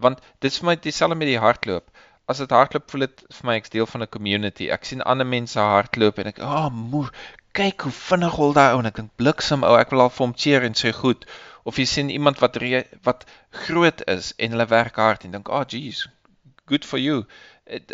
[0.00, 1.90] Want dit is vir my dieselfde met die hardloop.
[2.28, 4.70] As dit hardloop voel dit vir my ek's deel van 'n community.
[4.70, 7.12] Ek sien ander mense hardloop en ek, "Ah, oh, moer,
[7.52, 10.26] kyk hoe vinnig hol daai ou." En ek dink, "Bliksem ou, ek wil al vir
[10.26, 11.26] hom cheer en sê goed."
[11.64, 13.26] Of jy sien iemand wat re, wat
[13.66, 16.06] groot is en hulle werk hard en dink, "Ah, oh, jeez,
[16.66, 17.26] good for you."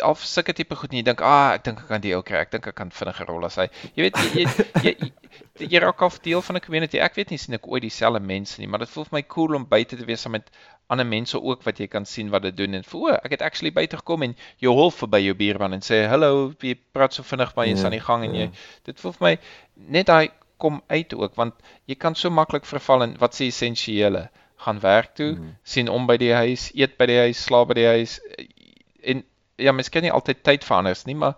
[0.01, 1.01] of sulke tipe goed nie.
[1.01, 2.37] Jy dink, "Ah, ek dink ek kan die ou kry.
[2.37, 4.45] Ek dink ek kan vinniger rol as hy." Jy weet jy
[4.83, 4.93] jy,
[5.59, 6.99] jy, jy raak af deel van 'n community.
[6.99, 9.55] Ek weet nie sien ek ooit dieselfde mense nie, maar dit voel vir my cool
[9.55, 10.49] om buite te wees saam met
[10.89, 13.71] ander mense ook wat jy kan sien wat dit doen en voel, ek het actually
[13.71, 17.55] buite gekom en jy hol verby jou buurman en sê, "Hallo, jy praat so vinnig
[17.55, 18.51] maar jy's ja, aan die gang en jy." Ja.
[18.85, 19.39] Dit voel vir my
[19.75, 21.53] net daai kom uit ook want
[21.85, 24.27] jy kan so maklik verval in wat se essensiële
[24.57, 25.55] gaan werk toe, mm.
[25.63, 28.17] sien om by die huis, eet by die huis, slaap by die huis
[29.05, 29.23] en
[29.57, 31.37] ja, mens kan nie altyd tyd vir anders nie, maar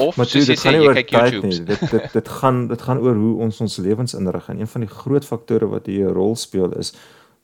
[0.00, 1.50] of maar soos jy sê, jy kyk YouTube.
[1.50, 1.64] Nie.
[1.68, 4.86] Dit dit dit gaan dit gaan oor hoe ons ons lewens inrig en een van
[4.86, 6.94] die groot faktore wat hier 'n rol speel is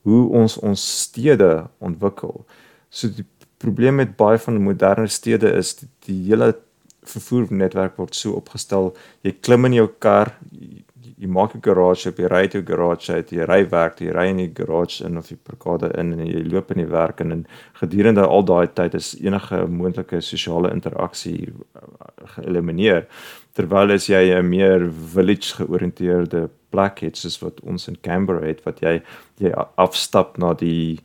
[0.09, 2.47] hoe ons ons stede ontwikkel.
[2.91, 3.27] So die
[3.59, 6.55] probleem met baie van die moderne stede is die, die hele
[7.09, 8.95] vervoernetwerk word so opgestel.
[9.23, 10.35] Jy klim in jou kar,
[11.19, 14.13] jy maak 'n garage op, jy ry uit jou garage uit, jy ry werk, jy
[14.15, 17.21] ry in die garage in of die parkade in en jy loop in die werk
[17.21, 17.47] en, en
[17.81, 21.53] gedurende al daai tyd is enige moontlike sosiale interaksie
[22.37, 23.07] geëlimineer.
[23.55, 28.63] Terwyl as jy 'n meer village georiënteerde plek het soos wat ons in Canberra het
[28.65, 29.03] wat jy
[29.39, 31.01] jy afstap na die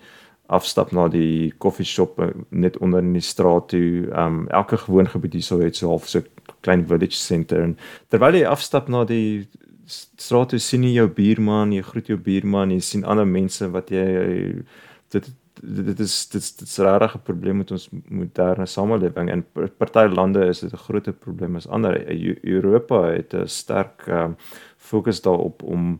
[0.54, 4.08] afstap na die koffieshop uh, net onder in die straat toe.
[4.14, 6.24] Um elke gewoongebied hier sou het so half so
[6.62, 7.78] klein village center en
[8.10, 9.48] terwyl jy afstap na die
[9.86, 13.92] straat toe sien jy jou buurman, jy groet jou buurman, jy sien ander mense wat
[13.92, 14.06] jy
[15.14, 15.32] dit
[15.64, 19.46] dit is dit is dit is regtig 'n probleem met ons moderne samelewing en
[19.78, 21.94] party lande is dit 'n groot probleem as ander
[22.44, 24.36] Europa het 'n sterk um,
[24.78, 26.00] fokus daarop om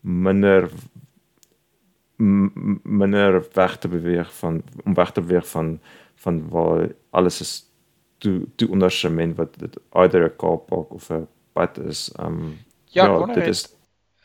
[0.00, 0.70] minder
[2.82, 5.80] minder weg te beweeg van om weg te beweeg van
[6.24, 7.54] van waar alles is
[8.18, 12.58] toe toe onder sement wat dit either 'n car park of 'n pad is um
[12.94, 13.68] Ja, ja dit is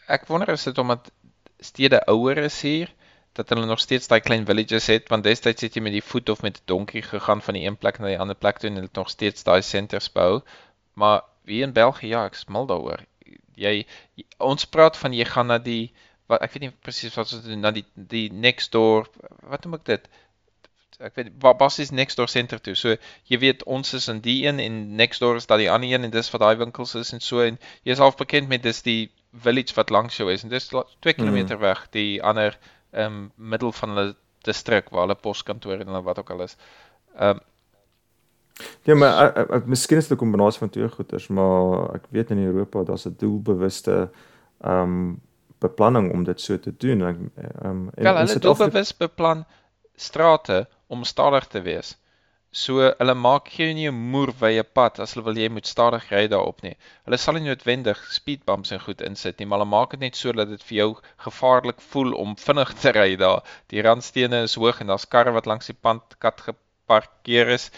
[0.07, 1.11] ek wonder is dit omdat
[1.59, 2.93] stede ouer is hier
[3.31, 6.29] dat hulle nog steeds daai klein villages het want destyds het jy met die voet
[6.33, 8.75] of met 'n donkie gegaan van die een plek na die ander plek toe en
[8.75, 10.41] hulle het nog steeds daai centers bou.
[10.93, 13.05] Maar wie in België ja, ek smal daaroor.
[13.55, 13.85] Jy,
[14.15, 15.93] jy ons praat van jy gaan na die
[16.29, 19.07] wat ek weet nie presies wat ons doen na die die next door
[19.49, 20.09] wat noem ek dit
[20.99, 22.75] ek weet basies next door center toe.
[22.75, 22.95] So
[23.31, 26.07] jy weet ons is in die een en next door is daar die ander een
[26.07, 28.83] en dis wat daai winkels is en so en jy is al bekend met dis
[28.83, 29.11] die
[29.45, 31.61] village wat langs jou is en dis 2 km mm.
[31.61, 32.57] weg die ander
[32.91, 34.15] ehm um, middel van hulle
[34.47, 36.57] distrik waar hulle poskantoor en wat ook al is.
[37.15, 37.45] Ehm um,
[38.83, 42.31] Ja, maar ek, ek miskien is dit 'n kombinasie van twee goeders, maar ek weet
[42.35, 44.09] in Europa daar's 'n doelbewuste
[44.61, 45.21] ehm um,
[45.63, 47.01] beplanning om dit so te doen.
[47.11, 47.17] Ek
[47.63, 49.45] um, en ja, hulle doelbewus beplan
[49.99, 51.95] strate om stadig te wees.
[52.51, 56.07] So hulle maak gee nie 'n moer wye pad as hulle wil jy moet stadig
[56.11, 56.75] ry daarop nie.
[57.05, 60.15] Hulle sal nie noodwendig speed bumps en goed insit nie, maar hulle maak dit net
[60.15, 60.89] so dat dit vir jou
[61.27, 63.43] gevaarlik voel om vinnig te ry daar.
[63.69, 67.69] Die randstene is hoog en daar's karre wat langs die pad kat geparkeer is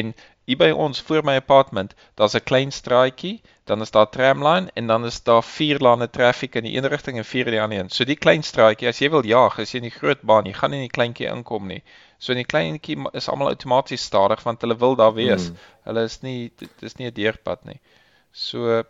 [0.00, 0.14] en
[0.46, 4.86] hier by ons voor my apartment, daar's 'n klein straatjie, dan is daar tramline en
[4.86, 7.78] dan is daar vier lane traffic in die een rigting en vier in die ander
[7.78, 7.90] een.
[7.90, 10.52] So die klein straatjie, as jy wil jaag, as jy in die groot baan, jy
[10.52, 11.82] gaan nie in die kleintjie inkom nie.
[12.18, 15.48] So in die kleintjie is almal outomaties stadig want hulle wil daar wees.
[15.48, 15.56] Hmm.
[15.84, 17.80] Hulle is nie dit is nie 'n deurpad nie.
[18.32, 18.84] So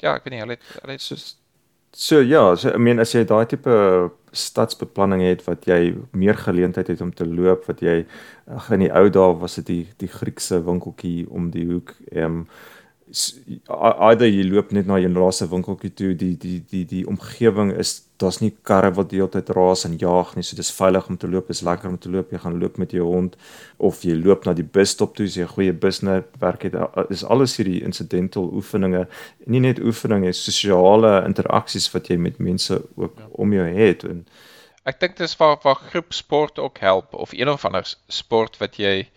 [0.00, 1.16] ja, ek weet nie, hulle het hulle het so
[1.92, 6.88] so ja, so I mean as jy daai tipe stadsbeplanning het wat jy meer geleentheid
[6.92, 8.04] het om te loop wat jy
[8.46, 12.44] ag in die ou dae was dit die die Griekse winkeltjie om die hoek ehm
[12.44, 12.48] um,
[13.74, 18.03] either jy loop net na jou laaste winkeltjie toe die die die die omgewing is
[18.22, 21.16] daar's nie karre wat die hele tyd raas en jaag nie so dis veilig om
[21.18, 23.34] te loop is lekker om te loop jy gaan loop met jou hond
[23.88, 26.74] of jy loop na die busstop toe as jy 'n goeie busnetwerk het
[27.10, 29.06] is alles hierdie incidental oefeninge
[29.46, 33.26] nie net oefeninge sosiale interaksies wat jy met mense ook ja.
[33.32, 34.24] om jou het en
[34.84, 39.08] ek dink dis waar waar groepsport ook help of een of ander sport wat jy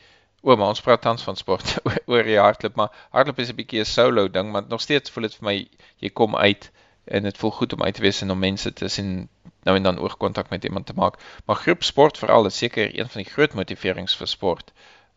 [0.44, 1.80] O, maar ons praat tans van sport
[2.12, 5.24] oor die hardloop, maar hardloop is 'n bietjie 'n solo ding, maar nog steeds voel
[5.28, 5.56] dit vir my
[6.00, 6.72] jy kom uit
[7.08, 9.30] en dit voel goed om uit te wees en om mense te sien
[9.64, 11.20] nou en dan oogkontak met iemand te maak.
[11.46, 14.74] Maar groepsport veral is seker een van die groot motiverings vir sport.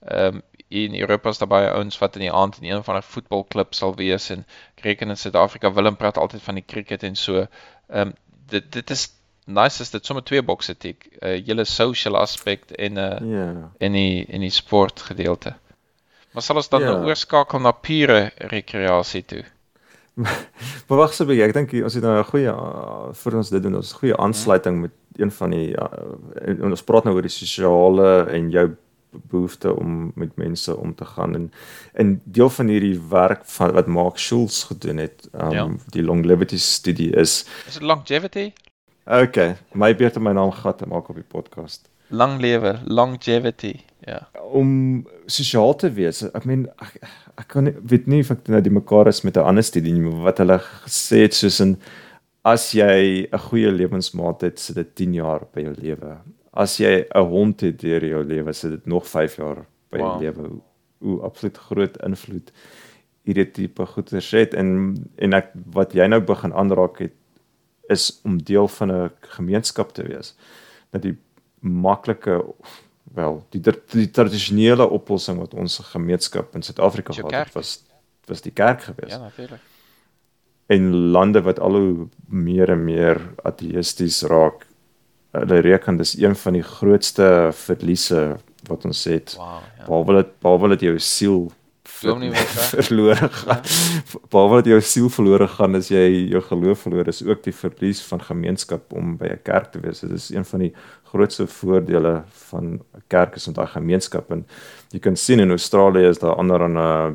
[0.07, 2.97] Ehm um, in Europa is daar baie ouens wat in die aand in een van
[2.97, 4.47] 'n voetbalklub sal wees en
[4.77, 7.47] ek reken in Suid-Afrika Willem praat altyd van die cricket en so.
[7.89, 8.13] Ehm um,
[8.47, 9.09] dit dit is
[9.45, 11.09] nice is dit sommer twee bokse tik.
[11.11, 13.65] 'n uh, hele social aspek en 'n uh, yeah.
[13.79, 15.55] en die en die sport gedeelte.
[16.33, 16.93] Maar sal ons dan yeah.
[16.93, 17.05] Ja.
[17.05, 19.45] oorskakel na pure rekreasie toe?
[20.89, 23.51] Maar wag so 'n bietjie, ek dink ons het nou 'n goeie uh, vir ons
[23.51, 23.77] dit doen.
[23.77, 25.87] Ons goeie aansluiting met een van die uh,
[26.47, 28.71] en ons praat nou oor die sosiale en jou
[29.31, 31.53] behoefte om met mense om te gaan en
[31.95, 35.69] en deel van hierdie werk van wat Mark Schulz gedoen het, um, Ja.
[35.91, 38.53] die longevity studie is Is dit longevity?
[39.07, 41.89] okay, my beurt om my naam gat te maak op die podcast.
[42.11, 43.75] Lang lewe, longevity.
[44.07, 44.29] Ja.
[44.51, 46.23] om sosiaal te wees.
[46.35, 46.95] Ek meen ek,
[47.39, 49.93] ek kan nie, weet nie of ek nou die mekaar is met 'n ander studie
[49.93, 51.77] nie, maar wat hulle gesê het soos in
[52.45, 56.17] as jy 'n goeie lewensmaat het, sit dit 10 jaar by jou lewe.
[56.53, 60.09] As jy 'n hond het deur jou lewe, sit dit nog 5 jaar by jou
[60.09, 60.21] Wow.
[60.21, 60.51] lewe.
[61.01, 62.51] Hoe, absoluut groot invloed
[63.25, 67.13] hierdie tipe goeters het en en ek wat jy nou begin aanraak het
[67.91, 70.35] is om deel van 'n gemeenskap te wees.
[70.93, 71.17] Dat die
[71.61, 72.41] maklike
[73.15, 73.61] wel die
[73.93, 77.79] die, tradisionele oplossing wat ons gemeenskap in Suid-Afrika gehad het was
[78.31, 79.11] was die kerk gewees.
[79.11, 79.61] Ja, natuurlik.
[80.71, 84.67] En lande wat al hoe meer en meer ateïsties raak,
[85.35, 88.21] hulle reken dis een van die grootste verliese
[88.69, 89.35] wat ons het.
[89.39, 89.89] Wow, ja.
[89.89, 91.51] Behalwe dat behalwe dat jou siel
[92.03, 92.83] Dominee wil sê.
[92.89, 93.63] verlore gaan.
[94.33, 98.03] Behalwe dat jou siel verlore gaan as jy jou geloof verloor, is ook die verlies
[98.09, 100.01] van gemeenskap om by 'n kerk te wees.
[100.01, 100.73] Dit is een van die
[101.13, 104.47] grootste voordele van 'n kerk is om daai gemeenskap en
[104.91, 107.11] jy kan sien in Australië is daar ander en uh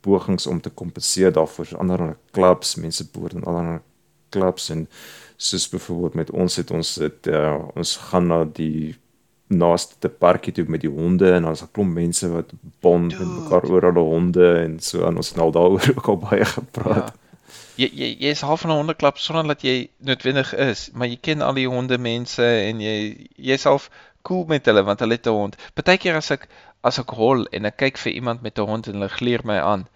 [0.00, 3.80] pogings om te kompenseer daarvoor, so ander en clubs, mense behoort aan ander
[4.30, 4.88] clubs en
[5.36, 8.96] soos byvoorbeeld met ons het ons het uh, ons gaan na die
[9.48, 13.40] naaste parkie toe met die honde en ons 'n klomp mense wat bond met Dude.
[13.40, 17.12] mekaar oor hulle honde en so en ons het nou daaroor ook al baie gepraat.
[17.14, 17.26] Ja.
[17.78, 21.18] Jy jy jy is half van 'n hondeklap sonder dat jy noodwendig is, maar jy
[21.20, 23.90] ken al die honde mense en jy jy's half
[24.22, 25.56] cool met hulle want hulle het 'n hond.
[25.74, 26.48] Partykeer as ek
[26.82, 29.58] as ek hol en ek kyk vir iemand met 'n hond en hulle gluur my
[29.58, 29.86] aan,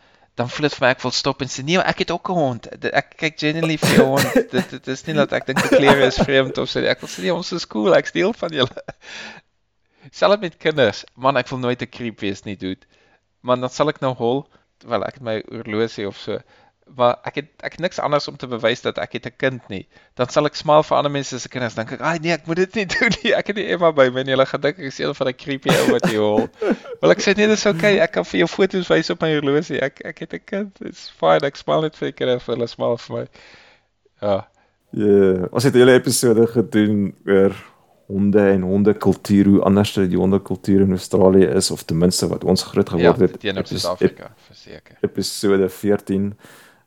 [0.43, 2.39] dan voel dit vir my ek wil stop en sê nee, ek het ook 'n
[2.39, 2.67] hond.
[3.01, 4.35] Ek kyk genuinely vir jou hond.
[4.55, 6.91] dit dit is nie dat ek dink die klere is vreemd of so nie.
[6.91, 8.87] Ek wil sê nee, ons is cool, ek's deel van julle.
[10.19, 12.91] Selfs met kinders, man, ek wil nooit 'n creep wees nie, dude.
[13.47, 14.43] Maar dan sal ek nou hol,
[14.83, 16.41] wel ek het my oorlosie of so.
[16.95, 19.69] Maar ek het ek het niks anders om te bewys dat ek het 'n kind
[19.69, 19.87] nie.
[20.15, 22.57] Dan sal ek smaal vir ander mense se kinders, dink ek, "Ag nee, ek moet
[22.57, 23.33] dit nie doen nie.
[23.35, 24.31] Ek het nie Emma by my nie.
[24.35, 26.49] Hulle gaan dink ek is een van die creepy ou wat hier hol."
[27.01, 27.99] Wel ek sê nee, dis okay.
[27.99, 29.81] Ek kan vir jou foto's wys op my horlosie.
[29.81, 30.81] Ek ek het 'n kind.
[30.85, 31.41] It's fine.
[31.47, 33.27] Ek smaal net vir die kinders, hulle smaal vir my.
[34.23, 34.47] Ja.
[34.93, 37.55] Ja, ons het 'n hele episode gedoen oor
[38.09, 42.63] honde en hondekultuur, hoe anders die hondekultuur in Australië is of ten minste wat ons
[42.63, 43.41] groot Ja, geword het.
[43.41, 44.97] teenoor Epis- Suid-Afrika, verseker.
[45.01, 46.35] episode 14.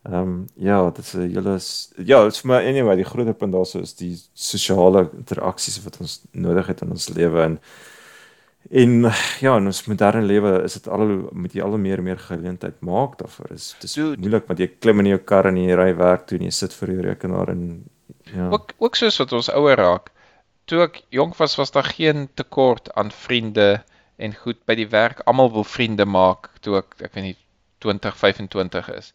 [0.05, 3.03] Ehm um, ja, dit is 'n hele s- ja, dit is vir my anyway, die
[3.05, 7.59] groot punt daarso is die sosiale interaksies wat ons nodig het in ons lewe en
[8.71, 9.01] en
[9.41, 12.03] ja, in ons moderne lewe is dit al hoe moet jy al hoe meer en
[12.07, 13.51] meer geleentheid maak daarvoor.
[13.53, 14.17] Is dis Dude.
[14.21, 16.73] moeilik want jy klim in jou kar en jy ry werk toe en jy sit
[16.73, 17.83] vir jou rekenaar en
[18.33, 18.49] ja.
[18.49, 20.09] Ook ook soos wat ons ouer raak.
[20.65, 23.83] Toe ek jonk was, was daar geen tekort aan vriende
[24.17, 25.21] en goed by die werk.
[25.25, 27.37] Almal wil vriende maak toe ek ek weet nie
[27.79, 29.13] 20, 25 is.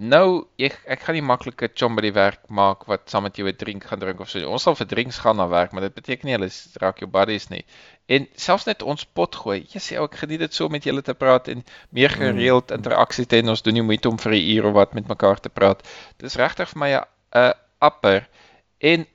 [0.00, 3.46] Nou ek ek gaan nie maklike chom by die werk maak wat saam met jou
[3.48, 4.38] 'n drink gaan drink of so.
[4.38, 4.48] nie.
[4.48, 6.48] Ons sal vir drinks gaan na werk, maar dit beteken nie hulle
[6.80, 7.64] raak jou buddies nie.
[8.08, 9.66] En selfs net ons pot gooi.
[9.68, 13.26] Jy sê ek geniet dit so om met julle te praat en meer gereeld interaksie
[13.26, 13.48] te hê.
[13.48, 15.82] Ons doen nie moeite om vir 'n uur of wat met mekaar te praat.
[16.18, 18.28] Dis regtig vir my 'n upper.
[18.80, 19.06] En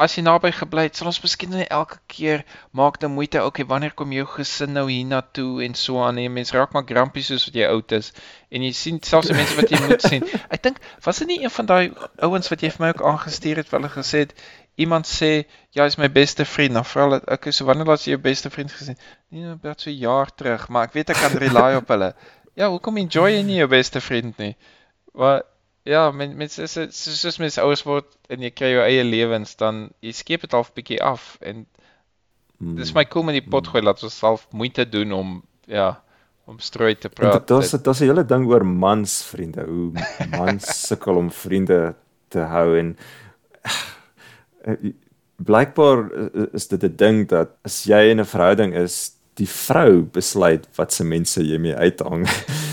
[0.00, 2.44] as jy naby gebly het, sal ons miskien nie elke keer
[2.76, 6.18] maak nou moeite, okay, wanneer kom jou gesin nou hiernatoe en so aan.
[6.22, 8.12] En mens raak maar grumpy soos wat jy oud is
[8.48, 10.24] en jy sien selfs die mense wat jy moet sien.
[10.54, 11.92] Ek dink was dit nie een van daai
[12.26, 14.34] ouens wat jy vir my ook aangestuur het, wat hulle gesê het
[14.80, 15.30] iemand sê
[15.76, 16.78] ja, hy's my beste vriend.
[16.78, 18.98] Dan vra hulle, okay, so wanneer laat jy jou beste vriend gesien?
[19.28, 22.14] Nee, nou net so 'n jaar terug, maar ek weet ek kan rely op hulle.
[22.56, 24.56] Ja, hoekom enjoy jy nie jou beste vriend nie?
[25.12, 25.44] Maar
[25.84, 29.04] ja, men mense is is- soos soos mense ouers word en jy kry jou eie
[29.04, 31.66] lewens dan jy skep dit half bietjie af en
[32.60, 32.76] Mm.
[32.76, 36.02] dis my cool met die pot gooi laat ons self moeite doen om ja,
[36.46, 37.32] om strooi te praat.
[37.32, 39.92] dit daar's Dit- daar's 'n hele ding oor mans vriende, hoe
[40.36, 41.94] mans sukkel om vriende
[42.28, 42.96] te hou en
[45.50, 46.10] blykbaar
[46.52, 50.92] is dit 'n ding dat as jy in 'n verhouding is, die vrou besluit wat
[50.92, 52.26] se mense jy mee uithang.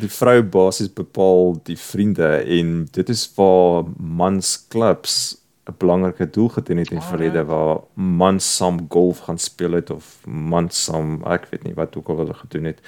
[0.00, 2.28] die vrou basies bepaal die vriende
[2.58, 5.36] en dit is waar mans klubs
[5.68, 9.90] 'n belangrike doel gedien het in die verlede waar mans saam golf gaan speel het
[9.90, 12.80] of mans saam ek weet nie wat ook al hulle gedoen het.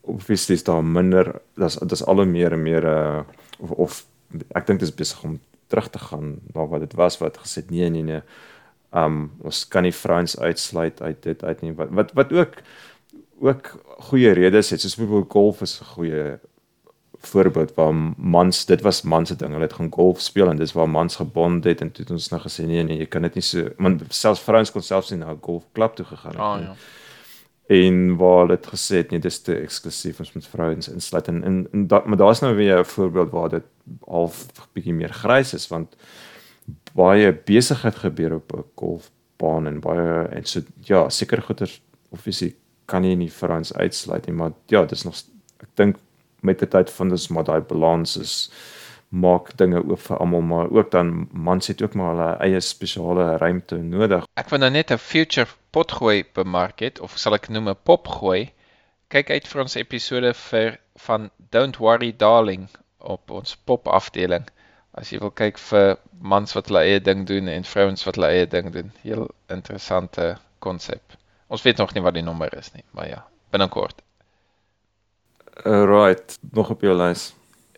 [0.00, 3.20] Obviously is daar minder dis dis al hoe meer en meer uh,
[3.58, 4.06] of, of
[4.54, 7.64] ek dink dit is besig om terug te gaan na wat dit was wat gesê
[7.68, 8.22] nee nee nee
[8.94, 11.72] um ons kan nie vrouens uitsluit uit dit uit nie.
[11.74, 12.60] Wat wat wat ook
[13.40, 16.38] ook goeie redes het soos byvoorbeeld golf is 'n goeie
[17.26, 19.50] voorbeeld waar mans dit was mans se ding.
[19.50, 22.28] Hulle het gaan golf speel en dis waar mans gebond het en toe het ons
[22.28, 25.18] nou gesê nee nee, jy kan dit nie so man selfs vrouens kon selfs nie
[25.18, 26.40] na 'n golfklub toe gegaan het.
[26.40, 26.74] Ah ja.
[27.66, 31.44] En waar hulle het gesê het nee, dis te eksklusief ons met vrouens insluit en
[31.44, 33.64] en, en dat maar daar's nou weer 'n voorbeeld waar dit
[34.06, 35.96] half bietjie meer grys is want
[36.92, 41.80] baie besigheid gebeur op 'n golfbaan en baie en so ja, seker goeder
[42.10, 42.54] obviously
[42.86, 45.16] kan jy nie vrouens uitsluit nie, maar ja, dis nog
[45.62, 46.00] ek dink
[46.44, 48.34] met die tyd van dis maar daai balans is
[49.14, 53.36] maak dinge oop vir almal, maar ook dan mans het ook maar hulle eie spesiale
[53.38, 54.26] ruimte nodig.
[54.40, 58.50] Ek wil nou net 'n future potgooi bemark het of sal ek noem 'n popgooi.
[59.08, 64.46] Kyk uit vir ons episode vir van Don't Worry Darling op ons pop afdeling.
[64.94, 68.30] As jy wil kyk vir mans wat hulle eie ding doen en vrouens wat hulle
[68.30, 68.92] eie ding doen.
[69.02, 71.02] Heel interessante konsep.
[71.54, 73.20] Ons weet nog nie wat die nommer is nie, maar ja,
[73.54, 74.02] binnekort.
[75.62, 77.28] Alright, nog op jou lys.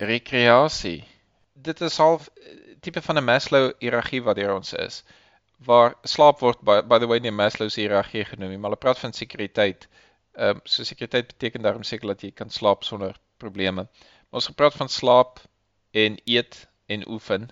[0.01, 1.05] Rekreasie.
[1.53, 5.03] Dit is half eh, tipe van 'n Maslow hiërargie wat hier ons is.
[5.69, 8.81] Waar slaap word by, by the way nie Maslow se hiërargie genoem nie, maar hulle
[8.81, 9.89] praat van sekuriteit.
[10.33, 13.89] Ehm um, so sekuriteit beteken daarom seker dat jy kan slaap sonder probleme.
[13.93, 15.41] Maar ons gepraat van slaap
[15.91, 17.49] en eet en oefen.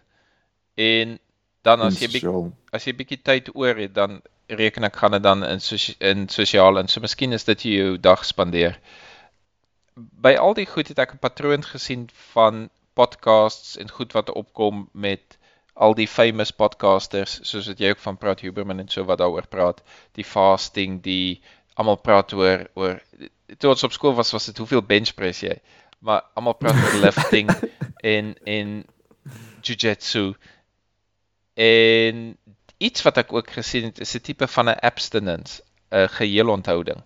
[0.74, 1.18] En
[1.62, 5.22] dan as jy bietjie as jy bietjie tyd oor het, dan reken ek gaan dit
[5.22, 8.78] dan in sosia in sosiaal en so miskien is dit jy jou dag spandeer.
[9.94, 14.88] By al die goed het ek 'n patroon gesien van podcasts en goed wat opkom
[14.92, 15.38] met
[15.74, 19.46] al die famous podcasters soos wat jy ook van praat Huberman en so wat daaroor
[19.50, 19.82] praat,
[20.14, 21.42] die fasting, die
[21.74, 23.00] almal praat oor oor
[23.58, 25.56] toe ons op skool was was dit hoeveel bench press jy,
[25.98, 27.50] maar almal praat oor lifting
[28.02, 28.84] en en
[29.64, 30.34] jiu-jitsu.
[31.54, 32.36] En
[32.88, 37.02] iets wat ek ook gesien het is 'n tipe van 'n abstinence, 'n geheelonthouding.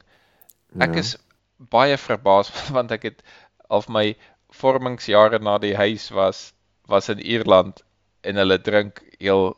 [0.87, 1.01] Ek Ja.
[1.03, 1.17] is
[1.57, 3.23] baie verbaas want ek het
[3.69, 4.17] of my
[4.61, 6.53] vormingsjare na die huis was
[6.87, 7.83] was in Ierland
[8.23, 9.55] en hulle drink heel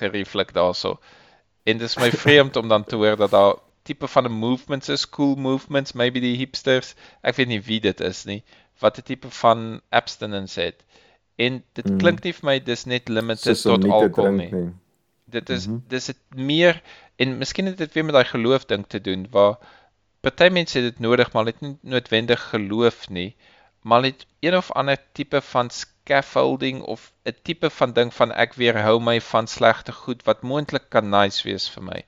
[0.00, 0.98] gerieflik daarso.
[1.64, 4.88] En dit is my vreemd om dan te hoor dat daar tipe van 'n movements
[4.88, 6.94] is, cool movements, maybe die hipsters.
[7.22, 8.42] Ek weet nie wie dit is nie,
[8.80, 10.84] wat 'n tipe van abstinence het.
[11.36, 11.98] En dit Mm.
[11.98, 14.50] klink nie vir my dis net limited Soos tot alkohol nie.
[14.52, 14.72] nie.
[15.30, 15.78] Dit is Mhm.
[15.88, 16.82] dis dit meer
[17.16, 19.58] en miskien het dit weer met daai geloof ding te doen waar
[20.20, 23.36] party mense het dit nodig maar het nie noodwendig geloof nie
[23.82, 28.54] maar het een of ander tipe van scaffolding of 'n tipe van ding van ek
[28.54, 32.04] weerhou my van slegte goed wat moontlik kan nice wees vir my.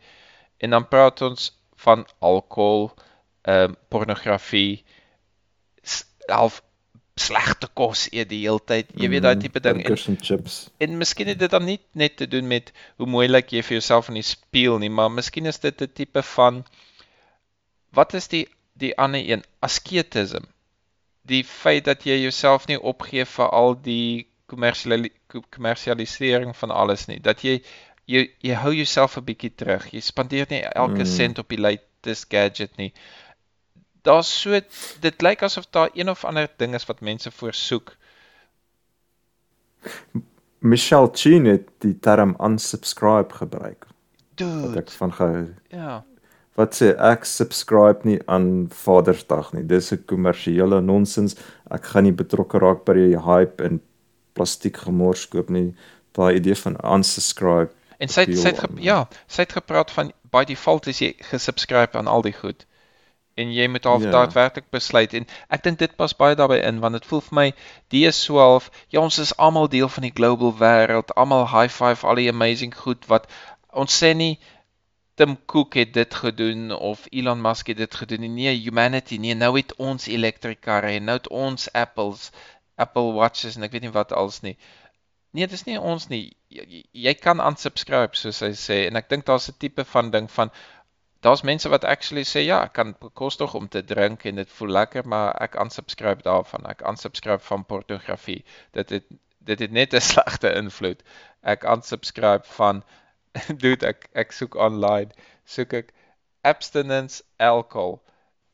[0.57, 2.91] En dan praat ons van alkohol,
[3.43, 4.85] ehm um, pornografie,
[6.27, 6.63] half
[7.21, 8.87] slegte kos eet die hele tyd.
[8.97, 10.71] Jy weet daai Mhm, tipe ding en burgers en chips.
[10.79, 13.77] En miskien het dit dan nie net te doen met hoe mooi lyk jy vir
[13.79, 16.65] jouself in die spieël nie, maar miskien is dit 'n tipe van
[17.93, 18.47] wat is die
[18.81, 19.43] die ander een?
[19.61, 20.45] Asketism.
[21.23, 27.07] Die feit dat jy jouself nie opgee vir al die kommersiali- ko- kommersialisering van alles
[27.07, 27.21] nie.
[27.21, 27.61] Dat jy
[28.07, 29.91] jy jy hou jouself 'n bietjie terug.
[29.93, 31.07] Jy spandeer nie elke Mm.
[31.07, 32.93] sent op die latest gadget nie.
[34.03, 34.61] Daar's so
[35.01, 37.97] dit lyk asof daar een of ander ding is wat mense voorsoek.
[40.59, 43.87] Michelle Chin het die term unsubscribe gebruik.
[43.87, 44.79] Wat Dude.
[44.79, 45.45] ek van gehou.
[45.69, 46.05] Ja.
[46.57, 49.65] Wat sê ek subscribe nie aan Vadersdag nie.
[49.67, 51.37] Dis 'n kommersiële nonsens.
[51.71, 53.81] Ek gaan nie betrokke raak by die hype en
[54.33, 55.75] plastiek gemors koop nie.
[56.13, 57.71] Daai idee van unsubscribe.
[57.99, 61.99] En sy het, sy het ja, sy het gepraat van by default is jy gesubscribe
[61.99, 62.67] aan al die goed.
[63.37, 64.11] En jy moet half Ja.
[64.11, 67.53] daadwerklik besluit en ek dink dit pas baie daarbey in want dit voel vir my
[67.89, 71.71] die is so half ja ons is almal deel van die global wêreld, almal high
[71.73, 73.27] five al die amazing goed wat
[73.73, 74.39] ons sê nie
[75.17, 78.35] Tim Cook het dit gedoen of Elon Musk het dit gedoen.
[78.35, 82.31] Nee, humanity nee, nou het ons elektrikarre en nou het ons Apples,
[82.77, 84.57] Apple Watches en ek weet nie wat als nie.
[85.37, 86.37] Nee, dis nie ons nie.
[86.49, 90.31] Jy- jy kan unsubscribe soos hy sê en ek dink daar's 'n tipe van ding
[90.31, 90.51] van
[91.21, 94.73] daar's mense wat actually sê ja, ek kan bekostig om te drink en dit voel
[94.77, 96.67] lekker, maar ek unsubscribe daarvan.
[96.67, 98.45] Ek unsubscribe van pornografie.
[98.73, 99.05] Dit het
[99.39, 101.03] dit het net 'n slegte invloed.
[101.43, 102.83] Ek unsubscribe van
[103.63, 105.11] dude ek ek soek online,
[105.45, 105.93] soek ek
[106.43, 108.01] abstinence alcohol.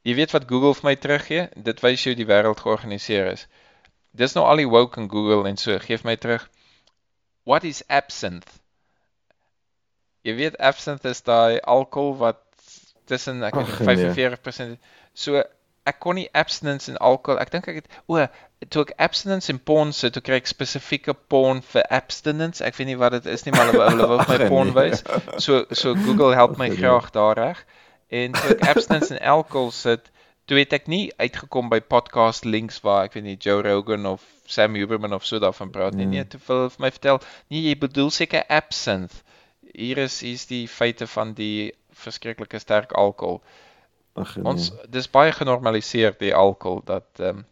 [0.03, 1.49] Jy weet wat Google vir my teruggee?
[1.57, 3.47] Dit wys jou die wêreld georganiseer is.
[4.11, 6.49] Dis nou al die woke in Google en so, gee my terug.
[7.45, 8.51] What is absinthe?
[10.23, 12.46] Jy weet absinthe is daai alkohol wat
[13.07, 14.17] tussen ek weet Ag, nie, nee.
[14.19, 14.79] 45%
[15.17, 15.43] so
[15.87, 17.39] ek kon nie abstinence en alkohol.
[17.41, 18.25] Ek dink ek het o,
[18.75, 22.65] toe ek abstinence en porn sit, toe kry ek spesifieke porn vir abstinence.
[22.65, 24.73] Ek weet nie wat dit is nie, maar hulle hulle wou vir my Ag, porn
[24.73, 24.79] nee.
[24.81, 25.05] wys.
[25.45, 26.81] So so Google help my nee.
[26.81, 27.63] graag daar reg.
[28.11, 30.11] En toe ek abstinence en alkohol sit,
[30.51, 34.27] toe het ek nie uitgekom by podcast links waar ek weet nie Joe Rogan of
[34.51, 36.07] Sam Huberman of so daarvan praat nie.
[36.07, 36.19] Mm.
[36.19, 39.23] Nee, toe vir vir my vertel, nee, jy bedoel seker absinthe.
[39.77, 41.75] Hier is hier's die feite van die
[42.05, 43.41] verskriklike sterk alkohol.
[44.17, 44.45] Ag nee.
[44.45, 47.45] Ons dis baie genormaliseer die alkohol dat ehm um,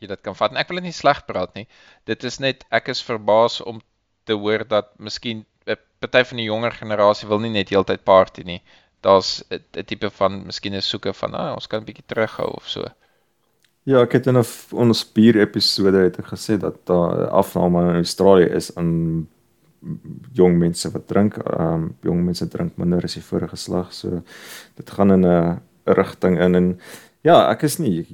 [0.00, 0.54] jy dit kan vat.
[0.54, 1.66] En ek wil dit nie sleg praat nie.
[2.08, 3.82] Dit is net ek is verbaas om
[4.24, 8.42] te hoor dat miskien 'n party van die jonger generasie wil nie net heeltyd party
[8.42, 8.62] nie.
[9.04, 12.48] Daar's 'n 'n tipe van miskien 'n soeke van ah, ons kan 'n bietjie terughou
[12.56, 12.88] of so.
[13.84, 17.88] Ja, ek het in 'n ons bier episode het ek gesê dat daar 'n afname
[17.90, 19.28] in Australië is aan
[20.32, 21.38] jong mense wat drink.
[21.38, 23.92] Ehm um, jong mense drink minder as die vorige slag.
[23.92, 24.22] So
[24.76, 26.80] dit gaan in 'n rigting in en
[27.20, 28.06] ja, ek is nie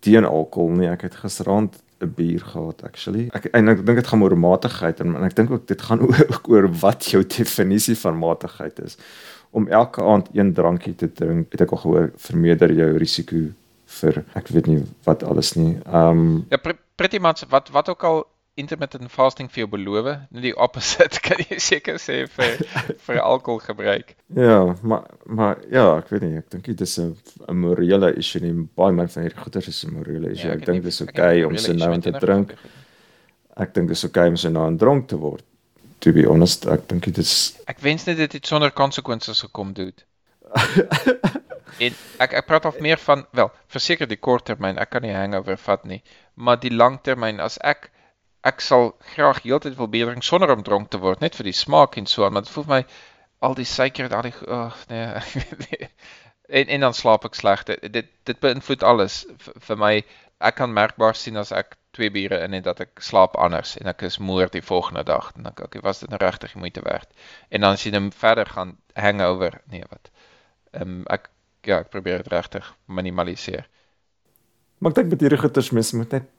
[0.00, 0.88] teen alkohol nie.
[0.88, 3.28] Ek het gisteraand 'n bier gehad actually.
[3.34, 6.00] Ek en ek dink dit gaan oor matigheid en, en ek dink ook dit gaan
[6.34, 8.98] ook oor wat jou definisie van matigheid is.
[9.50, 13.52] Om elke aand een drankie te drink, het ek al gehoor, vermeerder jou risiko
[14.00, 15.76] vir ek weet nie wat alles nie.
[15.86, 20.08] Ehm um, Ja, pr pretty much wat wat ook al intermittent fasting vir jou beloof,
[20.30, 22.58] net die opposite kan jy seker sê vir
[23.06, 24.14] vir alkoholgebruik.
[24.36, 27.16] ja, maar maar ja, ek weet nie, ek dink dit is 'n
[27.48, 28.52] 'n morele issue nie.
[28.76, 30.48] Baie min van hierdie goeters is 'n morele issue.
[30.48, 32.54] Ja, ek het dink nie- dis ek het oukei nie om se nou te drink.
[33.56, 35.44] Ek dink dis oukei om se nou aan dronk te word.
[36.00, 39.72] To be honest, ek dink dit is Ek wens net dit het sonder konsekwensies gekom
[39.72, 39.92] doen.
[41.78, 45.56] en ek ek praat of meer van wel, verseker die korttermyn, ek kan nie hangover
[45.56, 46.02] vat nie,
[46.34, 47.90] maar die langtermyn as ek
[48.42, 51.56] ek sal graag heeltyd wil bier drink sonder om dronk te word, net vir die
[51.56, 52.82] smaak en so aan, maar dit voel vir my
[53.42, 55.88] al die suiker, al die oh, nee,
[56.60, 57.64] en en dan slaap ek sleg.
[57.68, 59.94] Dit dit, dit beïnvloed alles v, vir my.
[60.42, 63.90] Ek kan merkbaar sien as ek twee biere in het dat ek slaap anders en
[63.92, 65.30] ek is moer die volgende dag.
[65.36, 67.10] Dink ek, okay, was dit nou regtig moeite werd?
[67.50, 70.10] En dan as jy dan verder gaan hangover, nee, wat.
[70.72, 71.30] Ehm um, ek
[71.62, 73.68] ja, ek probeer dit regtig minimaliseer.
[74.82, 76.30] Maar ek dink met hierdie goeters mense moet net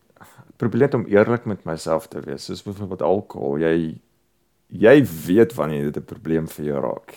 [0.57, 2.45] probeer net om eerlik met myself te wees.
[2.45, 3.57] Soos byvoorbeeld alkohol.
[3.57, 4.01] Jy
[4.73, 7.13] jy weet wanneer dit 'n probleem vir jou raak.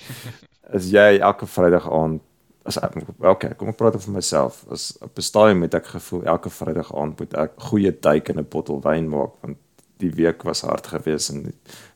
[0.76, 2.22] as jy elke Vrydag aand
[2.66, 2.78] as
[3.22, 4.64] okay, kom ek praat oor myself.
[4.70, 8.38] As op 'n stadium het ek gevoel elke Vrydag aand moet ek goeie tyd in
[8.38, 9.58] 'n bottel wyn maak want
[9.98, 11.52] die week was hard geweest en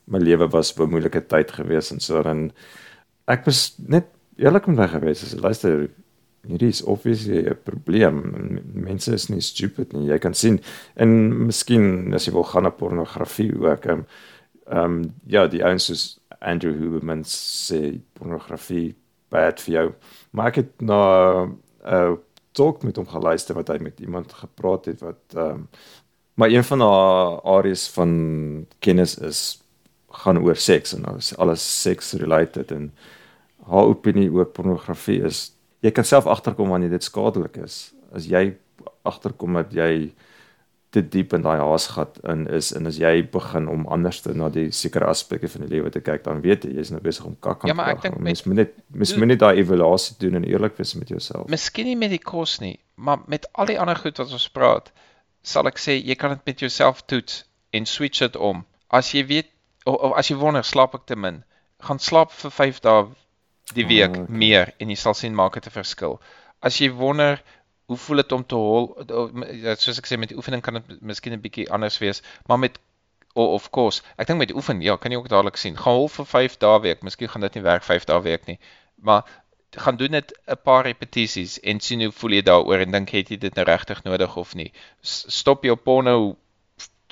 [0.06, 2.52] my lewe was 'n moeilike tyd geweest en so dan
[3.26, 4.06] ek was net
[4.36, 5.22] eerlik met my geweest.
[5.24, 5.90] As luister
[6.46, 8.60] hierdie is obviously 'n probleem.
[8.74, 10.08] Mense is nie stupid nie.
[10.08, 10.60] Jy kan sien
[10.96, 13.86] en miskien as jy wil gaan na pornografie ook.
[13.86, 14.04] Ehm
[14.70, 18.94] um, ja, die ouens soos Andrew Huberman sê pornografie
[19.28, 19.92] bad vir jou.
[20.32, 22.16] Maar ek het na 'n uh,
[22.52, 25.68] talk met hom geluister wat hy met iemand gepraat het wat ehm um,
[26.34, 29.62] maar een van haar areas van kennis is
[30.08, 32.94] gaan oor seks en alles alles seks related en
[33.68, 35.52] haar opinie oor pornografie is
[35.82, 37.92] jy kan self agterkom wanneer dit skadelik is.
[38.12, 38.56] As jy
[39.04, 40.10] agterkom dat jy
[40.90, 44.48] te diep in daai haasgat in is en as jy begin om anders te na
[44.50, 47.36] die sekere aspekte van die lewe te kyk, dan weet jy jy's nou besig om
[47.40, 48.22] kak aan Ja, maar ek te dink gaan.
[48.24, 51.46] met- mens moet net mens moet net daai evaluasie doen en eerlik wees met jouself.
[51.48, 54.90] Miskien nie met die kos nie, maar met al die ander goed wat ons praat,
[55.42, 58.64] sal ek sê jy kan dit met jouself toets en switch dit om.
[58.90, 59.46] As jy weet
[59.86, 61.44] of, of as jy wonder slaap ek te min,
[61.80, 63.06] gaan slaap vir 5 dae
[63.74, 64.36] die week oh, okay.
[64.36, 66.20] meer en jy sal sien maak dit 'n verskil.
[66.60, 67.42] As jy wonder
[67.86, 68.96] hoe voel dit om te hol
[69.62, 72.58] ja, soos ek sê met die oefening kan dit miskien 'n bietjie anders wees, maar
[72.58, 72.78] met
[73.34, 75.76] o- of course, ek dink met die oefen, ja, kan jy ook dadelik sien.
[75.76, 78.58] Gaan hol vir 5 dae week, miskien gaan dit nie werk 5 dae week nie,
[79.02, 79.22] maar
[79.76, 83.28] gaan doen dit 'n paar repetisies en sien hoe voel jy daaroor en dink het
[83.30, 84.72] jy dit nou regtig nodig of nie.
[85.02, 86.36] Stop jou porno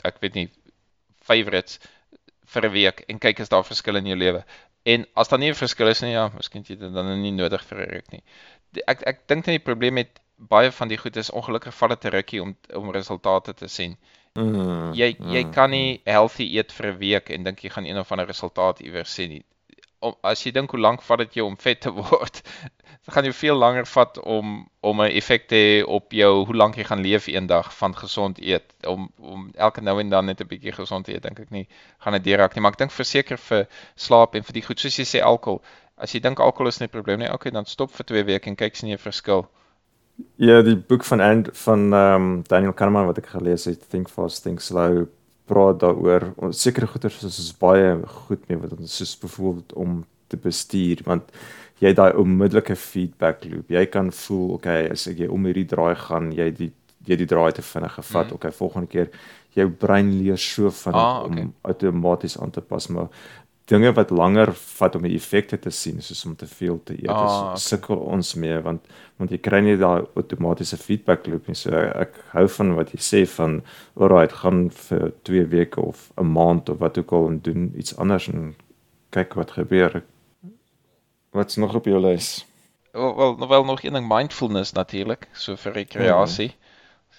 [0.05, 0.49] ek weet nie
[1.23, 1.79] favorites
[2.47, 4.45] vir 'n week en kyk as daar verskil in jou lewe.
[4.85, 7.33] En as daar nie 'n verskil is nie, ja, miskien het jy dit dan nie
[7.33, 8.23] nodig vir 'n ruk nie.
[8.73, 11.91] Die, ek ek dink net die probleem met baie van die goed is ongelukkig vat
[11.91, 13.97] dit 'n rukkie om om resultate te sien.
[14.35, 17.99] Mm, Jy jy kan nie healthy eet vir 'n week en dink jy gaan een
[17.99, 19.45] of ander resultaat iewers sien nie.
[20.01, 22.43] Om, as jy dink hoe lank vat dit jou om vet te word,
[23.09, 26.77] gaan jou veel langer vat om om 'n effek te hê op jou hoe lank
[26.77, 28.75] jy gaan leef eendag van gesond eet.
[28.87, 31.67] Om om elke nou en dan net 'n bietjie gesond te eet, dink ek nie
[31.99, 33.67] gaan dit deurraak nie, maar ek dink verseker vir
[33.97, 35.63] slaap en vir die goed soos jy sê alkohol.
[35.97, 38.51] As jy dink alkohol is nie 'n probleem nie, okay, dan stop vir 2 weke
[38.51, 39.49] en kyk sien jy 'n verskil.
[40.37, 44.09] Ja, die boek van And, van ehm um, Daniel Kahneman wat ek gelees het, Think
[44.09, 45.07] Fast, Think Slow,
[45.49, 46.29] praat daaroor.
[46.37, 47.97] Ons- Sekere goeters is ons baie
[48.27, 51.31] goed mee wat ons soos byvoorbeeld om te bestuur want
[51.81, 53.69] jy daai onmiddellike feedback loop.
[53.71, 56.73] Jy kan voel, okay, as ek jy om hierdie draai gaan, jy die
[57.09, 58.27] jy die draai te vinnig gevat.
[58.29, 58.35] Mm.
[58.37, 59.09] Okay, volgende keer
[59.57, 61.43] jou brein leer so vinnig Ah, ah, okay.
[61.47, 63.09] om outomaties aan te pas, maar
[63.69, 67.11] dinge wat langer vat om die effekte te sien soos om te veel te eet.
[67.13, 67.61] Ah, okay.
[67.63, 68.87] sukkel ons mee want
[69.19, 71.57] want jy kry nie daai outomatiese feedback loop nie.
[71.59, 73.59] So ek hou van wat jy sê van
[73.99, 77.97] alright, gaan vir 2 weke of 'n maand of wat ook al en doen iets
[77.97, 78.55] anders en
[79.11, 80.03] kyk wat gebeur.
[81.33, 82.47] Wat's nog op jou lys?
[82.93, 86.55] Wel, wel, wel nog een ding mindfulness natuurlik, so vir rekreasie.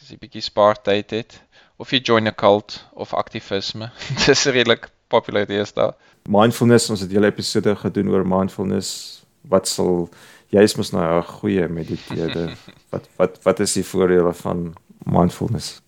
[0.01, 1.41] As jy bietjie spaartyd het
[1.77, 3.91] of jy join 'n cult of aktivisme.
[4.25, 5.93] Dis redelik populêr deesdae.
[6.29, 9.23] Mindfulness, ons het 'n hele episode gedoen oor mindfulness.
[9.49, 10.09] Wat sal
[10.49, 12.57] jy's mos nou 'n goeie mediteerder.
[12.91, 14.73] wat wat wat is die voordele van
[15.05, 15.81] mindfulness?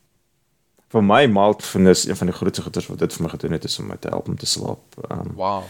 [0.91, 3.80] Vir my mindfulness, een van die grootste goeders wat dit vir my gedoen het is
[3.80, 4.81] om my te help om te slaap.
[5.11, 5.64] Um, Wow.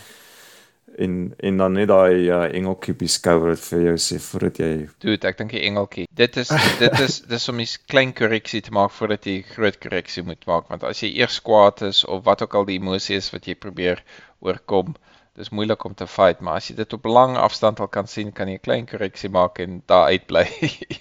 [0.98, 4.72] En en dan net daai uh, engeltjie beskouer wat vir jou sê voordat jy
[5.04, 6.08] Dude, ek dink die engeltjie.
[6.22, 10.24] Dit is dit is dis om 'n klein korreksie te maak voordat jy groot korreksie
[10.28, 13.32] moet maak, want as jy eers kwaad is of wat ook al die emosie is
[13.32, 14.04] wat jy probeer
[14.40, 14.96] oorkom,
[15.36, 18.32] dis moeilik om te fight, maar as jy dit op lang afstand al kan sien,
[18.32, 20.48] kan jy 'n klein korreksie maak en daar uitbly.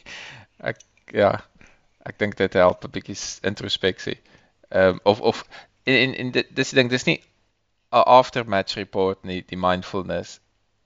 [0.71, 0.79] ek
[1.13, 1.41] ja,
[2.07, 4.21] ek dink dit help 'n bietjie introspeksie.
[4.71, 5.45] Ehm um, of of
[5.85, 7.21] en en, en dit dis die ding, dis nie
[7.93, 10.41] 'n aftermatch report nie, die mindfulness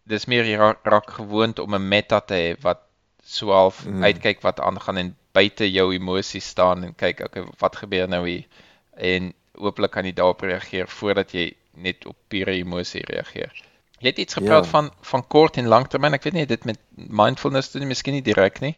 [0.07, 2.81] dis meer jy raak, raak gewoond om 'n meta te hê wat
[3.25, 4.03] so half Mm.
[4.05, 8.45] uitkyk wat aangaan en buite jou emosies staan en kyk okay wat gebeur nou hier
[8.97, 13.53] en hooplik kan jy daarop reageer voordat jy net op pure emosie reageer.
[14.01, 14.71] Jy het iets gepraat Ja.
[14.71, 16.15] van van kort en langtermyn.
[16.15, 18.77] Ek weet nie dit met mindfulness doen miskien nie direk nie.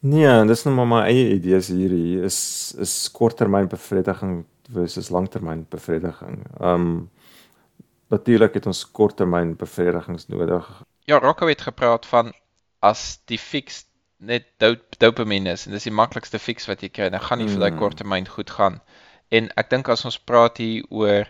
[0.00, 6.44] Nee, dis nou maar my eie idees hierdie is is korttermynbevrediging versus langtermynbevrediging.
[6.60, 7.10] Um
[8.10, 10.82] natuurlik het ons korttermynbevredigings nodig.
[11.04, 12.32] Ja, Rocco het gepraat van
[12.80, 13.84] as die fix
[14.18, 17.48] net dop dopamine is en dis die maklikste fix wat jy kry, dan gaan nie
[17.48, 17.78] vir daai Mm.
[17.78, 18.80] korttermyn goed gaan.
[19.30, 21.28] En ek dink as ons praat hier oor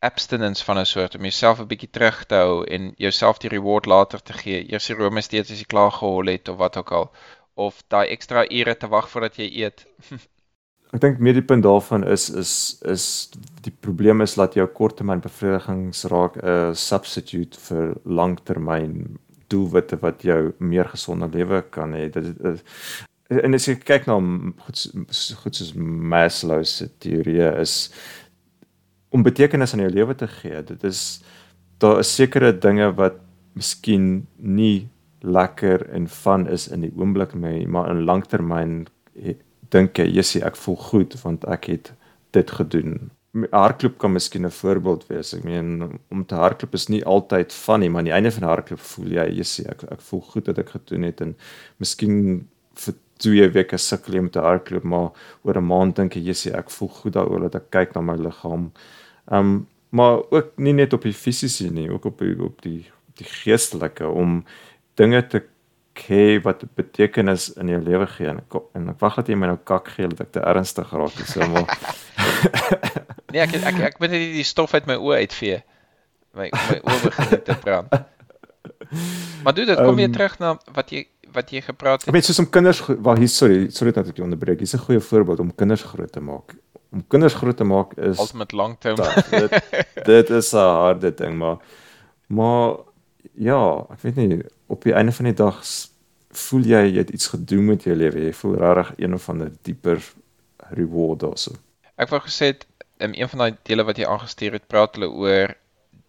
[0.00, 3.86] abstinence van 'n soort om jouself 'n bietjie terug te hou en jouself die reward
[3.86, 4.72] later te gee.
[4.72, 7.12] Eers die rome steeds as jy klaar gehol het of wat ook al
[7.54, 9.86] of daai ekstra ure te wag voordat jy eet.
[10.92, 12.54] Ek dink meer die punt daarvan is is
[12.84, 13.04] is
[13.64, 19.16] die probleem is dat jou korttermynbevredigings raak 'n substitute vir langtermyn
[19.48, 22.10] doelwitte wat jou meer gesonde lewe kan hê.
[22.12, 22.60] Dit is
[23.30, 24.18] en as jy kyk na
[24.66, 24.78] goed
[25.42, 25.72] goed soos
[26.12, 27.90] Maslow se teorie is
[29.12, 30.62] om betekenis aan jou lewe te gee.
[30.62, 31.22] Dit is
[31.78, 33.16] daar is sekere dinge wat
[33.56, 34.88] miskien nie
[35.20, 38.86] lekker en van is in die oomblik nie, maar in langtermyn
[39.72, 41.92] dink jy, "Jessie, ek voel goed want ek het
[42.32, 43.10] dit gedoen."
[43.50, 45.34] Hardloop kan miskien 'n voorbeeld wees.
[45.34, 48.48] Ek meen om te hardloop is nie altyd van nie, maar aan die einde van
[48.48, 51.36] hardloop voel jy, "Jessie, ek ek voel goed dat ek gedoen het en
[51.78, 55.10] miskien vir 2 weke sukkel jy met te hardloop, maar
[55.42, 58.16] oor 'n maand dink jy, "Jessie, ek voel goed daaroor dat ek kyk na my
[58.16, 58.72] liggaam."
[59.30, 62.90] Um maar ook nie net op die fisiese nie, ook op die, op die
[63.20, 64.44] die geestelike om
[64.94, 65.42] dinge te
[66.08, 69.46] hê wat betekenis in jou lewe gee en ek, en ek wag dat jy my
[69.46, 71.66] nou kak gee dat ek te ernstig raak is so maar
[73.32, 75.62] Nee, ek ek ek moet net die stof uit my oë uitvee.
[76.34, 77.92] My my oë begin te brand.
[79.44, 82.14] Maar doen dit kom weer Ehm, terug na wat jy wat jy gepraat ek het.
[82.14, 85.00] weet soos om kinders wag hier sorry sorry dat ek jou onderbreek hier's 'n goeie
[85.00, 86.54] voorbeeld om kinders groot te maak
[86.92, 88.96] om kinders groot te maak is Ultimate long term.
[89.30, 89.50] dit,
[90.12, 91.56] dit is 'n harde ding maar
[92.28, 92.76] maar
[93.34, 95.60] ja ek weet nie op die einde van die dag
[96.42, 99.50] voel jy jy het iets gedoen met jou lewe jy voel regtig een of ander
[99.68, 100.00] dieper
[100.76, 101.52] reward daarso
[102.00, 102.66] Ek wou gesê het
[103.04, 105.52] in een van daai dele wat jy aangestuur het, praat hulle oor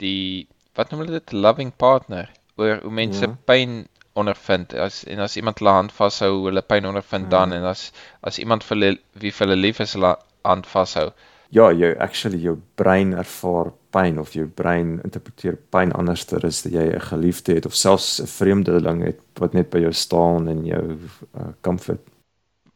[0.02, 3.36] die wat noem hulle dit loving partner, oor hoe mense Ja.
[3.46, 3.84] pyn
[4.16, 7.30] ondervind as en as iemand hulle hand vashou, hoe hulle pyn ondervind Ja.
[7.40, 7.92] dan en as
[8.24, 10.16] as iemand vir hulle wie vir hulle lief is, hulle
[10.46, 11.12] hand vashou.
[11.50, 16.74] ja, jou actually jou brein ervaar pyn of jou brein interpreteer pyn anderster as dat
[16.74, 20.66] jy 'n geliefde het of selfs 'n vreemdeling het wat net by jou staan en
[20.66, 20.98] jou
[21.38, 22.02] uh, comfort.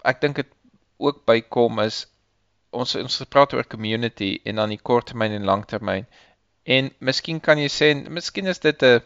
[0.04, 0.48] Ek dink dit
[0.98, 2.06] ook bykom is
[2.72, 6.06] ons ons praat oor community en dan die korttermyn en langtermyn.
[6.64, 9.02] En miskien kan jy sê miskien is dit 'n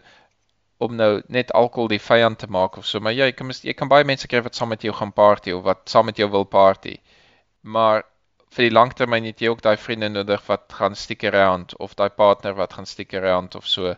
[0.82, 3.74] om nou net alkohol die vyand te maak of so, maar ja, jy kan jy
[3.74, 6.30] kan baie mense kry wat saam met jou gaan party of wat saam met jou
[6.30, 6.96] wil party.
[7.62, 8.04] Maar
[8.52, 12.10] vir die langtermyn het jy ook daai vriende nodig wat gaan stick around of daai
[12.10, 13.96] partner wat gaan stick around of so.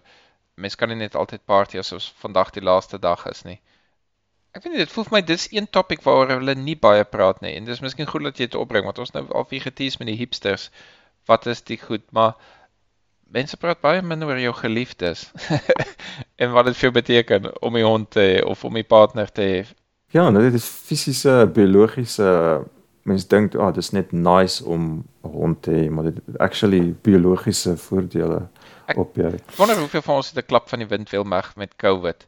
[0.56, 3.60] Mens kan nie net altyd party asof vandag die laaste dag is nie.
[4.54, 7.42] Ek weet nie, dit voel vir my dis een topik waaroor hulle nie baie praat
[7.42, 9.98] nie en dis miskien goed dat jy dit opbring want ons nou al vir getees
[9.98, 10.68] met die hipsters.
[11.26, 12.36] Wat is die goed, maar
[13.34, 15.32] mense praat baie min oor jou geliefdes
[16.42, 19.32] en wat dit vir jou beteken om 'n hond te hê of om 'n partner
[19.32, 19.66] te hê.
[20.14, 22.30] Ja, nou dit is fisiese biologiese
[23.04, 26.96] mense dink, "Ag, oh, dis net nice om 'n hond te hê," maar dit actually
[27.02, 28.48] biologiese voordele
[28.86, 29.34] Ek- op jou.
[29.34, 32.28] Ek wonder hoeveel van ons het 'n klap van die wind wil mag met COVID.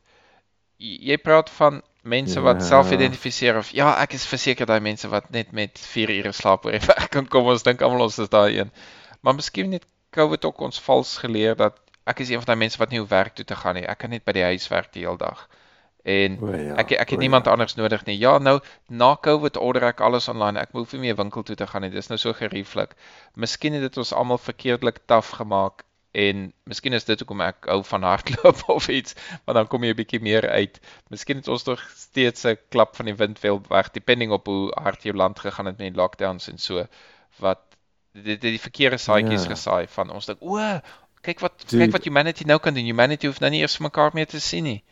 [0.78, 2.66] J- Jy praat van mense wat Ja.
[2.68, 6.66] self identifiseer of ja, ek is verseker daai mense wat net met 4 ure slaap
[6.66, 7.46] oor die weg kan kom.
[7.46, 8.72] Ons dink almal ons is daai een.
[9.22, 12.78] Maar miskien het COVID ook ons vals geleer dat ek is een van daai mense
[12.78, 13.84] wat nie hoef werk toe te gaan nie.
[13.88, 15.48] Ek kan net by die huis werk die hele dag.
[16.06, 16.76] En O ja.
[16.78, 17.52] Ek ek o het niemand ja.
[17.56, 18.18] anders nodig nie.
[18.22, 18.60] Ja, nou
[18.94, 20.60] na COVID order ek alles online.
[20.62, 21.90] Ek hoef nie meer winkel toe te gaan nie.
[21.90, 22.94] Dis nou so gerieflik.
[23.34, 25.82] Miskien het dit ons almal verkeerdelik taaf gemaak
[26.16, 29.90] en miskien is dit hoekom ek hou van hardloop of iets, want dan kom jy
[29.92, 30.80] 'n bietjie meer uit.
[31.10, 34.72] Miskien het ons tog steeds 'n klap van die wind wel weg depending op hoe
[34.78, 36.86] hard jou land gegaan het met die lockdowns en so
[37.42, 37.60] wat
[38.14, 39.50] die die, die verkeerde saadjies Ja.
[39.58, 40.56] gesaai van ons dink o,
[41.22, 41.84] kyk wat Dude.
[41.84, 42.86] kyk wat humanity nou kan doen.
[42.86, 44.84] Humanity hoef nou nie eers mekaar meer te sien nie.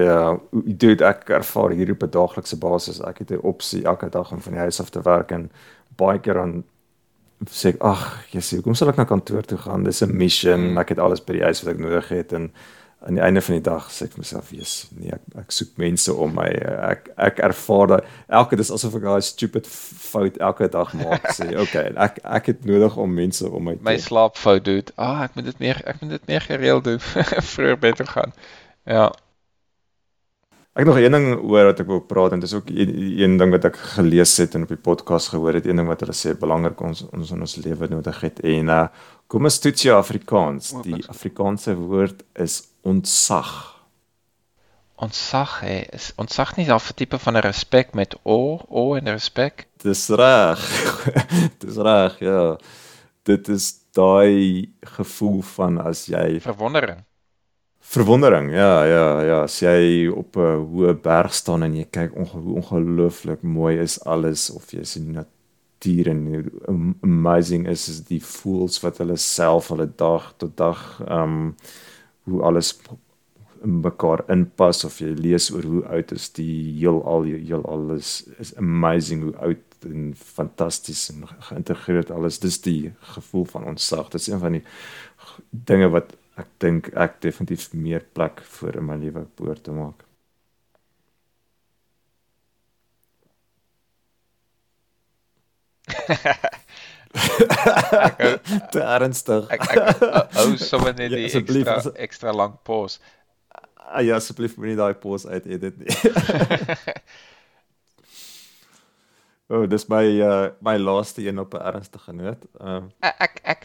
[0.00, 3.00] Ja, dude, ek ervaar hier op 'n daaglikse basis.
[3.00, 5.50] Ek het 'n opsie elke dag om van die huis af te werk en
[5.96, 6.64] baie keer dan
[7.48, 9.84] sê ek, ag, Jesus, hoekom sal ek na kantoor toe gaan?
[9.84, 10.72] Dis 'n mission.
[10.72, 10.78] Mm.
[10.78, 12.52] Ek het alles by die huis wat ek nodig het en
[13.00, 15.76] aan die einde van die dag sê ek vir myself, "Jesus, nee, ek ek soek
[15.76, 16.48] mense om my.
[16.90, 21.32] Ek ek ervaar dat elke dis asof ek daai stupid fout elke dag maak.
[21.32, 24.84] Sê, okay, ek ek het nodig om mense om my te my slaapfout doen.
[24.96, 27.00] Ah, ek moet dit meer ek moet dit meer gereeld doen.
[27.52, 28.32] Vroeër bed toe gaan.
[28.84, 29.10] Ja.
[30.72, 33.50] Ek nog een ding oor wat ek wil praat en dis ook een, een ding
[33.50, 36.36] wat ek gelees het en op die podcast gehoor het, een ding wat hulle sê
[36.38, 38.84] belangrik ons ons in ons lewe nodig het en uh
[39.30, 40.72] kom ons toets jou Afrikaans.
[40.82, 41.02] Die.
[41.10, 43.50] Afrikaanse woord is ontsag.
[44.98, 45.76] Ontsag hè.
[45.94, 49.66] Is ontsag nie daar 'n tipe van 'n respek met o, o en respek?
[49.82, 50.60] Dis reg.
[51.62, 52.58] Dis reg, ja.
[53.22, 57.04] Dit is daai gevoel van as jy Verwondering.
[57.90, 59.38] Verwondering, ja, ja, ja.
[59.42, 64.50] As jy op 'n hoë berg staan en jy kyk hoe ongelooflik mooi is alles
[64.54, 69.88] of jy sien die natuur en amazing is is die voels wat hulle self hulle
[69.96, 71.56] dag tot dag ehm um,
[72.30, 72.70] hoe alles
[73.64, 78.54] in mekaar inpas of jy lees oor hoe oud is die heelal heelal is is
[78.56, 82.38] amazing hoe oud en fantasties en ge- geïntegreerd alles.
[82.38, 84.64] Dis die gevoel van ontsag dis een van die
[85.50, 90.06] dinge wat ek dink ek definitief meer plek vir in my lewe behoort te maak
[98.72, 100.02] te ernstig Ek ek
[100.36, 102.96] hou sommer net Ja, die asseblief, ekstra ekstra lank pause.
[103.90, 105.90] Ah, ja asseblief moenie daai pause uit edit nie
[109.50, 112.38] O, oh, dis my uh my laaste een op 'n ernstige noot.
[112.62, 113.60] Ehm Ek ek ek,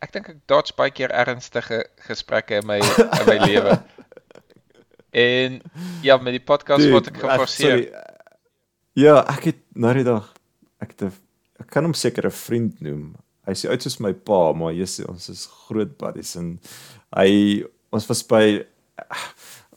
[0.00, 3.78] ek dink ek dodge baie keer ernstige gesprekke in my in my lewe.
[5.10, 5.56] En
[6.06, 7.80] ja, met die podcast dude, word ek geforseer.
[8.94, 10.28] Ja, ek het nou die dag
[10.78, 11.18] ek het
[11.60, 13.16] ek kan hom seker 'n vriend noem.
[13.46, 16.60] Hy sê uit soos my pa, maar jy sê ons is groot buddies en
[17.16, 18.62] hy ons was by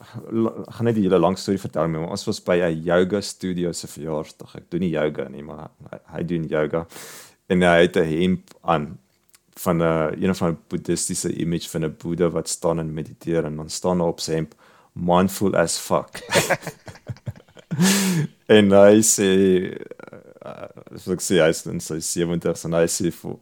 [0.03, 3.87] gaan net die hele lang storie vertel maar ons was by 'n yoga studio se
[3.87, 4.55] verjaarsdag.
[4.55, 6.85] Ek doen nie yoga nie, maar hy, hy doen yoga.
[7.49, 8.99] En hy het 'n hemp aan
[9.59, 13.55] van 'n een van 'n boeddhistiese image van 'n boeddha wat staan en mediteer en
[13.55, 14.53] dan staan daar op sy hemp
[14.93, 16.21] mindful as fuck.
[18.57, 19.29] en hy sê
[20.45, 23.37] uh, ek sê hy is in sy 70s en hy sê vir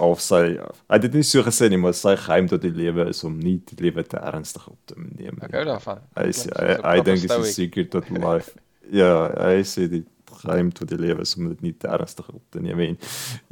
[0.00, 3.04] of sy hy het dit nie so gesê nie maar sy geheim tot die lewe
[3.12, 5.58] is om nie die lewe te ernstig op te neem Ek nie.
[5.58, 6.00] hou daarvan.
[6.16, 7.44] Hy sê hy, hy dink dit is stoic.
[7.44, 8.54] die secret tot life.
[8.92, 10.04] Ja, hy sê die
[10.44, 12.98] geheim tot die lewe is om dit nie te ernstig op te neem nie.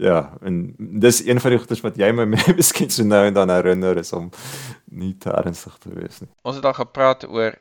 [0.01, 3.52] Ja, en dis een van die goeders wat jy my miskien so nou en dan
[3.52, 4.31] herinner is om
[4.93, 6.31] nie te ernstig te wees nie.
[6.47, 7.59] Ons het al gepraat oor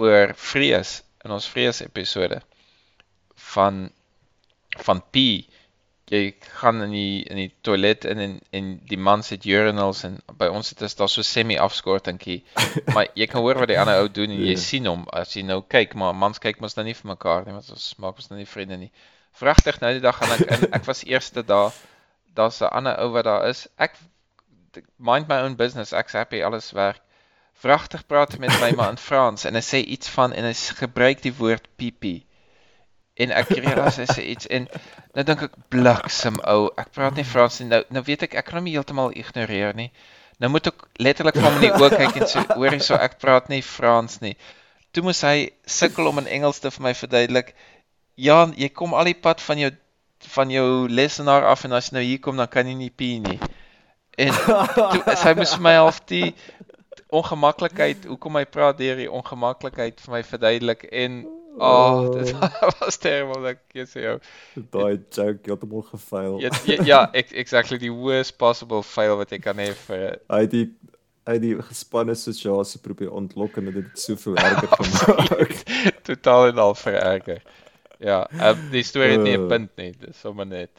[0.00, 2.40] oor vrees in ons vrees episode
[3.52, 3.90] van
[4.86, 5.44] van P.
[6.10, 10.16] Jy gaan in die in die toilet in en en die mans het urinals en
[10.40, 12.40] by ons het is daar so semi afskortingkie.
[12.94, 14.62] maar jy kan hoor wat die ander ou doen en jy Ja.
[14.64, 17.54] sien hom as jy nou kyk, maar mans kyk mos nou nie vir mekaar nie,
[17.54, 18.90] want ons maak ons nou nie vriende nie.
[19.38, 20.72] Vragtig nou die dag gaan ek in.
[20.80, 21.70] Ek was eerste daar.
[22.34, 23.68] Daar's 'n ander ou wat daar is.
[23.78, 23.94] Ek
[24.98, 25.92] mind my own business.
[25.92, 27.00] Ek's happy alles werk.
[27.60, 31.22] Vragtig praat met my maar in Frans en hy sê iets van en hy gebruik
[31.22, 32.24] die woord pipi.
[33.20, 34.68] En ek realiseer hy sê iets en
[35.16, 37.68] nou dink ek bliksem ou, ek praat nie Frans nie.
[37.72, 39.90] Nou nou weet ek ek kan hom heeltemal ignoreer nie.
[40.40, 43.60] Nou moet ek letterlik van die oë kyk en sê hoor hierso ek praat nie
[43.66, 44.36] Frans nie.
[44.90, 47.52] Toe moes hy sukkel om in Engels te vir my verduidelik.
[48.18, 49.70] Ja, jy kom al die pad van jou
[50.34, 53.20] van jou lesenaar af en as jy nou hier kom dan kan jy nie pie
[53.24, 53.38] nie.
[54.20, 56.32] En toe sy moes vir my half die
[57.14, 61.22] ongemaklikheid hoekom hy praat deur die ongemaklikheid vir my verduidelik en
[61.58, 62.30] Oh, dit
[62.80, 64.18] was terrible dat ek sê jou.
[64.70, 66.38] daai joke heeltemal gefaal.
[66.40, 70.46] Ja, ja, ja, ex- exactly die worst possible fail wat ek kan hê vir Hy
[70.46, 70.66] die
[71.26, 75.52] hy die gespanne situasie probeer ontlok en dit het soveel erger gemaak.
[76.02, 77.42] totaal en al vererger.
[78.00, 79.48] Ja, um, die storie het nie 'n Uh.
[79.48, 80.70] punt nie, dis sommer net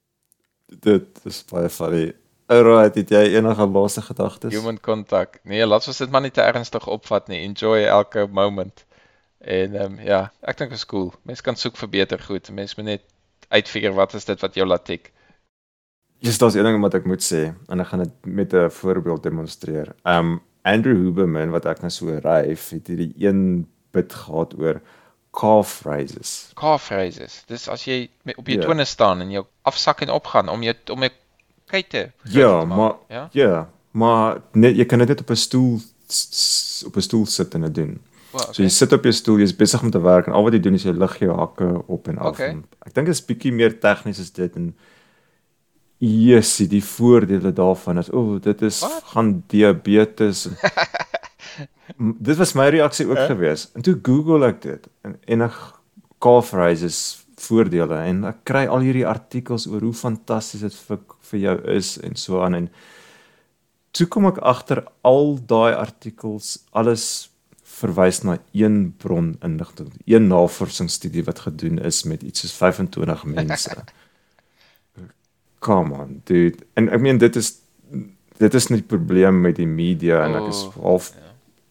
[0.82, 2.14] dit is baie funny.
[2.48, 4.54] Alright, het jy enige laaste gedagtes?
[4.56, 5.40] human contact.
[5.44, 7.44] Nee, laat ons dit maar nie te ernstig opvat nie.
[7.46, 8.86] Enjoy elke moment.
[9.42, 11.14] En ehm um, ja, ek dink is cool.
[11.24, 12.50] Mense kan soek vir beter goed.
[12.54, 13.02] Mense moet net
[13.50, 15.12] uitfigure wat is dit wat jou laat tik.
[16.22, 19.24] Dis daar's een ding wat ek moet sê en ek gaan dit met 'n voorbeeld
[19.24, 19.96] demonstreer.
[20.06, 24.82] Um Andrew Huberman wat ek nou so ryf, het hierdie een bit gehad oor
[25.34, 26.52] calf raises.
[26.54, 27.44] Calf raises.
[27.48, 28.66] Dis as jy met, op jou Ja.
[28.68, 31.12] tone staan en jou afsak en opgaan om jou om jou
[31.66, 33.30] kuite groter Ja, maar ja.
[33.32, 35.80] ja, maar net jy kan dit net op 'n stoel
[36.86, 38.00] op 'n stoel sit en dit doen.
[38.32, 40.54] Wow, So jy sit op jou stoel, jy's besig om te werk en al wat
[40.54, 42.34] jy doen is jy lig jou hakke op en af.
[42.36, 42.50] Okay.
[42.56, 44.72] En Ek dink dit is bietjie meer tegnies as dit en
[46.02, 49.04] Jessie, die voordele daarvan is o, oh, dit is Wat?
[49.14, 50.56] gaan diabetes en
[52.28, 53.28] dit was my reaksie ook Hè?
[53.28, 53.76] geweest.
[53.76, 55.60] En toe Google ek dit en enig
[56.22, 61.00] calf raises voordele en ek kry al hierdie artikels oor hoe fantasties dit vir
[61.32, 62.68] vir jou is en so aan en
[63.98, 67.31] toe kom ek agter al daai artikels alles
[67.82, 73.76] verwys na een bron inligting, een navorsingsstudie wat gedoen is met iets soos 25 mense.
[75.66, 76.58] Come on, dude.
[76.74, 77.58] En ek meen dit is
[78.42, 81.12] dit is nie die probleem met die media en ek is Oh, half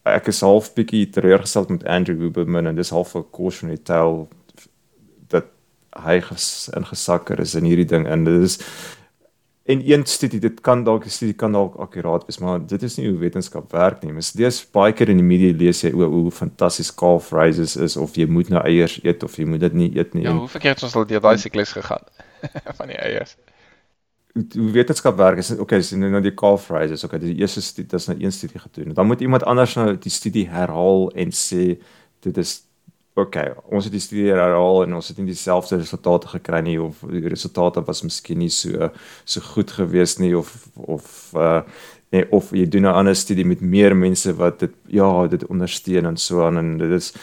[0.07, 4.27] ek is half bietjie teleurgesteld met Andrew Huberman en dis half 'n cautionary tale
[5.27, 5.51] dat
[5.91, 8.57] hy ges, ingesakker is in hierdie ding en dit is
[9.63, 12.97] en een studie dit kan dalk 'n studie kan dalk akkuraat wees maar dit is
[12.97, 14.13] nie hoe wetenskap werk nie.
[14.13, 17.97] Mens lees baie keer in die media lees jy oor hoe fantasties calf raises is
[17.97, 20.23] of jy moet nou eiers eet of jy moet dit nie eet nie.
[20.23, 22.03] Ja, hoe verkeerd het ons al deur daai siklus gegaan
[22.77, 23.37] van die eiers.
[24.33, 27.61] hoe hoe wetenskap werk is okay, is nou nou die calf raises, okay, die eerste
[27.61, 28.93] studie, dit is nou een studie gedoen.
[28.93, 31.77] Dan moet iemand anders nou die studie herhaal en sê
[32.19, 32.61] dit is
[33.19, 37.01] okay, ons het die studie herhaal en ons het nie dieselfde resultate gekry nie of
[37.11, 38.91] die resultate was miskien nie so
[39.25, 41.61] so goed gewees nie of of uh
[42.11, 46.05] nee of jy doen 'n ander studie met meer mense wat dit ja, dit ondersteun
[46.05, 47.13] en so aan en dit is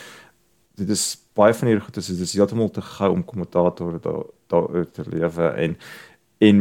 [0.77, 4.25] dit is baie van hierdie goed is dit is heeltemal te gou om kommentator daar
[4.49, 5.77] daar te lewe en
[6.39, 6.59] en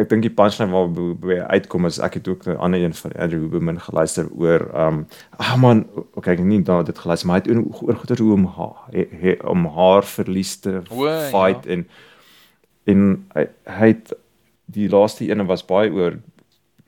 [0.00, 0.88] ek dink die punchline waar
[1.20, 5.06] by- uitkom is ek het ook 'n ander een van Andrew Huberman geluister oor um
[5.38, 5.84] ah man
[6.14, 8.46] okay ek het nie daai dit geluister maar hy het oor oor goeie hoe om
[8.46, 11.28] haar he, he, om haar verlies te O, ja.
[11.28, 11.86] fight en
[12.86, 14.12] en hy hy het
[14.66, 16.16] die laaste ene was baie oor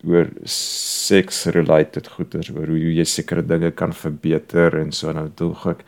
[0.04, 5.66] oor seks related goeders oor hoe jy sekere dinge kan verbeter en so nou dog
[5.66, 5.84] ek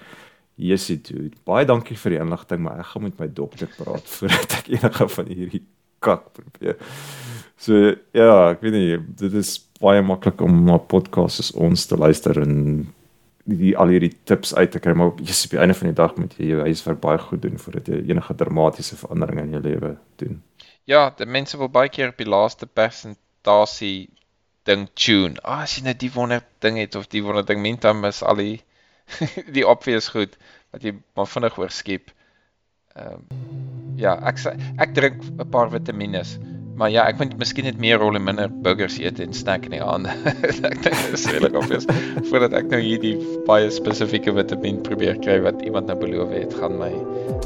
[0.57, 4.59] Jessie dude baie dankie vir die inligting maar ek gaan met my dokter praat voordat
[4.61, 5.63] ek enige van hierdie
[6.05, 6.43] kak
[7.67, 11.99] so ja ek weet nie dit is baie maklik om na podcasts soos ons te
[12.01, 12.55] luister en
[13.45, 16.15] die al hierdie tips uit te kry maar jy's op die einde van die dag
[16.17, 19.97] moet jy jou huiswerk baie goed doen voordat jy enige dramatiese verandering in jou lewe
[20.23, 20.41] doen
[20.87, 24.11] Ja, die mense wil baie keer op die laaste persentasie
[24.69, 25.41] ding tune.
[25.43, 28.41] Ah, as jy net die wonder ding het of die wonder ding mentam is al
[28.41, 28.59] die
[29.57, 30.37] die obvious goed
[30.77, 32.13] wat jy maar vinnig oorskiep.
[33.01, 34.41] Ehm ja, ek
[34.79, 36.23] ek drink 'n paar vitamiene.
[36.75, 39.77] Maar ja, ek moet miskien net meer rol en minder burgers eet en snack in
[39.77, 40.11] die aande.
[40.73, 41.87] ek dink dit is regtig obvious.
[42.31, 43.15] Voordat ek nou hierdie
[43.47, 46.91] baie spesifieke vitamien probeer kry wat iemand nou beloof het, gaan my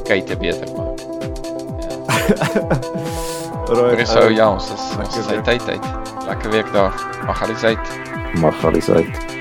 [0.09, 0.97] kuite beter maak.
[3.69, 5.89] Alright, Vir so ehm, ja, ons is ons is tyd uit.
[6.25, 6.93] Lekker week daar.
[7.29, 7.99] Mag alles uit.
[8.41, 9.38] Mag alles uit.